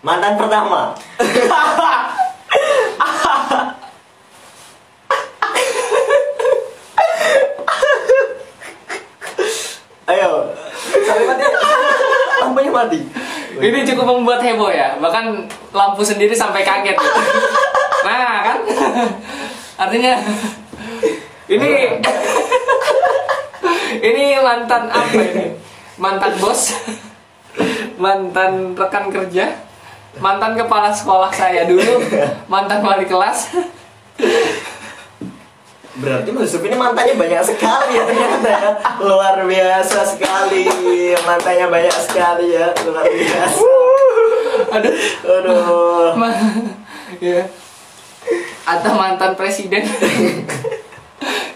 Mantan 0.00 0.34
pertama. 0.40 0.96
Ayo. 10.10 10.50
Sampai 11.06 11.24
mati. 11.28 11.44
Lampunya 12.40 12.70
mati. 12.72 13.00
Ini 13.60 13.78
cukup 13.92 14.04
membuat 14.08 14.40
heboh 14.42 14.72
ya. 14.72 14.96
Bahkan 14.98 15.46
lampu 15.70 16.02
sendiri 16.02 16.34
sampai 16.34 16.64
kaget. 16.64 16.96
Nah 18.00 18.40
kan? 18.40 18.58
Artinya 19.76 20.16
ini 21.52 22.00
ini 24.00 24.40
mantan 24.40 24.88
apa 24.88 25.20
ini 25.20 25.46
mantan 26.00 26.32
bos 26.40 26.72
mantan 28.00 28.72
rekan 28.72 29.12
kerja, 29.12 29.60
mantan 30.18 30.56
kepala 30.56 30.88
sekolah 30.88 31.28
saya 31.28 31.68
dulu, 31.68 32.00
mantan 32.48 32.80
wali 32.80 33.04
kelas. 33.04 33.52
Berarti 36.00 36.32
Mas 36.32 36.48
Yusuf 36.48 36.64
ini 36.64 36.80
mantannya 36.80 37.12
banyak 37.12 37.44
sekali 37.44 38.00
ya 38.00 38.08
ternyata 38.08 38.48
ya. 38.48 38.72
Luar 39.04 39.36
biasa 39.44 40.00
sekali. 40.08 40.64
Mantannya 41.28 41.66
banyak 41.68 41.96
sekali 42.00 42.56
ya, 42.56 42.72
luar 42.88 43.04
biasa. 43.04 43.60
Aduh. 44.80 44.92
Aduh. 45.28 46.16
Ma 46.16 46.32
ya. 47.20 47.44
Atau 48.64 48.96
mantan 48.96 49.36
presiden. 49.36 49.84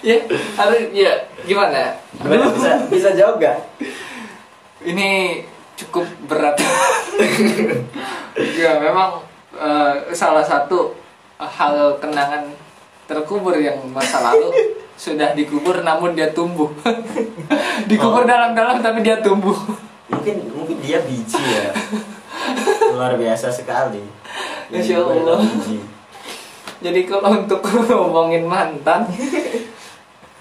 Ya, 0.05 0.17
harus 0.61 0.93
ya 0.93 1.13
gimana? 1.49 1.97
Gimana? 2.21 2.53
Bisa 2.53 2.73
bisa 2.93 3.09
jawab 3.17 3.41
gak? 3.41 3.57
Ini 4.85 5.41
cukup 5.81 6.05
berat. 6.29 6.61
Ya 8.37 8.77
memang 8.79 9.25
uh, 9.57 9.95
salah 10.13 10.45
satu 10.45 10.95
hal 11.41 11.99
kenangan 11.99 12.51
terkubur 13.05 13.57
yang 13.57 13.79
masa 13.93 14.21
lalu 14.21 14.51
sudah 14.95 15.35
dikubur 15.35 15.83
namun 15.83 16.15
dia 16.15 16.31
tumbuh. 16.31 16.71
Dikubur 17.91 18.23
oh. 18.23 18.29
dalam-dalam 18.29 18.79
tapi 18.79 19.03
dia 19.03 19.19
tumbuh. 19.19 19.57
Mungkin 20.07 20.37
mungkin 20.55 20.79
dia 20.79 21.03
biji 21.03 21.43
ya. 21.43 21.75
Luar 22.95 23.19
biasa 23.19 23.51
sekali. 23.51 24.03
Insya 24.71 25.03
Allah. 25.03 25.43
jadi 26.85 27.01
kalau 27.09 27.45
untuk 27.45 27.65
ngomongin 27.89 28.45
mantan 28.45 29.09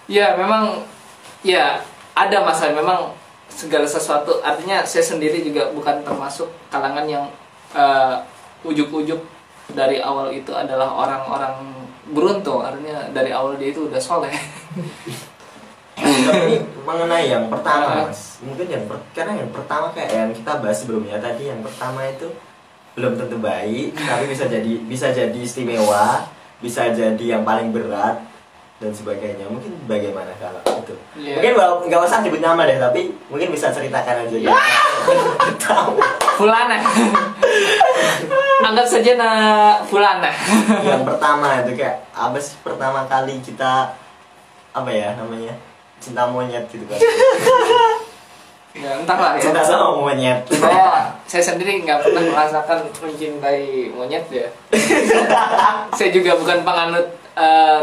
ya 0.07 0.35
memang 0.35 0.83
ya 1.45 1.81
ada 2.13 2.37
masalah. 2.43 2.73
Memang 2.77 2.99
segala 3.49 3.85
sesuatu 3.85 4.41
artinya 4.41 4.81
saya 4.83 5.05
sendiri 5.05 5.45
juga 5.45 5.69
bukan 5.71 6.01
termasuk 6.01 6.49
kalangan 6.73 7.05
yang 7.05 7.25
uh, 7.77 8.17
ujuk-ujuk 8.65 9.21
dari 9.71 10.01
awal 10.03 10.33
itu 10.33 10.51
adalah 10.51 10.91
orang-orang 10.91 11.83
beruntung. 12.11 12.63
Artinya 12.63 13.09
dari 13.13 13.31
awal 13.31 13.55
dia 13.55 13.71
itu 13.71 13.87
udah 13.87 14.01
soleh. 14.01 14.33
Tapi 16.03 16.55
mengenai 16.83 17.31
yang 17.31 17.47
pertama 17.47 18.07
mas 18.09 18.41
mungkin 18.43 18.67
yang 18.67 18.83
per, 18.89 18.97
karena 19.15 19.39
yang 19.39 19.51
pertama 19.55 19.87
kayak 19.95 20.11
yang 20.11 20.31
kita 20.35 20.51
bahas 20.59 20.77
sebelumnya 20.83 21.15
tadi 21.21 21.47
yang 21.47 21.63
pertama 21.63 22.03
itu 22.07 22.27
belum 22.93 23.15
tentu 23.15 23.37
baik 23.39 23.95
tapi 23.95 24.23
bisa 24.27 24.45
jadi 24.51 24.73
bisa 24.83 25.07
jadi 25.15 25.37
istimewa 25.39 26.27
bisa 26.59 26.91
jadi 26.91 27.39
yang 27.39 27.43
paling 27.47 27.71
berat 27.71 28.19
dan 28.81 28.91
sebagainya. 28.91 29.45
Mungkin 29.47 29.85
bagaimana 29.85 30.33
kalau 30.41 30.61
itu? 30.81 30.95
Yeah. 31.19 31.37
mungkin 31.39 31.89
nggak 31.89 32.01
usah 32.03 32.25
nyebut 32.25 32.41
nama 32.41 32.65
deh 32.65 32.77
tapi 32.81 33.13
mungkin 33.29 33.53
bisa 33.53 33.69
ceritakan 33.69 34.25
aja 34.25 34.37
yeah. 34.37 34.57
tahu. 35.63 35.99
Fulana. 36.39 36.81
Anggap 38.67 38.87
saja 38.87 39.11
na 39.19 39.29
fulana. 39.85 40.31
Yang 40.81 41.03
pertama 41.13 41.61
itu 41.61 41.71
kayak 41.77 42.01
apa 42.15 42.37
sih 42.39 42.57
pertama 42.63 43.05
kali 43.05 43.37
kita 43.43 43.93
apa 44.73 44.89
ya 44.89 45.13
namanya 45.13 45.53
cinta 46.01 46.25
monyet 46.25 46.65
gitu 46.73 46.83
kan? 46.89 46.97
Ya 48.73 48.97
entahlah 48.97 49.37
ya. 49.37 49.41
Cinta 49.45 49.61
sama 49.61 50.01
monyet. 50.01 50.41
Saya 50.49 51.13
saya 51.29 51.43
sendiri 51.45 51.85
nggak 51.85 52.01
pernah 52.01 52.23
merasakan 52.25 52.89
mencintai 52.89 53.93
monyet 53.93 54.25
ya. 54.33 54.49
Saya 55.93 56.09
juga 56.09 56.33
bukan 56.39 56.65
penganut 56.65 57.05
uh, 57.37 57.81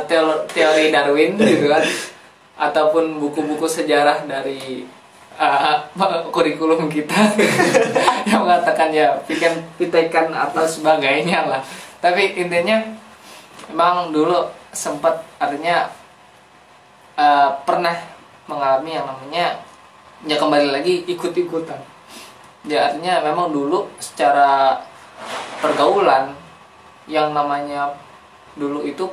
teori 0.51 0.91
Darwin 0.91 1.39
gitu 1.39 1.67
kan. 1.71 1.85
Ataupun 2.61 3.17
buku-buku 3.17 3.65
sejarah 3.65 4.29
dari 4.29 4.85
uh, 5.41 5.77
kurikulum 6.35 6.93
kita 6.93 7.33
yang 8.29 8.45
mengatakan 8.45 8.93
ya 8.93 9.17
pikan 9.25 9.57
pitekan 9.81 10.29
atau 10.33 10.65
sebagainya 10.69 11.49
lah. 11.49 11.63
Tapi 12.01 12.37
intinya 12.37 12.81
emang 13.73 14.13
dulu 14.13 14.49
sempat 14.71 15.25
artinya 15.41 15.91
uh, 17.17 17.51
pernah 17.65 17.97
mengalami 18.47 18.91
yang 18.99 19.07
namanya 19.07 19.47
ya 20.27 20.37
kembali 20.37 20.69
lagi 20.75 21.05
ikut-ikutan. 21.09 21.81
Ya 22.69 22.93
artinya 22.93 23.25
memang 23.25 23.57
dulu 23.57 23.89
secara 23.97 24.81
pergaulan 25.65 26.37
yang 27.09 27.33
namanya 27.33 27.97
dulu 28.57 28.85
itu 28.85 29.09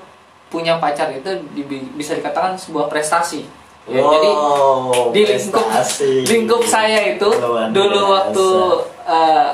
punya 0.47 0.79
pacar 0.79 1.11
itu 1.11 1.27
di, 1.51 1.63
bisa 1.95 2.15
dikatakan 2.15 2.55
sebuah 2.55 2.87
prestasi. 2.87 3.47
Ya, 3.87 4.03
wow, 4.03 4.11
jadi 4.19 4.29
di 5.15 5.21
lingkup 5.31 5.63
lingkup 6.27 6.61
saya 6.67 7.15
itu 7.15 7.29
Luar 7.39 7.71
dulu 7.71 7.99
biasa. 8.03 8.11
waktu 8.11 8.47
uh, 9.07 9.49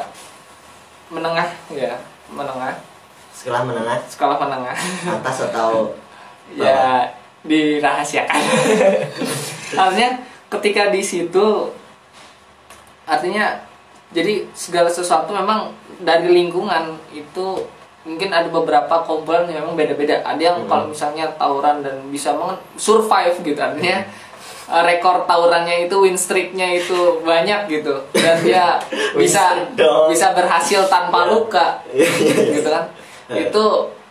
menengah 1.13 1.49
ya 1.69 1.93
menengah. 2.33 2.73
Sekolah 3.29 3.61
menengah? 3.61 3.97
Sekolah 4.09 4.37
menengah. 4.41 4.73
Atas 5.21 5.37
atau 5.53 5.93
ya 6.57 7.13
dirahasiakan. 7.45 8.41
Artinya 9.85 10.09
ketika 10.49 10.89
di 10.89 11.01
situ 11.05 11.69
artinya 13.03 13.59
jadi 14.13 14.47
segala 14.53 14.87
sesuatu 14.87 15.33
memang 15.33 15.73
dari 15.99 16.29
lingkungan 16.29 16.95
itu 17.11 17.65
mungkin 18.03 18.29
ada 18.35 18.51
beberapa 18.51 19.03
komponen 19.07 19.47
yang 19.47 19.63
memang 19.63 19.79
beda-beda. 19.79 20.19
Ada 20.27 20.41
yang 20.41 20.57
hmm. 20.63 20.69
kalau 20.69 20.85
misalnya 20.91 21.25
tawuran 21.39 21.83
dan 21.83 21.95
bisa 22.11 22.35
survive 22.75 23.39
gitu 23.39 23.59
artinya 23.59 24.03
uh, 24.67 24.83
rekor 24.83 25.23
tawurannya 25.23 25.87
itu 25.87 25.95
win 26.03 26.19
streaknya 26.19 26.83
itu 26.83 27.23
banyak 27.23 27.71
gitu. 27.71 28.03
Dan 28.11 28.43
dia 28.43 28.75
bisa 29.19 29.71
bisa 30.11 30.35
berhasil 30.35 30.87
tanpa 30.91 31.25
Iya. 31.25 31.31
luka 31.31 31.67
Iya, 31.95 32.07
iya, 32.19 32.43
gitu 32.59 32.69
kan. 32.69 32.85
Itu 33.31 33.63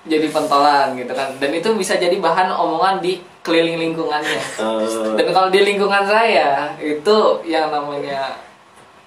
jadi 0.09 0.27
pentolan 0.33 0.97
gitu 0.97 1.13
kan. 1.13 1.29
Dan 1.37 1.53
itu 1.53 1.69
bisa 1.77 1.95
jadi 2.01 2.17
bahan 2.17 2.49
omongan 2.49 3.05
di 3.05 3.21
keliling 3.45 3.77
lingkungannya. 3.77 4.41
Eh, 4.59 5.15
dan 5.21 5.27
kalau 5.35 5.49
di 5.53 5.61
lingkungan 5.63 6.07
saya 6.09 6.73
itu 6.81 7.17
yang 7.45 7.69
namanya 7.69 8.41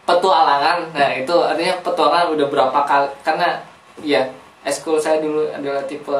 petualangan. 0.05 0.93
Nah 0.93 1.09
itu 1.17 1.33
artinya 1.41 1.73
petualangan 1.81 2.37
udah 2.37 2.47
berapa 2.47 2.79
kali 2.85 3.09
karena 3.25 3.49
ya 4.05 4.21
eskul 4.65 4.97
saya 4.97 5.21
dulu 5.21 5.45
adalah 5.53 5.85
tipe 5.85 6.17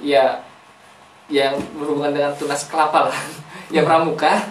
ya 0.00 0.40
yang 1.28 1.54
berhubungan 1.76 2.16
dengan 2.16 2.32
tunas 2.34 2.64
kelapa 2.66 3.12
lah 3.12 3.18
ya 3.74 3.84
pramuka 3.84 4.42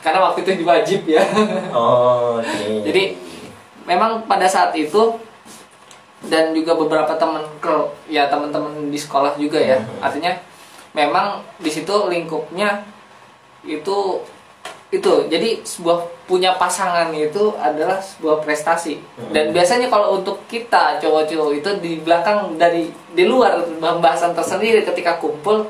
karena 0.00 0.20
waktu 0.30 0.44
itu 0.46 0.64
wajib 0.64 1.00
ya 1.08 1.24
oh, 1.76 2.38
oke. 2.38 2.86
jadi 2.86 3.16
memang 3.84 4.24
pada 4.24 4.48
saat 4.48 4.72
itu 4.76 5.18
dan 6.24 6.56
juga 6.56 6.72
beberapa 6.72 7.12
teman 7.20 7.44
ke 7.60 7.74
ya 8.08 8.28
teman-teman 8.32 8.88
di 8.88 8.96
sekolah 8.96 9.36
juga 9.36 9.60
ya 9.60 9.76
Mhm. 9.76 10.00
artinya 10.00 10.32
memang 10.96 11.42
di 11.60 11.68
situ 11.68 11.92
lingkupnya 12.08 12.80
itu 13.64 14.22
itu 14.94 15.26
jadi 15.26 15.58
sebuah 15.66 16.06
punya 16.30 16.54
pasangan 16.54 17.10
itu 17.10 17.50
adalah 17.58 17.98
sebuah 17.98 18.46
prestasi. 18.46 19.02
Dan 19.34 19.50
biasanya 19.50 19.90
kalau 19.90 20.22
untuk 20.22 20.46
kita 20.46 21.02
cowok-cowok 21.02 21.50
itu 21.58 21.70
di 21.82 21.92
belakang 21.98 22.54
dari 22.54 22.94
di 23.10 23.24
luar 23.26 23.58
pembahasan 23.82 24.30
tersendiri 24.32 24.86
ketika 24.86 25.18
kumpul 25.18 25.66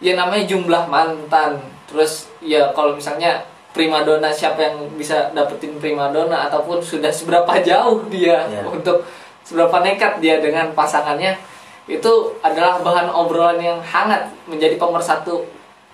ya 0.00 0.16
namanya 0.16 0.48
jumlah 0.48 0.88
mantan. 0.88 1.60
Terus 1.92 2.32
ya 2.40 2.72
kalau 2.72 2.96
misalnya 2.96 3.44
primadona 3.76 4.32
siapa 4.32 4.64
yang 4.64 4.76
bisa 4.96 5.28
dapetin 5.36 5.76
primadona 5.76 6.48
ataupun 6.48 6.80
sudah 6.80 7.12
seberapa 7.12 7.52
jauh 7.60 8.00
dia 8.08 8.48
Ya. 8.48 8.64
untuk 8.64 9.04
seberapa 9.44 9.78
nekat 9.84 10.18
dia 10.24 10.40
dengan 10.40 10.72
pasangannya 10.72 11.36
itu 11.88 12.12
adalah 12.44 12.80
bahan 12.84 13.08
obrolan 13.12 13.60
yang 13.60 13.80
hangat 13.80 14.28
menjadi 14.44 14.76
pemersatu 14.76 15.44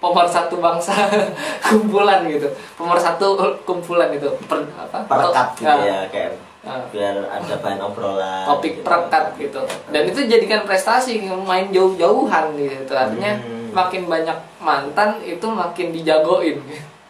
pemersatu 0.05 0.59
bangsa 0.59 0.93
kumpulan 1.65 2.21
gitu. 2.29 2.49
Pemersatu 2.77 3.57
kumpulan 3.65 4.13
gitu. 4.13 4.29
Per, 4.45 4.59
apa? 4.75 4.99
Perekat 5.09 5.49
gitu 5.57 5.65
Ya, 5.65 5.75
ya 5.81 5.99
kayak 6.09 6.31
ya 6.65 6.81
biar 6.89 7.15
ada 7.29 7.55
bahan 7.61 7.77
obrolan 7.79 8.43
topik 8.45 8.81
gitu. 8.81 8.83
perekat 8.83 9.25
gitu. 9.37 9.61
Dan 9.89 10.03
itu 10.09 10.21
jadikan 10.25 10.65
prestasi 10.65 11.21
main 11.45 11.69
jauh-jauhan 11.69 12.57
gitu. 12.57 12.93
Artinya 12.93 13.37
Hmm. 13.37 13.69
makin 13.73 14.07
banyak 14.07 14.37
mantan 14.59 15.19
itu 15.21 15.45
makin 15.45 15.91
dijagoin. 15.91 16.57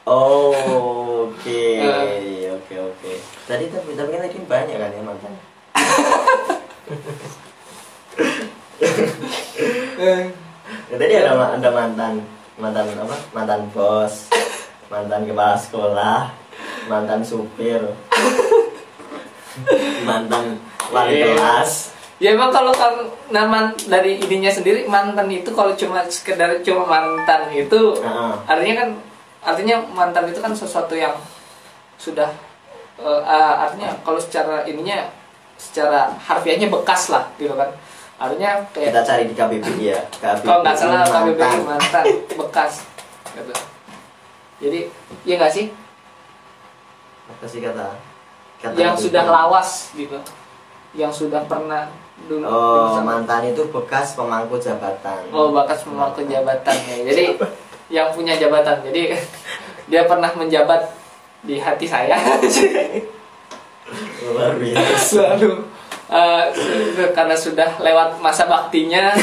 Oh 0.04 0.52
oke 1.30 1.62
Eh. 1.78 2.50
oke 2.50 2.74
oke. 2.74 3.12
Tadi 3.46 3.68
tapi 3.68 3.90
tapi 3.94 4.08
kan 4.10 4.20
tadi 4.22 4.38
banyak 4.40 4.76
kan 4.76 4.90
ya 4.90 5.02
mantan? 5.02 5.32
Tadi 10.94 11.14
ada 11.16 11.32
ada 11.54 11.70
mantan 11.70 12.12
mantan 12.56 12.86
apa? 12.94 13.16
Mantan 13.32 13.60
bos. 13.70 14.30
Mantan 14.86 15.26
kepala 15.26 15.56
sekolah. 15.56 16.30
Mantan 16.86 17.20
supir. 17.20 17.82
Mantan 20.04 20.58
wali 20.90 21.12
Iya. 21.16 21.26
kelas. 21.34 21.72
Ya 22.22 22.30
emang 22.32 22.54
kalau 22.54 22.70
kan 22.70 22.94
nama 23.28 23.74
dari 23.90 24.16
ininya 24.16 24.48
sendiri 24.48 24.86
mantan 24.86 25.26
itu 25.28 25.50
kalau 25.50 25.74
cuma 25.74 26.06
sekedar 26.06 26.62
cuma 26.62 26.86
mantan 26.86 27.50
itu 27.50 27.98
Heeh. 27.98 28.32
artinya 28.46 28.74
kan 28.80 28.88
artinya 29.44 29.76
mantan 29.92 30.30
itu 30.30 30.38
kan 30.38 30.54
sesuatu 30.54 30.94
yang 30.94 31.12
sudah 31.98 32.30
ah, 33.02 33.66
artinya 33.66 33.90
kalau 34.06 34.22
secara 34.22 34.62
ininya 34.62 35.10
secara 35.58 36.14
harfiahnya 36.16 36.70
bekas 36.70 37.10
lah 37.10 37.26
gitu 37.34 37.52
kan 37.58 37.68
artinya 38.14 38.62
kayak 38.70 38.94
kita 38.94 39.00
cari 39.02 39.24
di 39.26 39.34
KBBI 39.34 39.82
ya 39.90 40.00
KBBI 40.22 40.46
kalau 40.46 40.60
nggak 40.62 40.76
salah 40.78 41.02
KBBI 41.02 41.42
mantan. 41.42 41.66
mantan 41.66 42.04
bekas 42.38 42.72
gitu. 43.34 43.54
Jadi 44.62 44.80
ya 45.26 45.34
nggak 45.34 45.52
sih? 45.52 45.66
Apa 47.26 47.44
sih 47.50 47.58
kata, 47.58 47.86
kata 48.62 48.76
yang 48.78 48.94
itu? 48.94 49.10
sudah 49.10 49.24
lawas 49.26 49.90
gitu. 49.98 50.18
Yang 50.94 51.26
sudah 51.26 51.42
pernah 51.50 51.90
dulu 52.30 52.46
oh 52.46 53.02
mantan 53.02 53.50
itu 53.50 53.66
bekas 53.74 54.14
pemangku 54.14 54.62
jabatan. 54.62 55.26
Oh 55.34 55.50
bakas 55.50 55.82
memangku 55.82 56.22
jabatan 56.30 56.76
ya. 56.86 56.96
Jadi 57.10 57.24
yang 57.90 58.14
punya 58.14 58.38
jabatan. 58.38 58.78
Jadi 58.86 59.18
dia 59.90 60.06
pernah 60.06 60.30
menjabat 60.38 60.86
di 61.42 61.58
hati 61.58 61.90
saya. 61.90 62.14
Luar 64.22 64.54
biasa. 64.56 64.96
Selalu 65.02 65.73
eh, 66.10 66.44
karena 67.12 67.36
sudah 67.36 67.80
lewat 67.80 68.20
masa 68.20 68.44
baktinya. 68.44 69.12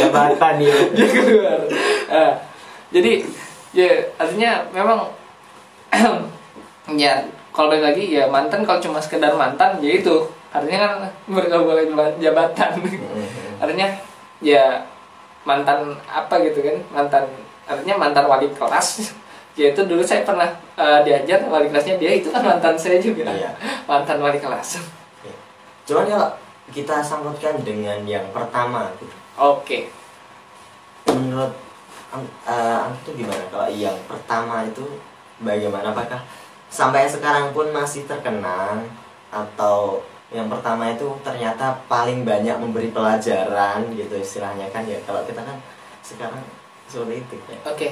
Jabatan 0.00 0.54
ya 0.60 0.76
dia 0.96 1.06
keluar. 1.08 1.60
Eh, 2.12 2.32
jadi 2.92 3.12
ya 3.72 3.90
artinya 4.20 4.60
memang 4.72 5.08
ya 7.00 7.24
kalau 7.52 7.72
balik 7.72 7.84
lagi 7.92 8.04
ya 8.12 8.28
mantan 8.28 8.64
kalau 8.64 8.80
cuma 8.80 9.00
sekedar 9.00 9.32
mantan 9.36 9.80
ya 9.80 10.00
itu. 10.00 10.28
Artinya 10.52 10.78
kan 10.84 10.92
bergabung 11.32 11.80
jabatan. 12.20 12.70
Artinya 13.56 13.88
ya 14.44 14.84
mantan 15.48 15.96
apa 16.04 16.44
gitu 16.44 16.60
kan? 16.60 16.76
Mantan 16.92 17.24
artinya 17.64 17.96
mantan 17.96 18.28
wali 18.28 18.52
kelas 18.52 19.16
ya 19.52 19.72
itu 19.72 19.80
dulu 19.84 20.00
saya 20.00 20.24
pernah 20.24 20.48
eh, 20.76 21.00
diajar 21.04 21.44
wali 21.46 21.68
kelasnya. 21.68 22.00
Dia 22.00 22.20
itu 22.20 22.28
kan 22.32 22.40
mantan 22.44 22.76
saya 22.76 22.96
juga. 23.00 23.28
Iya. 23.28 23.52
mantan 23.84 24.18
wali 24.20 24.40
kelas. 24.40 24.80
Cuman 25.82 26.06
kalau 26.06 26.30
kita 26.72 27.02
sangkutkan 27.02 27.60
dengan 27.66 28.00
yang 28.06 28.24
pertama. 28.32 28.88
Gitu 28.96 29.14
oke. 29.36 29.78
Menurut 31.10 31.52
Ang- 32.12 32.28
eh, 32.44 32.78
Ang 32.84 32.92
itu 33.00 33.24
gimana? 33.24 33.40
Kalau 33.48 33.68
yang 33.72 33.96
pertama 34.04 34.68
itu 34.68 34.84
bagaimana? 35.40 35.96
Apakah 35.96 36.20
sampai 36.68 37.08
sekarang 37.08 37.56
pun 37.56 37.72
masih 37.72 38.04
terkenang 38.04 38.84
atau 39.32 40.04
yang 40.32 40.48
pertama 40.48 40.88
itu 40.92 41.08
ternyata 41.24 41.76
paling 41.88 42.24
banyak 42.24 42.56
memberi 42.56 42.92
pelajaran 42.92 43.88
gitu 43.96 44.12
istilahnya 44.16 44.68
kan 44.68 44.84
ya? 44.84 45.00
Kalau 45.08 45.24
kita 45.24 45.40
kan 45.40 45.56
sekarang 46.04 46.40
seperti 46.84 47.24
itu 47.24 47.36
ya. 47.48 47.58
Oke. 47.64 47.86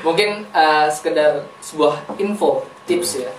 Mungkin 0.00 0.48
eh, 0.48 0.86
sekedar 0.88 1.44
sebuah 1.60 2.16
info, 2.16 2.64
tips 2.84 3.20
ya. 3.20 3.32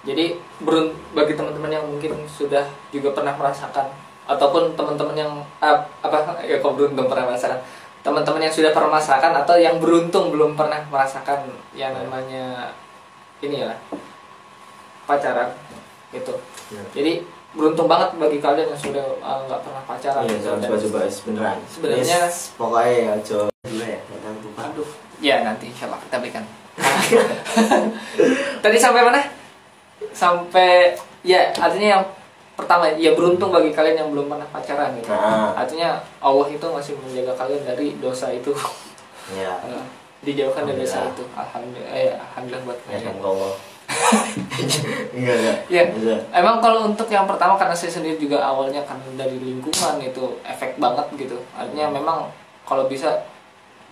Jadi 0.00 0.32
berun 0.58 0.96
bagi 1.12 1.36
teman-teman 1.36 1.68
yang 1.70 1.84
mungkin 1.84 2.16
sudah 2.26 2.64
juga 2.88 3.12
pernah 3.12 3.36
merasakan 3.36 3.92
ataupun 4.24 4.72
teman-teman 4.72 5.12
yang 5.12 5.32
ah, 5.60 5.84
apa 6.00 6.40
ya 6.40 6.56
kok 6.56 6.72
beruntung 6.72 7.04
pernah 7.04 7.28
merasakan 7.28 7.60
teman-teman 8.00 8.40
yang 8.40 8.54
sudah 8.54 8.72
pernah 8.72 8.96
merasakan 8.96 9.32
atau 9.36 9.60
yang 9.60 9.76
beruntung 9.76 10.32
belum 10.32 10.56
pernah 10.56 10.80
merasakan 10.88 11.44
yang 11.76 11.92
namanya 11.92 12.72
ini 13.40 13.60
ya 13.60 13.76
pacaran 15.04 15.52
gitu. 16.10 16.32
Ya. 16.72 16.82
Jadi 16.94 17.12
beruntung 17.50 17.84
banget 17.84 18.14
bagi 18.16 18.38
kalian 18.38 18.72
yang 18.72 18.80
sudah 18.80 19.04
eh, 19.04 19.38
nggak 19.44 19.60
pernah 19.60 19.82
pacaran. 19.84 20.22
Iya, 20.24 20.38
Dan- 20.38 20.62
coba-coba. 20.64 20.98
Sebenarnya- 21.68 22.06
Yes, 22.24 22.54
pokoknya 22.56 22.94
ya 22.94 23.12
coba 23.20 23.44
dulu 23.60 23.84
ya, 23.84 24.00
ya 25.20 25.44
nanti 25.44 25.68
insya 25.68 25.86
Allah 25.86 26.00
kita 26.02 26.16
berikan. 26.18 26.44
Tadi 28.64 28.76
sampai 28.80 29.02
mana? 29.04 29.20
Sampai 30.12 30.96
ya 31.20 31.52
artinya 31.54 32.00
yang 32.00 32.04
pertama 32.56 32.88
ya 32.92 33.16
beruntung 33.16 33.48
bagi 33.52 33.72
kalian 33.72 34.04
yang 34.04 34.08
belum 34.12 34.28
pernah 34.28 34.48
pacaran 34.52 34.92
gitu. 34.96 35.08
Nah. 35.12 35.56
Artinya 35.56 36.00
Allah 36.20 36.46
itu 36.48 36.66
masih 36.68 36.92
menjaga 37.00 37.32
kalian 37.36 37.62
dari 37.64 37.96
dosa 38.00 38.28
itu. 38.32 38.52
Ya, 39.32 39.56
Eh, 39.70 39.84
dijauhkan 40.20 40.68
dari 40.68 40.84
dosa 40.84 41.08
itu. 41.08 41.24
Alhamdulillah, 41.32 41.92
eh, 41.96 42.12
alhamdulillah 42.16 42.62
buat 42.68 42.78
ya 42.84 42.98
kalian. 43.00 43.04
kan 43.04 43.16
Allah. 43.24 43.52
enggak 45.16 45.36
enggak. 45.40 45.58
Ya, 45.66 45.82
Bisa. 45.90 46.14
emang 46.30 46.62
kalau 46.62 46.86
untuk 46.86 47.10
yang 47.10 47.26
pertama 47.26 47.58
karena 47.58 47.74
saya 47.74 47.90
sendiri 47.90 48.14
juga 48.22 48.38
awalnya 48.38 48.84
kan 48.86 49.00
dari 49.18 49.34
lingkungan 49.40 49.98
itu 49.98 50.38
efek 50.46 50.78
banget 50.78 51.06
gitu. 51.18 51.36
Artinya 51.56 51.90
memang 51.90 52.30
kalau 52.62 52.86
bisa 52.86 53.26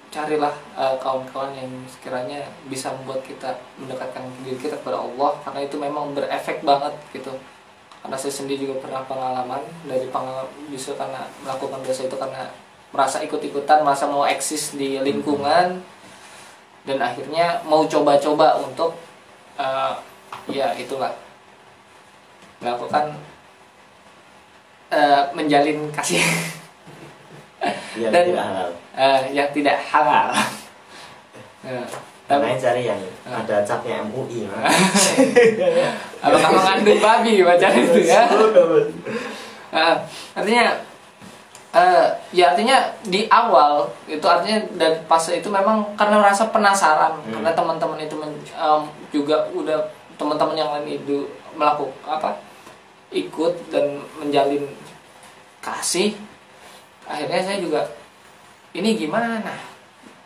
carilah 0.08 0.54
eh, 0.76 0.96
kawan-kawan 1.00 1.52
yang 1.52 1.68
sekiranya 1.84 2.40
bisa 2.68 2.92
membuat 2.96 3.20
kita 3.28 3.52
mendekatkan 3.76 4.24
diri 4.40 4.56
kita 4.56 4.80
kepada 4.80 5.04
Allah 5.04 5.36
karena 5.44 5.60
itu 5.64 5.76
memang 5.76 6.16
berefek 6.16 6.64
banget 6.64 6.94
gitu. 7.12 7.32
Karena 7.98 8.16
saya 8.16 8.32
sendiri 8.32 8.64
juga 8.64 8.88
pernah 8.88 9.02
pengalaman 9.04 9.60
dari 9.84 10.06
pengalaman 10.08 10.48
justru 10.72 10.96
karena 10.96 11.28
melakukan 11.44 11.82
dosa 11.84 12.06
itu 12.06 12.16
karena 12.16 12.48
merasa 12.88 13.20
ikut-ikutan, 13.20 13.84
merasa 13.84 14.08
mau 14.08 14.24
eksis 14.24 14.72
di 14.72 14.96
lingkungan 14.96 15.84
dan 16.88 16.98
akhirnya 17.04 17.60
mau 17.68 17.84
coba-coba 17.84 18.64
untuk 18.64 18.96
eh, 19.60 19.92
ya 20.48 20.72
itulah 20.80 21.12
melakukan 22.64 23.12
eh, 24.88 25.22
menjalin 25.36 25.92
kasih 25.92 26.24
Yang 27.94 28.12
Dan- 28.12 28.26
tidak 28.26 28.44
halal. 28.44 28.68
eh, 28.94 29.20
yang 29.32 29.48
tidak 29.50 29.76
halal 29.82 30.28
Ya. 31.58 31.82
Makanya 32.28 32.58
cari 32.60 32.82
yang 32.84 33.00
ada 33.24 33.56
capnya 33.62 34.04
MUI 34.04 34.44
Mas. 34.44 35.16
Apakah 36.22 36.50
mengandung 36.52 37.00
babi 37.00 37.40
baca 37.40 37.66
itu 37.68 38.00
ya? 38.00 38.28
Nah, 39.68 40.00
artinya 40.32 40.80
eh 41.68 42.08
ya 42.32 42.48
artinya 42.48 42.76
di 43.02 43.28
awal 43.28 43.84
itu 44.04 44.24
artinya 44.24 44.56
dari 44.72 44.96
fase 45.04 45.36
itu 45.36 45.48
memang 45.48 45.84
karena 45.92 46.22
rasa 46.22 46.48
penasaran 46.48 47.20
Hmm. 47.20 47.32
karena 47.34 47.52
teman-teman 47.52 48.00
itu 48.00 48.16
men- 48.16 48.40
em, 48.50 48.82
juga 49.10 49.44
udah 49.52 49.76
teman-teman 50.16 50.56
yang 50.56 50.70
lain 50.72 50.96
itu 50.96 51.28
melakukan 51.52 51.92
apa 52.06 52.40
ikut 53.10 53.68
dan 53.68 53.84
menjalin 54.16 54.64
kasih 55.58 56.16
akhirnya 57.08 57.40
saya 57.40 57.58
juga 57.58 57.80
ini 58.76 58.94
gimana? 58.94 59.56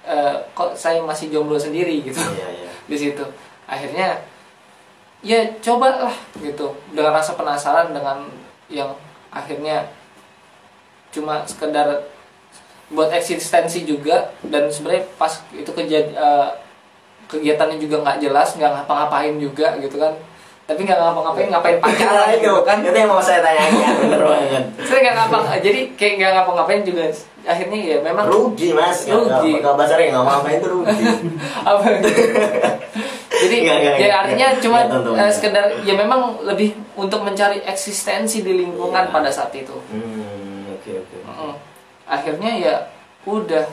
Eh, 0.02 0.36
kok 0.52 0.74
saya 0.74 0.98
masih 1.06 1.30
jomblo 1.30 1.54
sendiri? 1.56 2.02
Gitu. 2.02 2.18
Iya, 2.18 2.48
iya. 2.50 2.70
di 2.90 2.96
situ. 2.98 3.24
Akhirnya 3.70 4.18
ya 5.22 5.46
cobalah 5.62 6.12
gitu. 6.42 6.74
Dengan 6.90 7.14
rasa 7.14 7.38
penasaran 7.38 7.94
dengan 7.94 8.26
yang 8.66 8.92
akhirnya 9.30 9.86
cuma 11.14 11.46
sekedar 11.46 12.02
buat 12.90 13.14
eksistensi 13.14 13.86
juga. 13.86 14.34
Dan 14.42 14.66
sebenarnya 14.68 15.06
pas 15.14 15.38
itu 15.54 15.70
kejad 15.70 16.12
eh, 16.12 16.50
kegiatannya 17.32 17.80
juga 17.80 18.04
nggak 18.04 18.18
jelas 18.20 18.52
nggak 18.60 18.70
ngapa-ngapain 18.76 19.40
juga 19.40 19.80
gitu 19.80 19.96
kan 19.96 20.12
tapi 20.62 20.80
nggak 20.86 20.94
ngapa-ngapain 20.94 21.48
ngapain 21.50 21.76
pacaran 21.84 22.28
itu 22.32 22.40
gitu 22.40 22.54
kan 22.62 22.76
itu 22.80 22.94
yang 22.94 23.10
mau 23.10 23.18
saya 23.18 23.42
tanyakan 23.42 23.92
bener 24.06 24.22
banget 24.22 24.64
saya 24.86 24.98
nggak 25.02 25.14
ngapa 25.18 25.38
jadi 25.58 25.80
kayak 25.98 26.14
nggak 26.18 26.32
ngapa-ngapain 26.38 26.82
juga 26.82 27.04
akhirnya 27.42 27.78
ya 27.82 27.96
memang 28.00 28.24
rugi 28.30 28.70
mas 28.70 29.02
Rugi. 29.04 29.58
kalau 29.58 29.74
bahasa 29.74 29.98
yang 29.98 30.14
nggak 30.14 30.26
mau 30.26 30.46
itu 30.46 30.66
rugi 30.70 31.02
apa 31.68 31.82
jadi 33.32 33.56
Nggak, 33.58 33.78
nggak, 33.82 33.94
ya 33.98 34.06
nggak. 34.06 34.20
artinya 34.22 34.46
cuma 34.62 34.78
Nggak, 34.86 35.26
eh, 35.26 35.32
sekedar 35.34 35.64
ya 35.82 35.94
memang 35.98 36.20
lebih 36.46 36.70
untuk 36.94 37.26
mencari 37.26 37.58
eksistensi 37.66 38.46
di 38.46 38.54
lingkungan 38.54 39.10
Iya. 39.10 39.12
pada 39.12 39.30
saat 39.34 39.50
itu 39.52 39.74
hmm 39.90 40.78
oke 40.78 40.90
oke 41.02 41.16
Mm. 41.26 41.54
akhirnya 42.06 42.52
ya 42.54 42.74
udah 43.24 43.64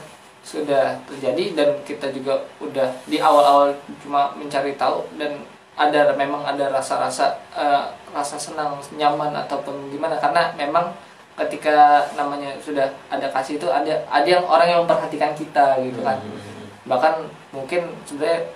sudah 0.41 0.97
terjadi 1.05 1.43
dan 1.53 1.69
kita 1.83 2.09
juga 2.09 2.39
udah 2.57 2.89
di 3.05 3.19
awal-awal 3.19 3.75
cuma 4.01 4.33
mencari 4.33 4.73
tahu 4.73 5.05
dan 5.19 5.37
ada 5.80 6.11
memang 6.11 6.43
ada 6.43 6.67
rasa-rasa 6.75 7.39
eh, 7.55 7.84
rasa 8.11 8.36
senang 8.36 8.75
nyaman 8.99 9.32
ataupun 9.32 9.88
gimana. 9.88 10.19
Karena 10.19 10.51
memang 10.59 10.91
ketika 11.39 12.03
namanya 12.19 12.51
sudah 12.59 12.91
ada 13.07 13.32
kasih 13.32 13.55
itu 13.55 13.67
ada 13.71 13.95
ada 14.11 14.27
yang 14.27 14.43
orang 14.43 14.67
yang 14.67 14.80
memperhatikan 14.84 15.32
kita 15.32 15.80
gitu 15.80 16.03
kan. 16.03 16.19
Hmm. 16.19 16.67
bahkan 16.89 17.21
mungkin 17.53 17.86
sebenarnya 18.01 18.49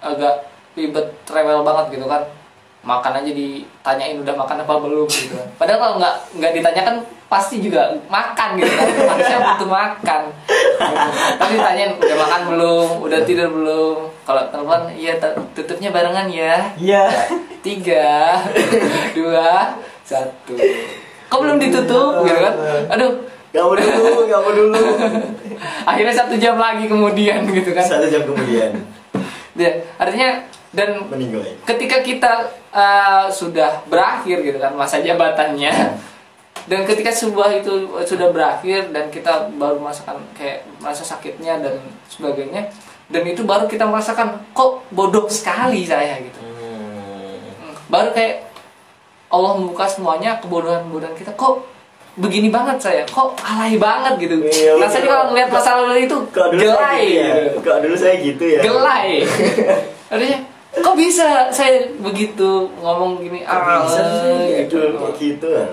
agak 0.00 0.48
ribet 0.74 1.06
rewel 1.30 1.62
banget 1.62 2.02
gitu 2.02 2.06
kan. 2.10 2.26
Makan 2.86 3.18
aja 3.18 3.30
ditanyain 3.34 4.18
udah 4.22 4.34
makan 4.34 4.62
apa 4.62 4.74
belum 4.78 5.06
gitu. 5.10 5.38
Padahal 5.58 5.78
kalau 5.78 5.94
nggak 6.02 6.16
nggak 6.38 6.52
ditanyakan 6.54 6.96
pasti 7.26 7.62
juga 7.62 7.94
makan 8.10 8.58
gitu 8.58 8.70
kan. 8.74 8.86
Manusia 9.14 9.38
butuh 9.38 9.70
makan. 9.70 10.22
Tapi 11.38 11.52
ditanyain 11.58 11.92
udah 11.94 12.16
makan 12.26 12.40
belum? 12.54 12.88
Udah 13.06 13.20
tidur 13.22 13.50
belum 13.54 14.15
kalau 14.26 14.42
telepon 14.50 14.90
iya 14.92 15.14
t- 15.22 15.38
tutupnya 15.54 15.94
barengan 15.94 16.26
ya. 16.26 16.74
Iya. 16.74 17.06
Tiga 17.62 18.34
dua 19.18 19.78
satu. 20.02 20.58
Kok 21.30 21.38
belum 21.38 21.58
ditutup? 21.62 22.26
Gitu 22.26 22.38
kan? 22.42 22.54
Aduh. 22.90 23.12
Kamu 23.54 23.72
dulu 23.72 24.28
kamu 24.28 24.50
dulu. 24.52 24.82
Akhirnya 25.90 26.12
satu 26.12 26.36
jam 26.36 26.60
lagi 26.60 26.84
kemudian 26.90 27.46
gitu 27.48 27.72
kan? 27.72 27.86
Satu 27.86 28.04
jam 28.10 28.26
kemudian. 28.28 28.84
Ya, 29.56 29.80
artinya 29.96 30.44
dan 30.76 31.08
meninggal. 31.08 31.40
ketika 31.64 32.04
kita 32.04 32.32
uh, 32.68 33.24
sudah 33.32 33.80
berakhir 33.88 34.44
gitu 34.44 34.60
kan 34.60 34.76
masa 34.76 35.00
jabatannya 35.00 35.72
dan 36.70 36.80
ketika 36.84 37.08
sebuah 37.08 37.64
itu 37.64 37.88
sudah 38.04 38.28
berakhir 38.28 38.92
dan 38.92 39.08
kita 39.08 39.48
baru 39.56 39.80
merasakan 39.80 40.20
kayak 40.36 40.68
merasa 40.84 41.00
sakitnya 41.00 41.64
dan 41.64 41.80
sebagainya 42.12 42.68
dan 43.06 43.22
itu 43.22 43.42
baru 43.42 43.64
kita 43.64 43.84
merasakan 43.84 44.28
kok 44.50 44.82
bodoh 44.90 45.26
sekali 45.26 45.82
saya 45.82 46.18
gitu 46.18 46.40
Hmm. 46.40 47.38
baru 47.86 48.10
kayak 48.10 48.42
Allah 49.26 49.54
membuka 49.54 49.86
semuanya 49.86 50.38
kebodohan-kebodohan 50.38 51.14
kita 51.14 51.30
kok 51.32 51.62
begini 52.16 52.48
banget 52.48 52.78
saya 52.80 53.02
kok 53.04 53.36
alay 53.38 53.76
banget 53.76 54.16
gitu 54.18 54.40
Iya, 54.40 54.74
rasanya 54.76 54.90
betul. 54.98 55.12
kalau 55.12 55.24
ngeliat 55.28 55.50
masa 55.50 55.70
lalu 55.76 55.96
itu 56.02 56.16
saya 56.26 56.48
gelai 56.50 57.02
gitu 57.02 57.12
ya? 57.12 57.34
gitu. 57.36 57.58
Kok 57.60 57.78
dulu 57.78 57.96
saya 57.96 58.14
gitu 58.18 58.44
ya? 58.46 58.60
gelai 58.60 59.10
artinya 60.12 60.38
kok 60.76 60.94
bisa 60.94 61.28
saya 61.50 61.72
begitu 61.98 62.50
ngomong 62.76 63.18
gini 63.18 63.40
Kok 63.42 63.62
bisa 63.84 64.00
sih 64.00 64.32
ah, 64.32 64.46
gitu? 64.60 64.76
gitu 64.80 65.06
gitu 65.20 65.48
ya? 65.52 65.66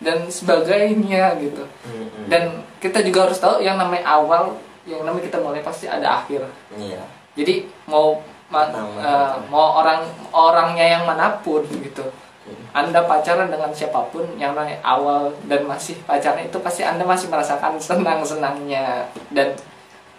dan 0.00 0.18
sebagainya 0.28 1.24
gitu 1.40 1.64
Hmm, 1.82 2.08
dan 2.26 2.42
kita 2.78 3.00
juga 3.00 3.24
harus 3.24 3.38
tahu 3.38 3.58
yang 3.58 3.76
namanya 3.76 4.04
awal 4.06 4.56
yang 4.84 5.02
namanya 5.02 5.24
kita 5.24 5.38
mulai 5.40 5.60
pasti 5.60 5.84
ada 5.86 6.20
akhir. 6.20 6.44
Iya. 6.72 7.00
jadi 7.34 7.66
mau 7.84 8.20
ma- 8.46 8.68
Pertama. 8.68 9.00
eh, 9.00 9.34
mau 9.48 9.80
orang 9.80 10.04
orangnya 10.30 10.86
yang 10.88 11.02
mana 11.02 11.34
pun 11.40 11.64
gitu. 11.64 12.04
Anda 12.70 13.08
pacaran 13.08 13.48
dengan 13.48 13.72
siapa 13.72 14.04
pun 14.12 14.26
yang 14.36 14.52
namanya 14.52 14.76
awal 14.82 15.32
dan 15.44 15.64
masih 15.64 15.96
pacaran 16.04 16.44
itu 16.44 16.58
pasti 16.60 16.84
anda 16.84 17.00
masih 17.02 17.26
merasakan 17.26 17.80
senang 17.80 18.20
senangnya 18.20 19.08
dan 19.32 19.56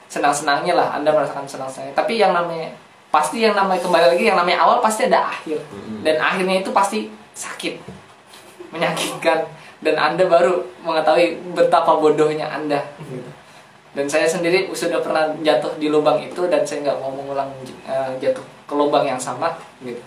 senang 0.08 0.34
senangnya 0.34 0.74
lah 0.74 0.88
anda 0.92 1.12
merasakan 1.12 1.46
senang 1.46 1.70
senangnya 1.70 1.94
tapi 1.94 2.18
yang 2.18 2.34
namanya 2.34 2.74
pasti 3.14 3.40
yang 3.40 3.54
namanya 3.54 3.80
kembali 3.80 4.06
lagi 4.12 4.24
yang 4.26 4.36
namanya 4.36 4.60
awal 4.60 4.82
pasti 4.82 5.06
ada 5.06 5.30
akhir. 5.30 5.62
Dan 6.02 6.18
akhirnya 6.18 6.60
itu 6.60 6.72
pasti 6.72 7.08
sakit 7.32 7.78
menyakitkan. 8.72 9.40
Dan 9.80 9.96
anda 9.96 10.26
baru 10.26 10.66
mengetahui 10.82 11.54
betapa 11.54 11.94
bodohnya 11.96 12.50
anda 12.50 12.82
gitu. 13.00 13.30
Dan 13.96 14.06
saya 14.12 14.28
sendiri 14.28 14.68
sudah 14.76 15.00
pernah 15.00 15.32
jatuh 15.40 15.72
di 15.80 15.88
lubang 15.88 16.20
itu 16.20 16.52
dan 16.52 16.68
saya 16.68 16.84
nggak 16.84 17.00
mau 17.00 17.16
mengulang 17.16 17.48
eh, 17.88 18.12
jatuh 18.20 18.44
ke 18.68 18.74
lubang 18.76 19.08
yang 19.08 19.18
sama 19.18 19.56
gitu. 19.82 20.04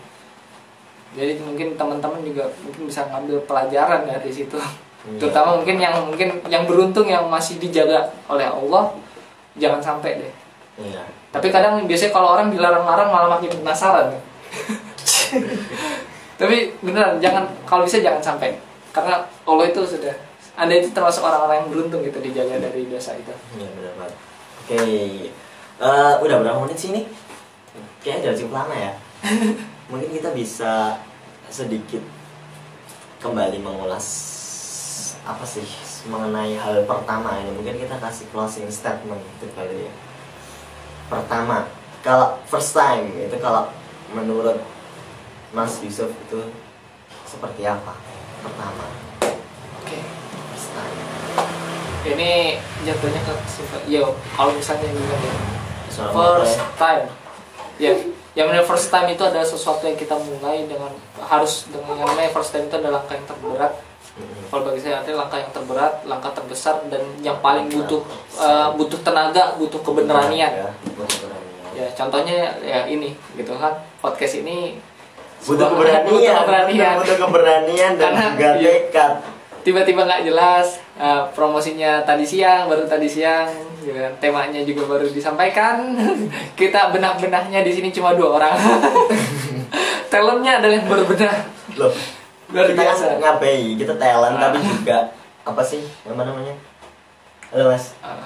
Jadi 1.16 1.40
mungkin 1.40 1.72
teman-teman 1.72 2.20
juga 2.20 2.52
mungkin 2.60 2.84
bisa 2.84 3.08
ngambil 3.08 3.40
pelajaran 3.48 4.04
dari 4.04 4.30
situ. 4.30 4.60
Iya. 4.98 5.24
terutama 5.24 5.62
mungkin 5.62 5.78
yang 5.78 5.94
mungkin 6.10 6.28
yang 6.50 6.66
beruntung 6.66 7.06
yang 7.06 7.22
masih 7.30 7.62
dijaga 7.62 8.10
oleh 8.26 8.44
Allah 8.44 8.92
jangan 9.56 9.80
sampai 9.80 10.20
deh. 10.20 10.34
Iya. 10.78 11.02
tapi 11.34 11.54
kadang 11.54 11.86
biasanya 11.86 12.12
kalau 12.14 12.34
orang 12.34 12.50
dilarang-larang 12.50 13.08
malah 13.08 13.30
makin 13.38 13.50
penasaran. 13.50 14.14
Tapi 16.38 16.70
beneran 16.80 17.18
jangan 17.18 17.50
kalau 17.66 17.82
bisa 17.82 17.98
jangan 17.98 18.22
sampai. 18.22 18.54
Karena 18.94 19.26
Allah 19.42 19.66
itu 19.66 19.82
sudah 19.82 20.14
anda 20.58 20.74
itu 20.74 20.90
termasuk 20.90 21.22
orang-orang 21.22 21.62
yang 21.62 21.68
beruntung 21.70 22.02
gitu 22.02 22.18
dijaga 22.18 22.58
dari 22.58 22.90
dosa 22.90 23.14
itu 23.14 23.30
Iya 23.54 23.68
benar 23.78 23.94
banget. 23.94 24.14
Oke. 24.58 24.82
Eh, 25.78 26.14
udah 26.18 26.36
berapa 26.42 26.58
menit 26.66 26.78
sih 26.82 26.90
ini? 26.90 27.06
Kayaknya 28.02 28.34
udah 28.34 28.38
cukup 28.42 28.54
lama 28.58 28.74
ya. 28.74 28.92
Mungkin 29.94 30.10
kita 30.10 30.34
bisa 30.34 30.98
sedikit 31.46 32.02
kembali 33.22 33.62
mengulas 33.62 34.06
apa 35.22 35.46
sih 35.46 35.62
mengenai 36.10 36.58
hal 36.58 36.82
pertama 36.82 37.38
ini. 37.38 37.54
Mungkin 37.54 37.78
kita 37.78 37.94
kasih 38.02 38.26
closing 38.34 38.66
statement 38.66 39.22
gitu 39.38 39.46
kali 39.54 39.86
ya. 39.86 39.92
Pertama, 41.06 41.70
kalau 42.02 42.34
first 42.50 42.74
time 42.74 43.14
itu 43.14 43.38
kalau 43.38 43.70
menurut 44.10 44.58
Mas 45.54 45.78
Yusuf 45.86 46.10
itu 46.10 46.40
seperti 47.22 47.62
apa? 47.62 47.94
Pertama, 48.42 48.84
oke 49.82 49.98
first 50.58 50.74
time. 50.74 50.98
Ini 52.14 52.56
jatuhnya 52.84 53.20
ke 53.22 53.32
sifat 53.48 53.80
ya 53.88 54.00
kalau 54.32 54.52
misalnya 54.54 54.88
juga 54.92 55.14
ya 55.18 55.34
Suara 55.88 56.10
motor 56.12 56.44
first 56.44 56.58
ya. 56.58 56.66
time 56.76 57.04
ya 57.78 57.92
yang 58.36 58.46
namanya 58.54 58.66
first 58.70 58.88
time 58.88 59.08
itu 59.10 59.22
adalah 59.26 59.42
sesuatu 59.42 59.82
yang 59.82 59.98
kita 59.98 60.14
mulai 60.14 60.62
dengan 60.68 60.92
harus 61.18 61.66
dengan 61.74 61.98
yang 61.98 62.06
namanya 62.06 62.30
first 62.30 62.54
time 62.54 62.70
itu 62.70 62.76
adalah 62.78 63.02
langkah 63.02 63.14
yang 63.18 63.26
terberat 63.26 63.72
Mm-mm. 64.18 64.42
kalau 64.50 64.62
bagi 64.66 64.80
saya 64.82 64.94
artinya 65.02 65.16
langkah 65.26 65.38
yang 65.42 65.52
terberat 65.54 65.92
langkah 66.06 66.32
terbesar 66.34 66.74
dan 66.86 67.02
yang 67.18 67.38
paling 67.42 67.66
butuh 67.66 68.02
eh, 68.38 68.68
butuh 68.78 68.98
tenaga 69.02 69.54
butuh 69.58 69.78
Ya, 69.78 69.86
keberanian. 69.86 70.52
ya 71.74 71.86
contohnya 71.94 72.38
ya 72.62 72.80
ini 72.90 73.14
gitu 73.34 73.54
kan 73.54 73.74
podcast 74.02 74.42
ini 74.42 74.78
butuh 75.46 75.70
keberanian, 75.70 76.10
butuh 76.10 76.34
keberanian 76.42 76.94
butuh 76.98 77.18
keberanian 77.22 77.92
dan 77.94 78.10
juga 78.34 78.48
iya. 78.58 78.70
tekad. 78.90 79.12
tiba-tiba 79.62 80.02
nggak 80.02 80.22
jelas 80.26 80.82
eh, 80.98 81.22
promosinya 81.32 82.02
tadi 82.02 82.22
siang 82.22 82.66
baru 82.66 82.84
tadi 82.84 83.06
siang 83.06 83.46
gitu 83.78 83.94
kan. 83.94 84.12
temanya 84.18 84.60
juga 84.60 84.82
baru 84.86 85.06
disampaikan 85.06 85.94
kita 86.60 86.90
benah-benahnya 86.90 87.62
di 87.62 87.72
sini 87.72 87.88
cuma 87.88 88.12
dua 88.12 88.36
orang 88.36 88.58
talentnya 90.12 90.58
adalah 90.58 90.74
yang 90.74 90.86
berbenah 90.86 91.36
Loh, 91.78 91.92
luar 92.50 92.66
kita 92.66 92.82
biasa 92.82 93.04
kan 93.06 93.18
ngabai, 93.20 93.78
kita 93.78 93.94
talent 93.94 94.34
Ah. 94.34 94.50
tapi 94.50 94.58
juga 94.58 94.98
apa 95.46 95.62
sih? 95.62 95.80
Apa 96.02 96.26
namanya? 96.26 96.52
Halo 97.48 97.72
Mas. 97.72 97.94
Uh, 98.02 98.18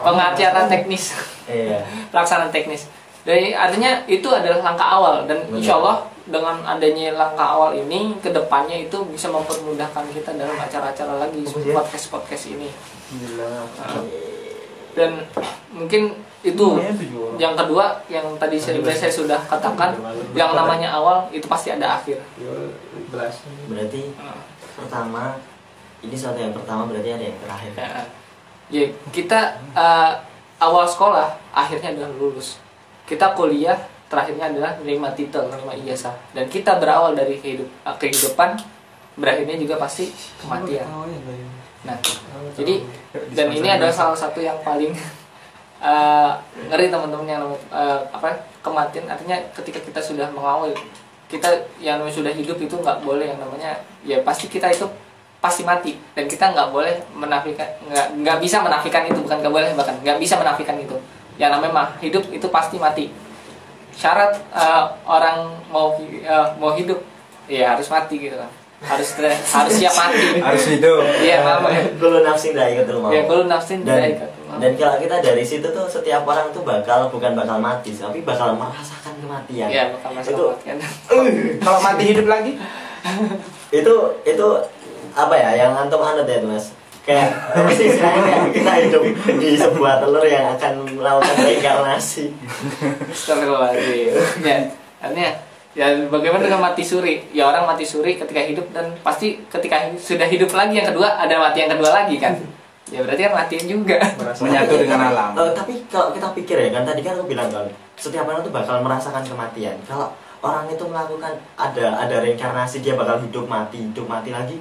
pengertian 0.00 0.66
teknis. 0.66 1.14
Iya. 1.46 1.84
Pelaksanaan 2.10 2.50
teknis. 2.50 2.90
Jadi 3.22 3.52
artinya 3.52 4.02
itu 4.08 4.26
adalah 4.26 4.58
langkah 4.64 4.88
awal 4.88 5.14
dan 5.28 5.38
Benar. 5.46 5.54
insya 5.54 5.78
Allah 5.78 6.02
dengan 6.28 6.60
adanya 6.62 7.16
langkah 7.16 7.56
awal 7.56 7.72
ini 7.72 8.12
ke 8.20 8.28
depannya 8.28 8.84
itu 8.84 9.00
bisa 9.08 9.28
mempermudahkan 9.28 10.04
kita 10.12 10.36
dalam 10.36 10.54
acara-acara 10.54 11.16
lagi 11.18 11.40
Oh, 11.42 11.56
iya. 11.58 11.72
podcast 11.72 12.12
podcast 12.12 12.52
ini. 12.52 12.68
Gila. 13.08 13.64
Dan 14.92 15.24
mungkin 15.70 16.12
itu 16.40 16.66
yang 17.36 17.54
kedua 17.54 17.98
yang 18.06 18.26
tadi 18.36 18.60
saya, 18.60 18.78
saya 18.84 19.10
sudah 19.10 19.40
katakan 19.46 19.94
yang 20.32 20.52
namanya 20.52 20.92
awal 20.92 21.26
itu 21.30 21.46
pasti 21.46 21.72
ada 21.72 21.96
akhir. 21.96 22.20
Berarti 23.68 24.02
Nah, 24.14 24.38
pertama 24.76 25.22
ini 25.98 26.14
suatu 26.14 26.38
yang 26.38 26.54
pertama 26.54 26.86
berarti 26.86 27.10
ada 27.10 27.24
yang 27.24 27.38
terakhir. 27.40 27.72
ya, 27.74 27.88
ya, 28.70 28.84
kita 29.10 29.40
eh, 29.74 30.12
awal 30.58 30.84
sekolah 30.84 31.30
akhirnya 31.50 31.94
adalah 31.94 32.10
lulus. 32.14 32.58
Kita 33.02 33.32
kuliah 33.32 33.78
terakhirnya 34.08 34.50
adalah 34.50 34.72
menerima 34.80 35.08
titel, 35.14 35.46
menerima 35.52 35.72
ijazah. 35.84 36.16
Dan 36.32 36.48
kita 36.48 36.80
berawal 36.80 37.12
dari 37.12 37.36
kehidup, 37.38 37.68
eh, 37.68 37.96
kehidupan 38.00 38.56
berakhirnya 39.20 39.56
juga 39.60 39.76
pasti 39.76 40.08
kematian. 40.40 40.88
Nah, 41.84 41.96
jadi 42.56 42.82
dan 43.36 43.48
ini 43.54 43.68
adalah 43.68 43.92
salah 43.92 44.16
satu 44.16 44.40
yang 44.40 44.56
paling 44.64 44.96
eh, 45.84 46.32
ngeri 46.72 46.88
teman-teman 46.88 47.28
yang 47.28 47.44
eh, 47.68 48.00
apa 48.08 48.48
kematian. 48.64 49.04
Artinya 49.06 49.36
ketika 49.52 49.78
kita 49.84 50.00
sudah 50.00 50.26
mengawal 50.32 50.72
kita 51.28 51.68
yang 51.76 52.00
sudah 52.08 52.32
hidup 52.32 52.56
itu 52.56 52.72
nggak 52.72 53.04
boleh 53.04 53.36
yang 53.36 53.36
namanya 53.36 53.76
ya 54.00 54.24
pasti 54.24 54.48
kita 54.48 54.72
itu 54.72 54.88
pasti 55.38 55.68
mati. 55.68 56.00
Dan 56.16 56.24
kita 56.24 56.56
nggak 56.56 56.72
boleh 56.72 56.96
menafikan 57.12 57.68
nggak 57.84 58.24
nggak 58.24 58.38
bisa 58.40 58.64
menafikan 58.64 59.04
itu. 59.04 59.20
Bukan 59.20 59.36
nggak 59.44 59.52
boleh 59.52 59.68
bahkan 59.76 60.00
nggak 60.00 60.16
bisa 60.16 60.40
menafikan 60.40 60.80
itu. 60.80 60.96
Yang 61.36 61.60
namanya 61.60 61.72
mah 61.76 61.88
hidup 62.00 62.24
itu 62.32 62.48
pasti 62.48 62.80
mati 62.80 63.27
syarat 63.92 64.32
eh, 64.50 64.84
orang 65.04 65.38
mau 65.68 65.94
eh, 65.98 66.46
mau 66.56 66.72
hidup 66.72 67.00
ya 67.46 67.72
harus 67.72 67.88
mati 67.88 68.16
gitu 68.20 68.36
kan 68.36 68.50
harus 68.78 69.10
harus 69.50 69.74
siap 69.74 69.90
mati 69.90 70.38
Harus 70.46 70.70
hidup. 70.70 71.02
iya 71.18 71.42
ya 71.42 71.82
Dulu 71.98 72.22
nafsin 72.22 72.54
dah 72.54 72.70
ikut 72.70 72.86
rumah. 72.86 73.10
ya 73.10 73.26
kalau 73.26 73.50
nafsin 73.50 73.82
dan 73.82 73.98
tidak 73.98 74.10
ikut. 74.14 74.30
dan 74.62 74.70
kalau 74.78 74.96
kita 75.02 75.16
dari 75.18 75.42
situ 75.42 75.66
tuh 75.66 75.86
setiap 75.90 76.22
orang 76.22 76.46
tuh 76.54 76.62
bakal 76.62 77.10
bukan 77.10 77.34
bakal 77.34 77.58
mati 77.58 77.90
tapi 77.90 78.22
bakal 78.22 78.54
merasakan 78.54 79.18
kematian 79.18 79.66
Iya, 79.66 79.82
bakal 79.98 80.14
itu 80.14 80.30
kematian. 80.62 80.76
Kalau 81.66 81.80
mati 81.82 82.02
hidup 82.06 82.26
lagi? 82.30 82.54
itu 83.82 83.94
itu 84.22 84.46
apa 85.12 85.34
ya 85.34 85.50
yang 85.58 85.72
antum 85.74 85.98
anut 85.98 86.22
ya 86.24 86.38
mas 86.40 86.70
kayak 87.08 87.28
istilahnya 87.72 88.20
kayak 88.20 88.42
kita 88.52 88.72
hidup 88.84 89.02
di 89.40 89.56
sebuah 89.56 90.04
telur 90.04 90.24
yang 90.28 90.52
akan 90.52 90.84
melakukan 90.92 91.34
reinkarnasi 91.40 92.36
Astagfirullahaladzim. 93.08 94.12
Ya, 94.44 94.68
artinya 95.00 95.30
ya 95.72 95.86
bagaimana 96.12 96.44
dengan 96.44 96.60
mati 96.60 96.84
suri? 96.84 97.24
Ya 97.32 97.48
orang 97.48 97.64
mati 97.64 97.88
suri 97.88 98.20
ketika 98.20 98.44
hidup 98.44 98.68
dan 98.76 98.92
pasti 99.00 99.40
ketika 99.48 99.88
sudah 99.96 100.28
hidup 100.28 100.52
lagi 100.52 100.76
yang 100.76 100.92
kedua 100.92 101.16
ada 101.16 101.40
mati 101.40 101.64
yang 101.64 101.72
kedua 101.72 101.90
lagi 101.96 102.20
kan? 102.20 102.36
Ya 102.92 103.00
berarti 103.00 103.24
kan 103.24 103.32
matiin 103.32 103.64
juga. 103.64 103.96
Menyatu 104.44 104.74
dengan 104.76 105.00
alam. 105.08 105.32
Eh, 105.32 105.52
tapi 105.56 105.80
kalau 105.88 106.12
kita 106.12 106.36
pikir 106.36 106.56
ya 106.60 106.70
kan 106.76 106.84
tadi 106.84 107.00
kan 107.00 107.16
aku 107.16 107.24
bilang 107.24 107.48
kan 107.48 107.64
setiap 107.96 108.28
orang 108.28 108.44
tuh 108.44 108.52
bakal 108.52 108.84
merasakan 108.84 109.24
kematian 109.24 109.74
kalau 109.88 110.12
orang 110.38 110.70
itu 110.70 110.84
melakukan 110.86 111.34
ada 111.58 111.98
ada 111.98 112.16
reinkarnasi 112.22 112.78
dia 112.78 112.94
bakal 112.94 113.18
hidup 113.18 113.50
mati 113.50 113.90
hidup 113.90 114.06
mati 114.06 114.30
lagi 114.30 114.54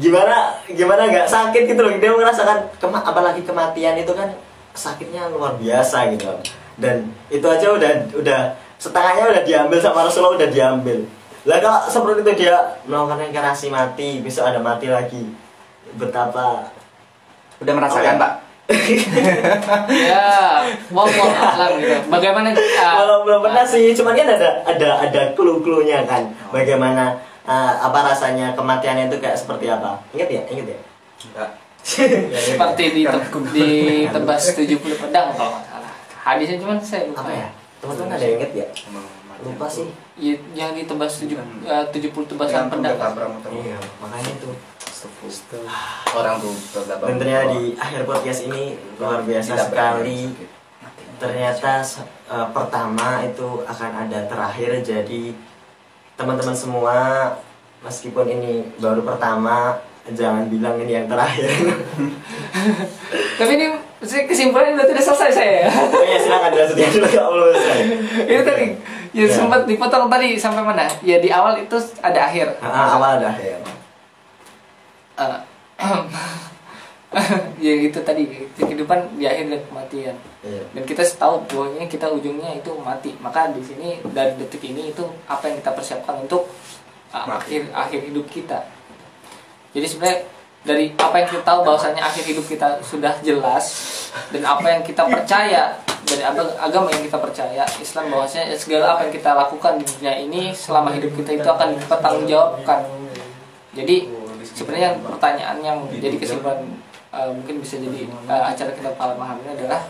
gimana 0.00 0.56
gimana 0.64 1.02
nggak 1.08 1.28
sakit 1.28 1.68
gitu 1.68 1.80
loh 1.84 1.92
dia 1.92 2.12
merasakan 2.12 2.64
kema 2.80 3.04
apalagi 3.04 3.44
kematian 3.44 3.98
itu 4.00 4.12
kan 4.16 4.32
sakitnya 4.72 5.28
luar 5.28 5.60
biasa 5.60 6.08
gitu 6.16 6.32
loh. 6.32 6.40
dan 6.80 7.12
itu 7.28 7.44
aja 7.44 7.68
udah 7.76 7.92
udah 8.16 8.40
setengahnya 8.80 9.28
udah 9.28 9.42
diambil 9.44 9.78
sama 9.78 10.08
Rasulullah 10.08 10.40
udah 10.40 10.48
diambil 10.48 11.04
lah 11.44 11.58
kalau 11.60 11.80
seperti 11.90 12.24
itu 12.24 12.46
dia 12.46 12.56
melakukan 12.88 13.20
reinkarnasi 13.20 13.68
mati 13.68 14.24
besok 14.24 14.48
ada 14.48 14.62
mati 14.62 14.88
lagi 14.88 15.28
betapa 15.98 16.72
Udah 17.62 17.74
merasakan, 17.78 18.02
Oh, 18.02 18.18
ya. 18.18 18.22
Pak? 18.26 18.32
ya, 20.10 20.26
mau 20.90 21.06
mau 21.06 21.28
alam 21.30 21.78
gitu. 21.78 21.94
Bagaimana? 22.10 22.50
ah, 22.56 22.92
Belum 22.98 23.20
belum 23.22 23.40
pernah 23.46 23.62
sih, 23.62 23.94
cuman 23.94 24.18
kan 24.18 24.34
ada 24.34 24.50
ada 24.66 24.88
ada 25.06 25.22
clue-cluenya 25.38 26.02
kan. 26.02 26.26
Bagaimana 26.50 27.22
uh, 27.46 27.72
apa 27.82 27.98
rasanya 28.12 28.54
kematian 28.54 29.08
itu 29.10 29.18
kayak 29.18 29.38
seperti 29.38 29.70
apa? 29.70 29.98
Ingat 30.14 30.28
ya? 30.30 30.42
Ingat 30.50 30.66
ya? 30.68 30.78
Enggak. 31.30 31.50
seperti 31.82 32.84
di 32.94 33.02
di 33.50 33.70
tebas 34.06 34.42
70 34.54 35.02
pedang 35.02 35.34
kalau 35.34 35.58
nggak 35.58 35.66
salah. 35.66 35.92
Hadisnya 36.22 36.62
cuman 36.62 36.78
saya 36.78 37.10
lupa 37.10 37.26
Apa 37.26 37.32
ya? 37.34 37.48
Teman-teman 37.82 38.10
ada 38.14 38.22
yang 38.22 38.36
ingat 38.38 38.52
ya? 38.54 38.66
Lupa 39.42 39.66
sih. 39.66 39.90
Ya, 40.14 40.38
yang 40.54 40.70
di 40.70 40.86
tebas 40.86 41.18
tujuh, 41.18 41.34
eh, 41.66 41.84
70 41.90 42.30
tebasan 42.30 42.70
Tergantung 42.70 42.78
pedang. 42.78 43.50
Iya, 43.50 43.78
makanya 43.98 44.30
itu. 44.38 44.50
Orang 46.14 46.38
tuh 46.38 46.54
ternyata 46.78 47.58
di 47.58 47.74
akhir 47.74 48.06
podcast 48.06 48.46
ini 48.46 48.78
luar 49.02 49.26
biasa 49.26 49.58
sekali. 49.58 50.30
Ternyata 51.18 51.82
uh, 52.30 52.46
pertama 52.54 53.22
itu 53.26 53.66
akan 53.66 53.90
ada 54.06 54.26
terakhir 54.30 54.78
jadi 54.82 55.34
teman-teman 56.14 56.54
semua 56.54 56.96
meskipun 57.80 58.26
ini 58.26 58.52
baru 58.78 59.02
pertama 59.02 59.80
jangan 60.10 60.50
bilang 60.50 60.78
ini 60.78 60.92
yang 60.94 61.06
terakhir. 61.06 61.46
Tapi 63.38 63.52
ini 63.54 63.66
saya 64.02 64.26
kesimpulannya 64.26 64.74
udah 64.74 64.86
tidak 64.90 65.04
selesai 65.04 65.30
saya. 65.30 65.54
Oh 65.94 66.02
ya 66.02 66.18
silakan 66.18 66.50
lanjutkan 66.52 66.90
dulu 66.90 67.06
Allah 67.06 67.46
selesai. 67.54 67.78
itu 68.26 68.42
tadi 68.42 68.66
ya, 69.14 69.24
Ya. 69.24 69.26
sempat 69.28 69.60
dipotong 69.64 70.08
tadi 70.08 70.34
sampai 70.34 70.62
mana? 70.64 70.88
Ya 71.04 71.20
di 71.20 71.28
awal 71.28 71.60
itu 71.60 71.76
ada 72.00 72.20
akhir. 72.26 72.58
Ah, 72.58 72.98
awal 72.98 73.20
dah 73.20 73.34
ya. 73.36 73.56
Eh, 75.20 75.38
ya 77.64 77.72
itu 77.88 77.98
tadi 78.00 78.24
kehidupan 78.56 79.20
di 79.20 79.28
akhir 79.28 79.52
dan 79.52 79.62
kematian. 79.68 80.16
Iya. 80.40 80.62
Dan 80.72 80.82
kita 80.88 81.02
tahu 81.20 81.44
bahwanya 81.48 81.84
kita 81.84 82.08
ujungnya 82.08 82.56
itu 82.56 82.72
mati. 82.80 83.12
Maka 83.20 83.52
di 83.52 83.60
sini 83.60 84.00
dari 84.16 84.32
detik 84.40 84.64
ini 84.64 84.90
itu 84.90 85.04
apa 85.28 85.44
yang 85.48 85.60
kita 85.60 85.76
persiapkan 85.76 86.24
untuk 86.24 86.48
uh, 87.12 87.26
akhir 87.36 87.68
akhir 87.76 88.00
hidup 88.08 88.24
kita. 88.32 88.64
Jadi 89.76 89.86
sebenarnya 89.88 90.18
dari 90.62 90.94
apa 90.94 91.14
yang 91.20 91.28
kita 91.28 91.42
tahu 91.44 91.60
bahwasanya 91.66 92.02
akhir 92.06 92.24
hidup 92.24 92.46
kita 92.46 92.78
sudah 92.86 93.18
jelas 93.20 93.66
dan 94.30 94.42
apa 94.46 94.66
yang 94.70 94.82
kita 94.86 95.02
percaya 95.04 95.74
dari 96.06 96.22
agama 96.60 96.88
yang 96.92 97.02
kita 97.02 97.18
percaya 97.18 97.62
Islam 97.80 98.12
bahwasanya 98.12 98.54
segala 98.54 98.94
apa 98.94 99.08
yang 99.08 99.12
kita 99.14 99.30
lakukan 99.32 99.80
di 99.80 99.84
dunia 99.86 100.14
ini 100.22 100.42
selama 100.54 100.94
hidup 100.94 101.12
kita 101.18 101.40
itu 101.40 101.48
akan 101.48 101.76
dipertanggungjawabkan. 101.76 102.78
Jadi 103.72 103.96
sebenarnya 104.52 105.00
pertanyaan 105.00 105.58
yang 105.64 105.78
jadi 105.98 106.16
kesimpulan 106.20 106.60
uh, 107.12 107.30
mungkin 107.30 107.60
bisa 107.60 107.78
jadi 107.78 108.08
uh, 108.08 108.42
acara 108.50 108.72
kita 108.72 108.90
malam 108.96 109.16
malam 109.20 109.36
ini 109.44 109.50
adalah 109.60 109.84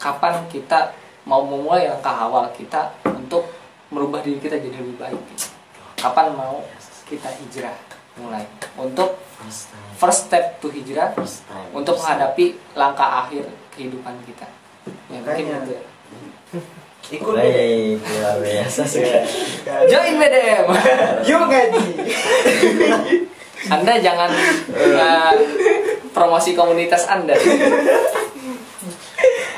kapan 0.00 0.46
kita 0.48 0.94
mau 1.28 1.44
memulai 1.44 1.90
langkah 1.90 2.16
awal 2.16 2.48
kita 2.56 2.94
untuk 3.04 3.50
merubah 3.92 4.22
diri 4.24 4.40
kita 4.40 4.56
jadi 4.56 4.80
lebih 4.80 4.96
baik. 4.96 5.20
Kapan 5.98 6.32
mau 6.32 6.64
kita 7.04 7.28
hijrah 7.42 7.76
mulai 8.16 8.46
untuk 8.78 9.18
First 9.96 10.28
step 10.28 10.60
to 10.60 10.68
hijrah 10.68 11.16
First 11.16 11.48
time. 11.48 11.72
untuk 11.72 11.96
menghadapi 11.96 12.76
langkah 12.76 13.24
akhir 13.24 13.48
kehidupan 13.72 14.12
kita. 14.28 14.44
Ya, 15.08 15.20
mungkin 15.24 15.44
itu. 15.64 15.76
Ikut 17.10 17.34
Baik, 17.34 17.98
luar 17.98 18.38
biasa 18.38 18.86
sekali. 18.86 19.26
Join 19.90 20.14
BDM. 20.14 20.66
Yuk 21.28 21.42
gaji. 21.50 21.86
Anda 23.74 23.98
jangan 23.98 24.30
uh, 24.78 25.34
promosi 26.14 26.54
komunitas 26.54 27.10
Anda. 27.10 27.34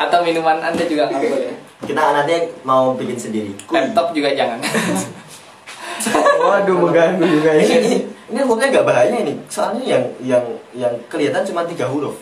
Atau 0.00 0.24
minuman 0.24 0.64
Anda 0.64 0.80
juga 0.88 1.12
nggak 1.12 1.22
boleh. 1.28 1.52
Kita 1.84 2.00
nanti 2.16 2.56
mau 2.64 2.96
bikin 2.96 3.20
sendiri. 3.20 3.52
Laptop 3.68 4.16
juga 4.16 4.32
jangan. 4.32 4.56
Waduh 6.42 6.74
mengganggu 6.88 7.22
juga 7.22 7.54
Ini, 7.54 7.64
ini. 7.68 7.96
ini, 8.32 8.38
hukumnya 8.42 8.72
nggak 8.72 8.86
bahaya 8.88 9.12
ini. 9.12 9.36
Soalnya 9.52 9.84
yang 9.84 10.04
yang 10.24 10.44
yang 10.72 10.94
kelihatan 11.12 11.44
cuma 11.44 11.68
tiga 11.68 11.84
huruf. 11.84 12.16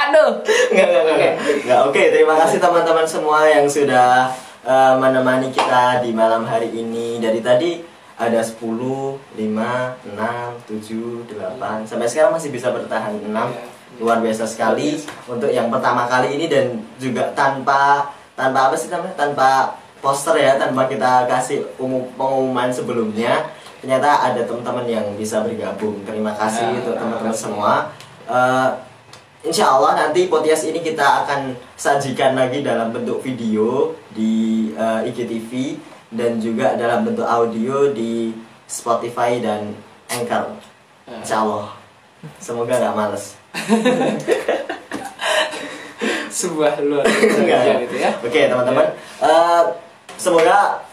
Aduh. 0.00 0.30
Nggak, 0.70 0.86
nggak, 0.86 1.02
nggak, 1.02 1.16
nggak. 1.18 1.34
Nggak, 1.66 1.80
Oke, 1.90 2.02
terima 2.14 2.34
kasih 2.40 2.58
teman-teman 2.62 3.06
semua 3.06 3.46
yang 3.50 3.66
sudah 3.66 4.30
eh, 4.64 4.94
menemani 4.96 5.50
kita 5.50 6.04
di 6.04 6.10
malam 6.14 6.46
hari 6.46 6.70
ini. 6.70 7.18
Dari 7.18 7.40
tadi 7.42 7.70
ada 8.20 8.40
10, 8.44 8.60
5, 8.60 9.16
6, 9.32 10.68
7, 10.68 11.24
8 11.24 11.88
Sampai 11.88 12.04
sekarang 12.04 12.36
masih 12.36 12.52
bisa 12.52 12.68
bertahan 12.68 13.16
6 13.16 13.32
Luar 13.96 14.20
biasa 14.20 14.44
sekali. 14.44 15.00
Untuk 15.24 15.48
yang 15.48 15.72
pertama 15.72 16.04
kali 16.04 16.36
ini 16.36 16.46
dan 16.46 16.84
juga 17.00 17.32
tanpa 17.32 18.12
Tanpa 18.36 18.68
apa 18.68 18.76
sih 18.76 18.92
namanya? 18.92 19.16
Tanpa 19.16 19.72
poster 20.04 20.36
ya 20.36 20.60
Tanpa 20.60 20.84
kita 20.84 21.24
kasih 21.28 21.64
umum, 21.80 22.04
pengumuman 22.16 22.68
sebelumnya. 22.68 23.56
Ternyata 23.80 24.28
ada 24.28 24.44
teman-teman 24.44 24.84
yang 24.84 25.06
bisa 25.16 25.40
bergabung. 25.40 26.04
Terima 26.04 26.36
kasih 26.36 26.68
Ya, 26.68 26.76
untuk 26.84 27.00
teman-teman 27.00 27.32
semua 27.32 27.72
Eh, 28.30 28.70
Insya 29.40 29.72
Allah 29.72 29.96
nanti 29.96 30.28
podcast 30.28 30.68
ini 30.68 30.84
kita 30.84 31.24
akan 31.24 31.56
sajikan 31.72 32.36
lagi 32.36 32.60
dalam 32.60 32.92
bentuk 32.92 33.24
video 33.24 33.96
di 34.12 34.68
eh, 34.76 35.08
IGTV 35.08 35.80
dan 36.12 36.36
juga 36.36 36.76
dalam 36.76 37.08
bentuk 37.08 37.24
audio 37.24 37.88
di 37.88 38.36
Spotify 38.68 39.40
dan 39.40 39.72
Anchor. 40.12 40.60
Insya 41.08 41.40
Allah. 41.40 41.72
Semoga 42.36 42.76
nggak 42.76 42.94
males. 42.94 43.24
sebuah 46.30 46.78
luar 46.86 47.02
biasa 47.04 47.70
gitu 47.84 47.96
ya 47.98 48.10
Oke 48.22 48.46
teman-teman, 48.46 48.86
Eh, 49.20 49.62
semoga 50.14 50.84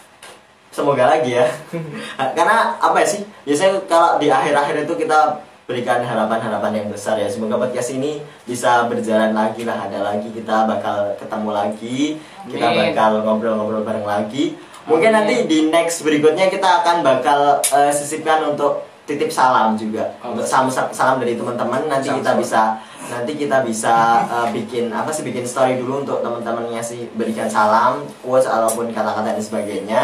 semoga 0.72 1.04
lagi 1.04 1.36
ya. 1.36 1.46
Karena 2.36 2.80
apa 2.80 2.96
ya 3.04 3.06
sih? 3.06 3.22
Biasanya 3.44 3.76
kalau 3.86 4.16
di 4.16 4.32
akhir-akhir 4.32 4.88
itu 4.88 4.94
kita 5.04 5.36
berikan 5.68 6.00
harapan-harapan 6.00 6.80
yang 6.80 6.88
besar 6.88 7.20
ya. 7.20 7.28
Semoga 7.28 7.60
podcast 7.60 7.92
ini 7.92 8.24
bisa 8.48 8.88
berjalan 8.88 9.36
lagi 9.36 9.68
lah, 9.68 9.84
ada 9.84 10.00
lagi 10.00 10.32
kita 10.32 10.64
bakal 10.64 11.12
ketemu 11.20 11.50
lagi, 11.52 12.16
kita 12.48 12.72
Amin. 12.72 12.96
bakal 12.96 13.20
ngobrol-ngobrol 13.20 13.84
bareng 13.84 14.08
lagi. 14.08 14.56
Mungkin 14.88 15.12
Amin. 15.12 15.16
nanti 15.28 15.34
di 15.44 15.68
next 15.68 16.00
berikutnya 16.00 16.48
kita 16.48 16.80
akan 16.80 17.04
bakal 17.04 17.60
eh, 17.60 17.92
sisipkan 17.92 18.48
untuk 18.48 18.88
titip 19.04 19.28
salam 19.28 19.76
juga. 19.76 20.08
Oh, 20.24 20.32
Untuk 20.32 20.48
salam 20.48 20.72
salam 20.72 21.20
dari 21.20 21.36
teman-teman 21.36 21.84
nanti 21.84 22.16
kita 22.16 22.32
Salam. 22.32 22.40
bisa 22.40 22.62
nanti 23.08 23.32
kita 23.40 23.64
bisa 23.64 24.24
uh, 24.28 24.48
bikin 24.52 24.92
apa 24.92 25.08
sih 25.08 25.24
bikin 25.24 25.48
story 25.48 25.80
dulu 25.80 26.04
untuk 26.04 26.20
teman-teman 26.20 26.68
ngasih 26.76 27.08
berikan 27.16 27.48
salam 27.48 28.04
quotes 28.20 28.44
ataupun 28.44 28.92
kata-kata 28.92 29.32
dan 29.32 29.40
sebagainya 29.40 30.00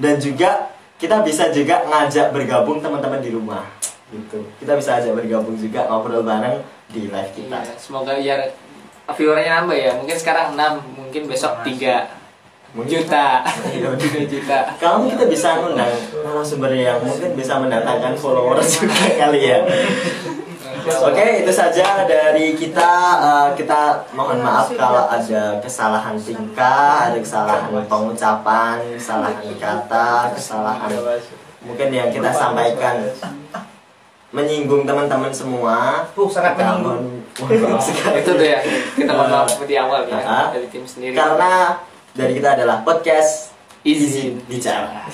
dan 0.00 0.16
juga 0.16 0.72
kita 0.96 1.20
bisa 1.28 1.52
juga 1.52 1.84
ngajak 1.84 2.32
bergabung 2.32 2.80
teman-teman 2.80 3.20
di 3.20 3.36
rumah 3.36 3.68
gitu. 4.08 4.38
Kita 4.58 4.72
bisa 4.74 4.96
ajak 4.96 5.12
bergabung 5.14 5.54
juga 5.54 5.84
ngobrol 5.86 6.24
bareng 6.24 6.60
di 6.88 7.08
live 7.08 7.32
kita. 7.32 7.58
Iya, 7.60 7.74
semoga 7.76 8.12
ya 8.16 8.36
viewernya 9.08 9.60
nambah 9.60 9.76
ya. 9.76 9.92
Mungkin 9.96 10.16
sekarang 10.16 10.56
6 10.56 10.60
mungkin 10.96 11.22
besok 11.28 11.60
3 11.62 12.08
Mungkin- 12.72 13.04
juta. 13.04 13.44
Iya, 13.68 13.88
3 14.00 14.24
juta. 14.24 14.58
Kalau 14.76 15.04
kita 15.04 15.24
bisa 15.24 15.60
ngundang 15.60 15.92
narasumber 16.20 16.72
yang 16.72 17.00
mungkin 17.00 17.32
bisa 17.32 17.60
mendatangkan 17.60 18.16
followers 18.16 18.80
juga 18.80 19.04
kali 19.24 19.40
ya. 19.48 19.60
Oke, 20.88 21.44
itu 21.44 21.52
saja 21.52 22.08
dari 22.08 22.56
kita. 22.56 22.92
Eh, 23.20 23.48
kita 23.60 24.08
mohon 24.16 24.40
maaf 24.40 24.72
kalau 24.72 25.04
ada 25.04 25.60
kesalahan 25.60 26.16
tingkah, 26.16 27.12
ada 27.12 27.18
kesalahan 27.20 27.68
pengucapan, 27.84 28.80
kesalahan 28.96 29.36
kata, 29.60 30.32
kesalahan 30.32 30.88
mungkin 31.60 31.88
yang 31.90 32.08
kita 32.08 32.30
sampaikan 32.30 33.04
menyinggung 34.28 34.84
teman-teman 34.84 35.32
semua. 35.32 36.04
Uh, 36.12 36.28
sangat 36.28 36.54
Kita 36.56 36.78
menyinggung. 36.78 37.16
itu 38.20 38.30
tuh 38.34 38.46
ya 38.46 38.58
kita 38.98 39.12
mohon 39.14 39.30
maaf 39.30 39.54
di 39.62 39.76
awal 39.78 40.02
ya 40.04 40.18
Ah. 40.20 40.46
dari 40.50 40.66
tim 40.68 40.82
sendiri 40.82 41.14
Karena 41.14 41.78
dari 42.12 42.34
kita 42.34 42.58
adalah 42.58 42.82
podcast 42.82 43.54
izin 43.86 44.42
bicara. 44.44 45.06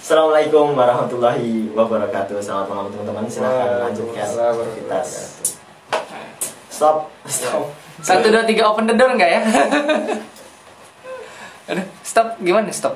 Assalamualaikum 0.00 0.72
warahmatullahi 0.72 1.74
wabarakatuh. 1.74 2.38
Selamat 2.38 2.66
malam 2.70 2.86
teman-teman. 2.88 3.26
Silahkan 3.26 3.90
lanjutkan 3.90 4.24
aktivitas. 4.24 5.08
Stop. 6.70 7.10
Stop. 7.26 7.74
satu 7.96 8.28
dua 8.28 8.44
tiga 8.44 8.68
open 8.68 8.84
the 8.84 8.92
door 8.92 9.08
nggak 9.16 9.30
ya 9.32 9.40
Aduh, 11.72 11.86
stop 12.04 12.36
gimana 12.38 12.68
stop 12.68 12.92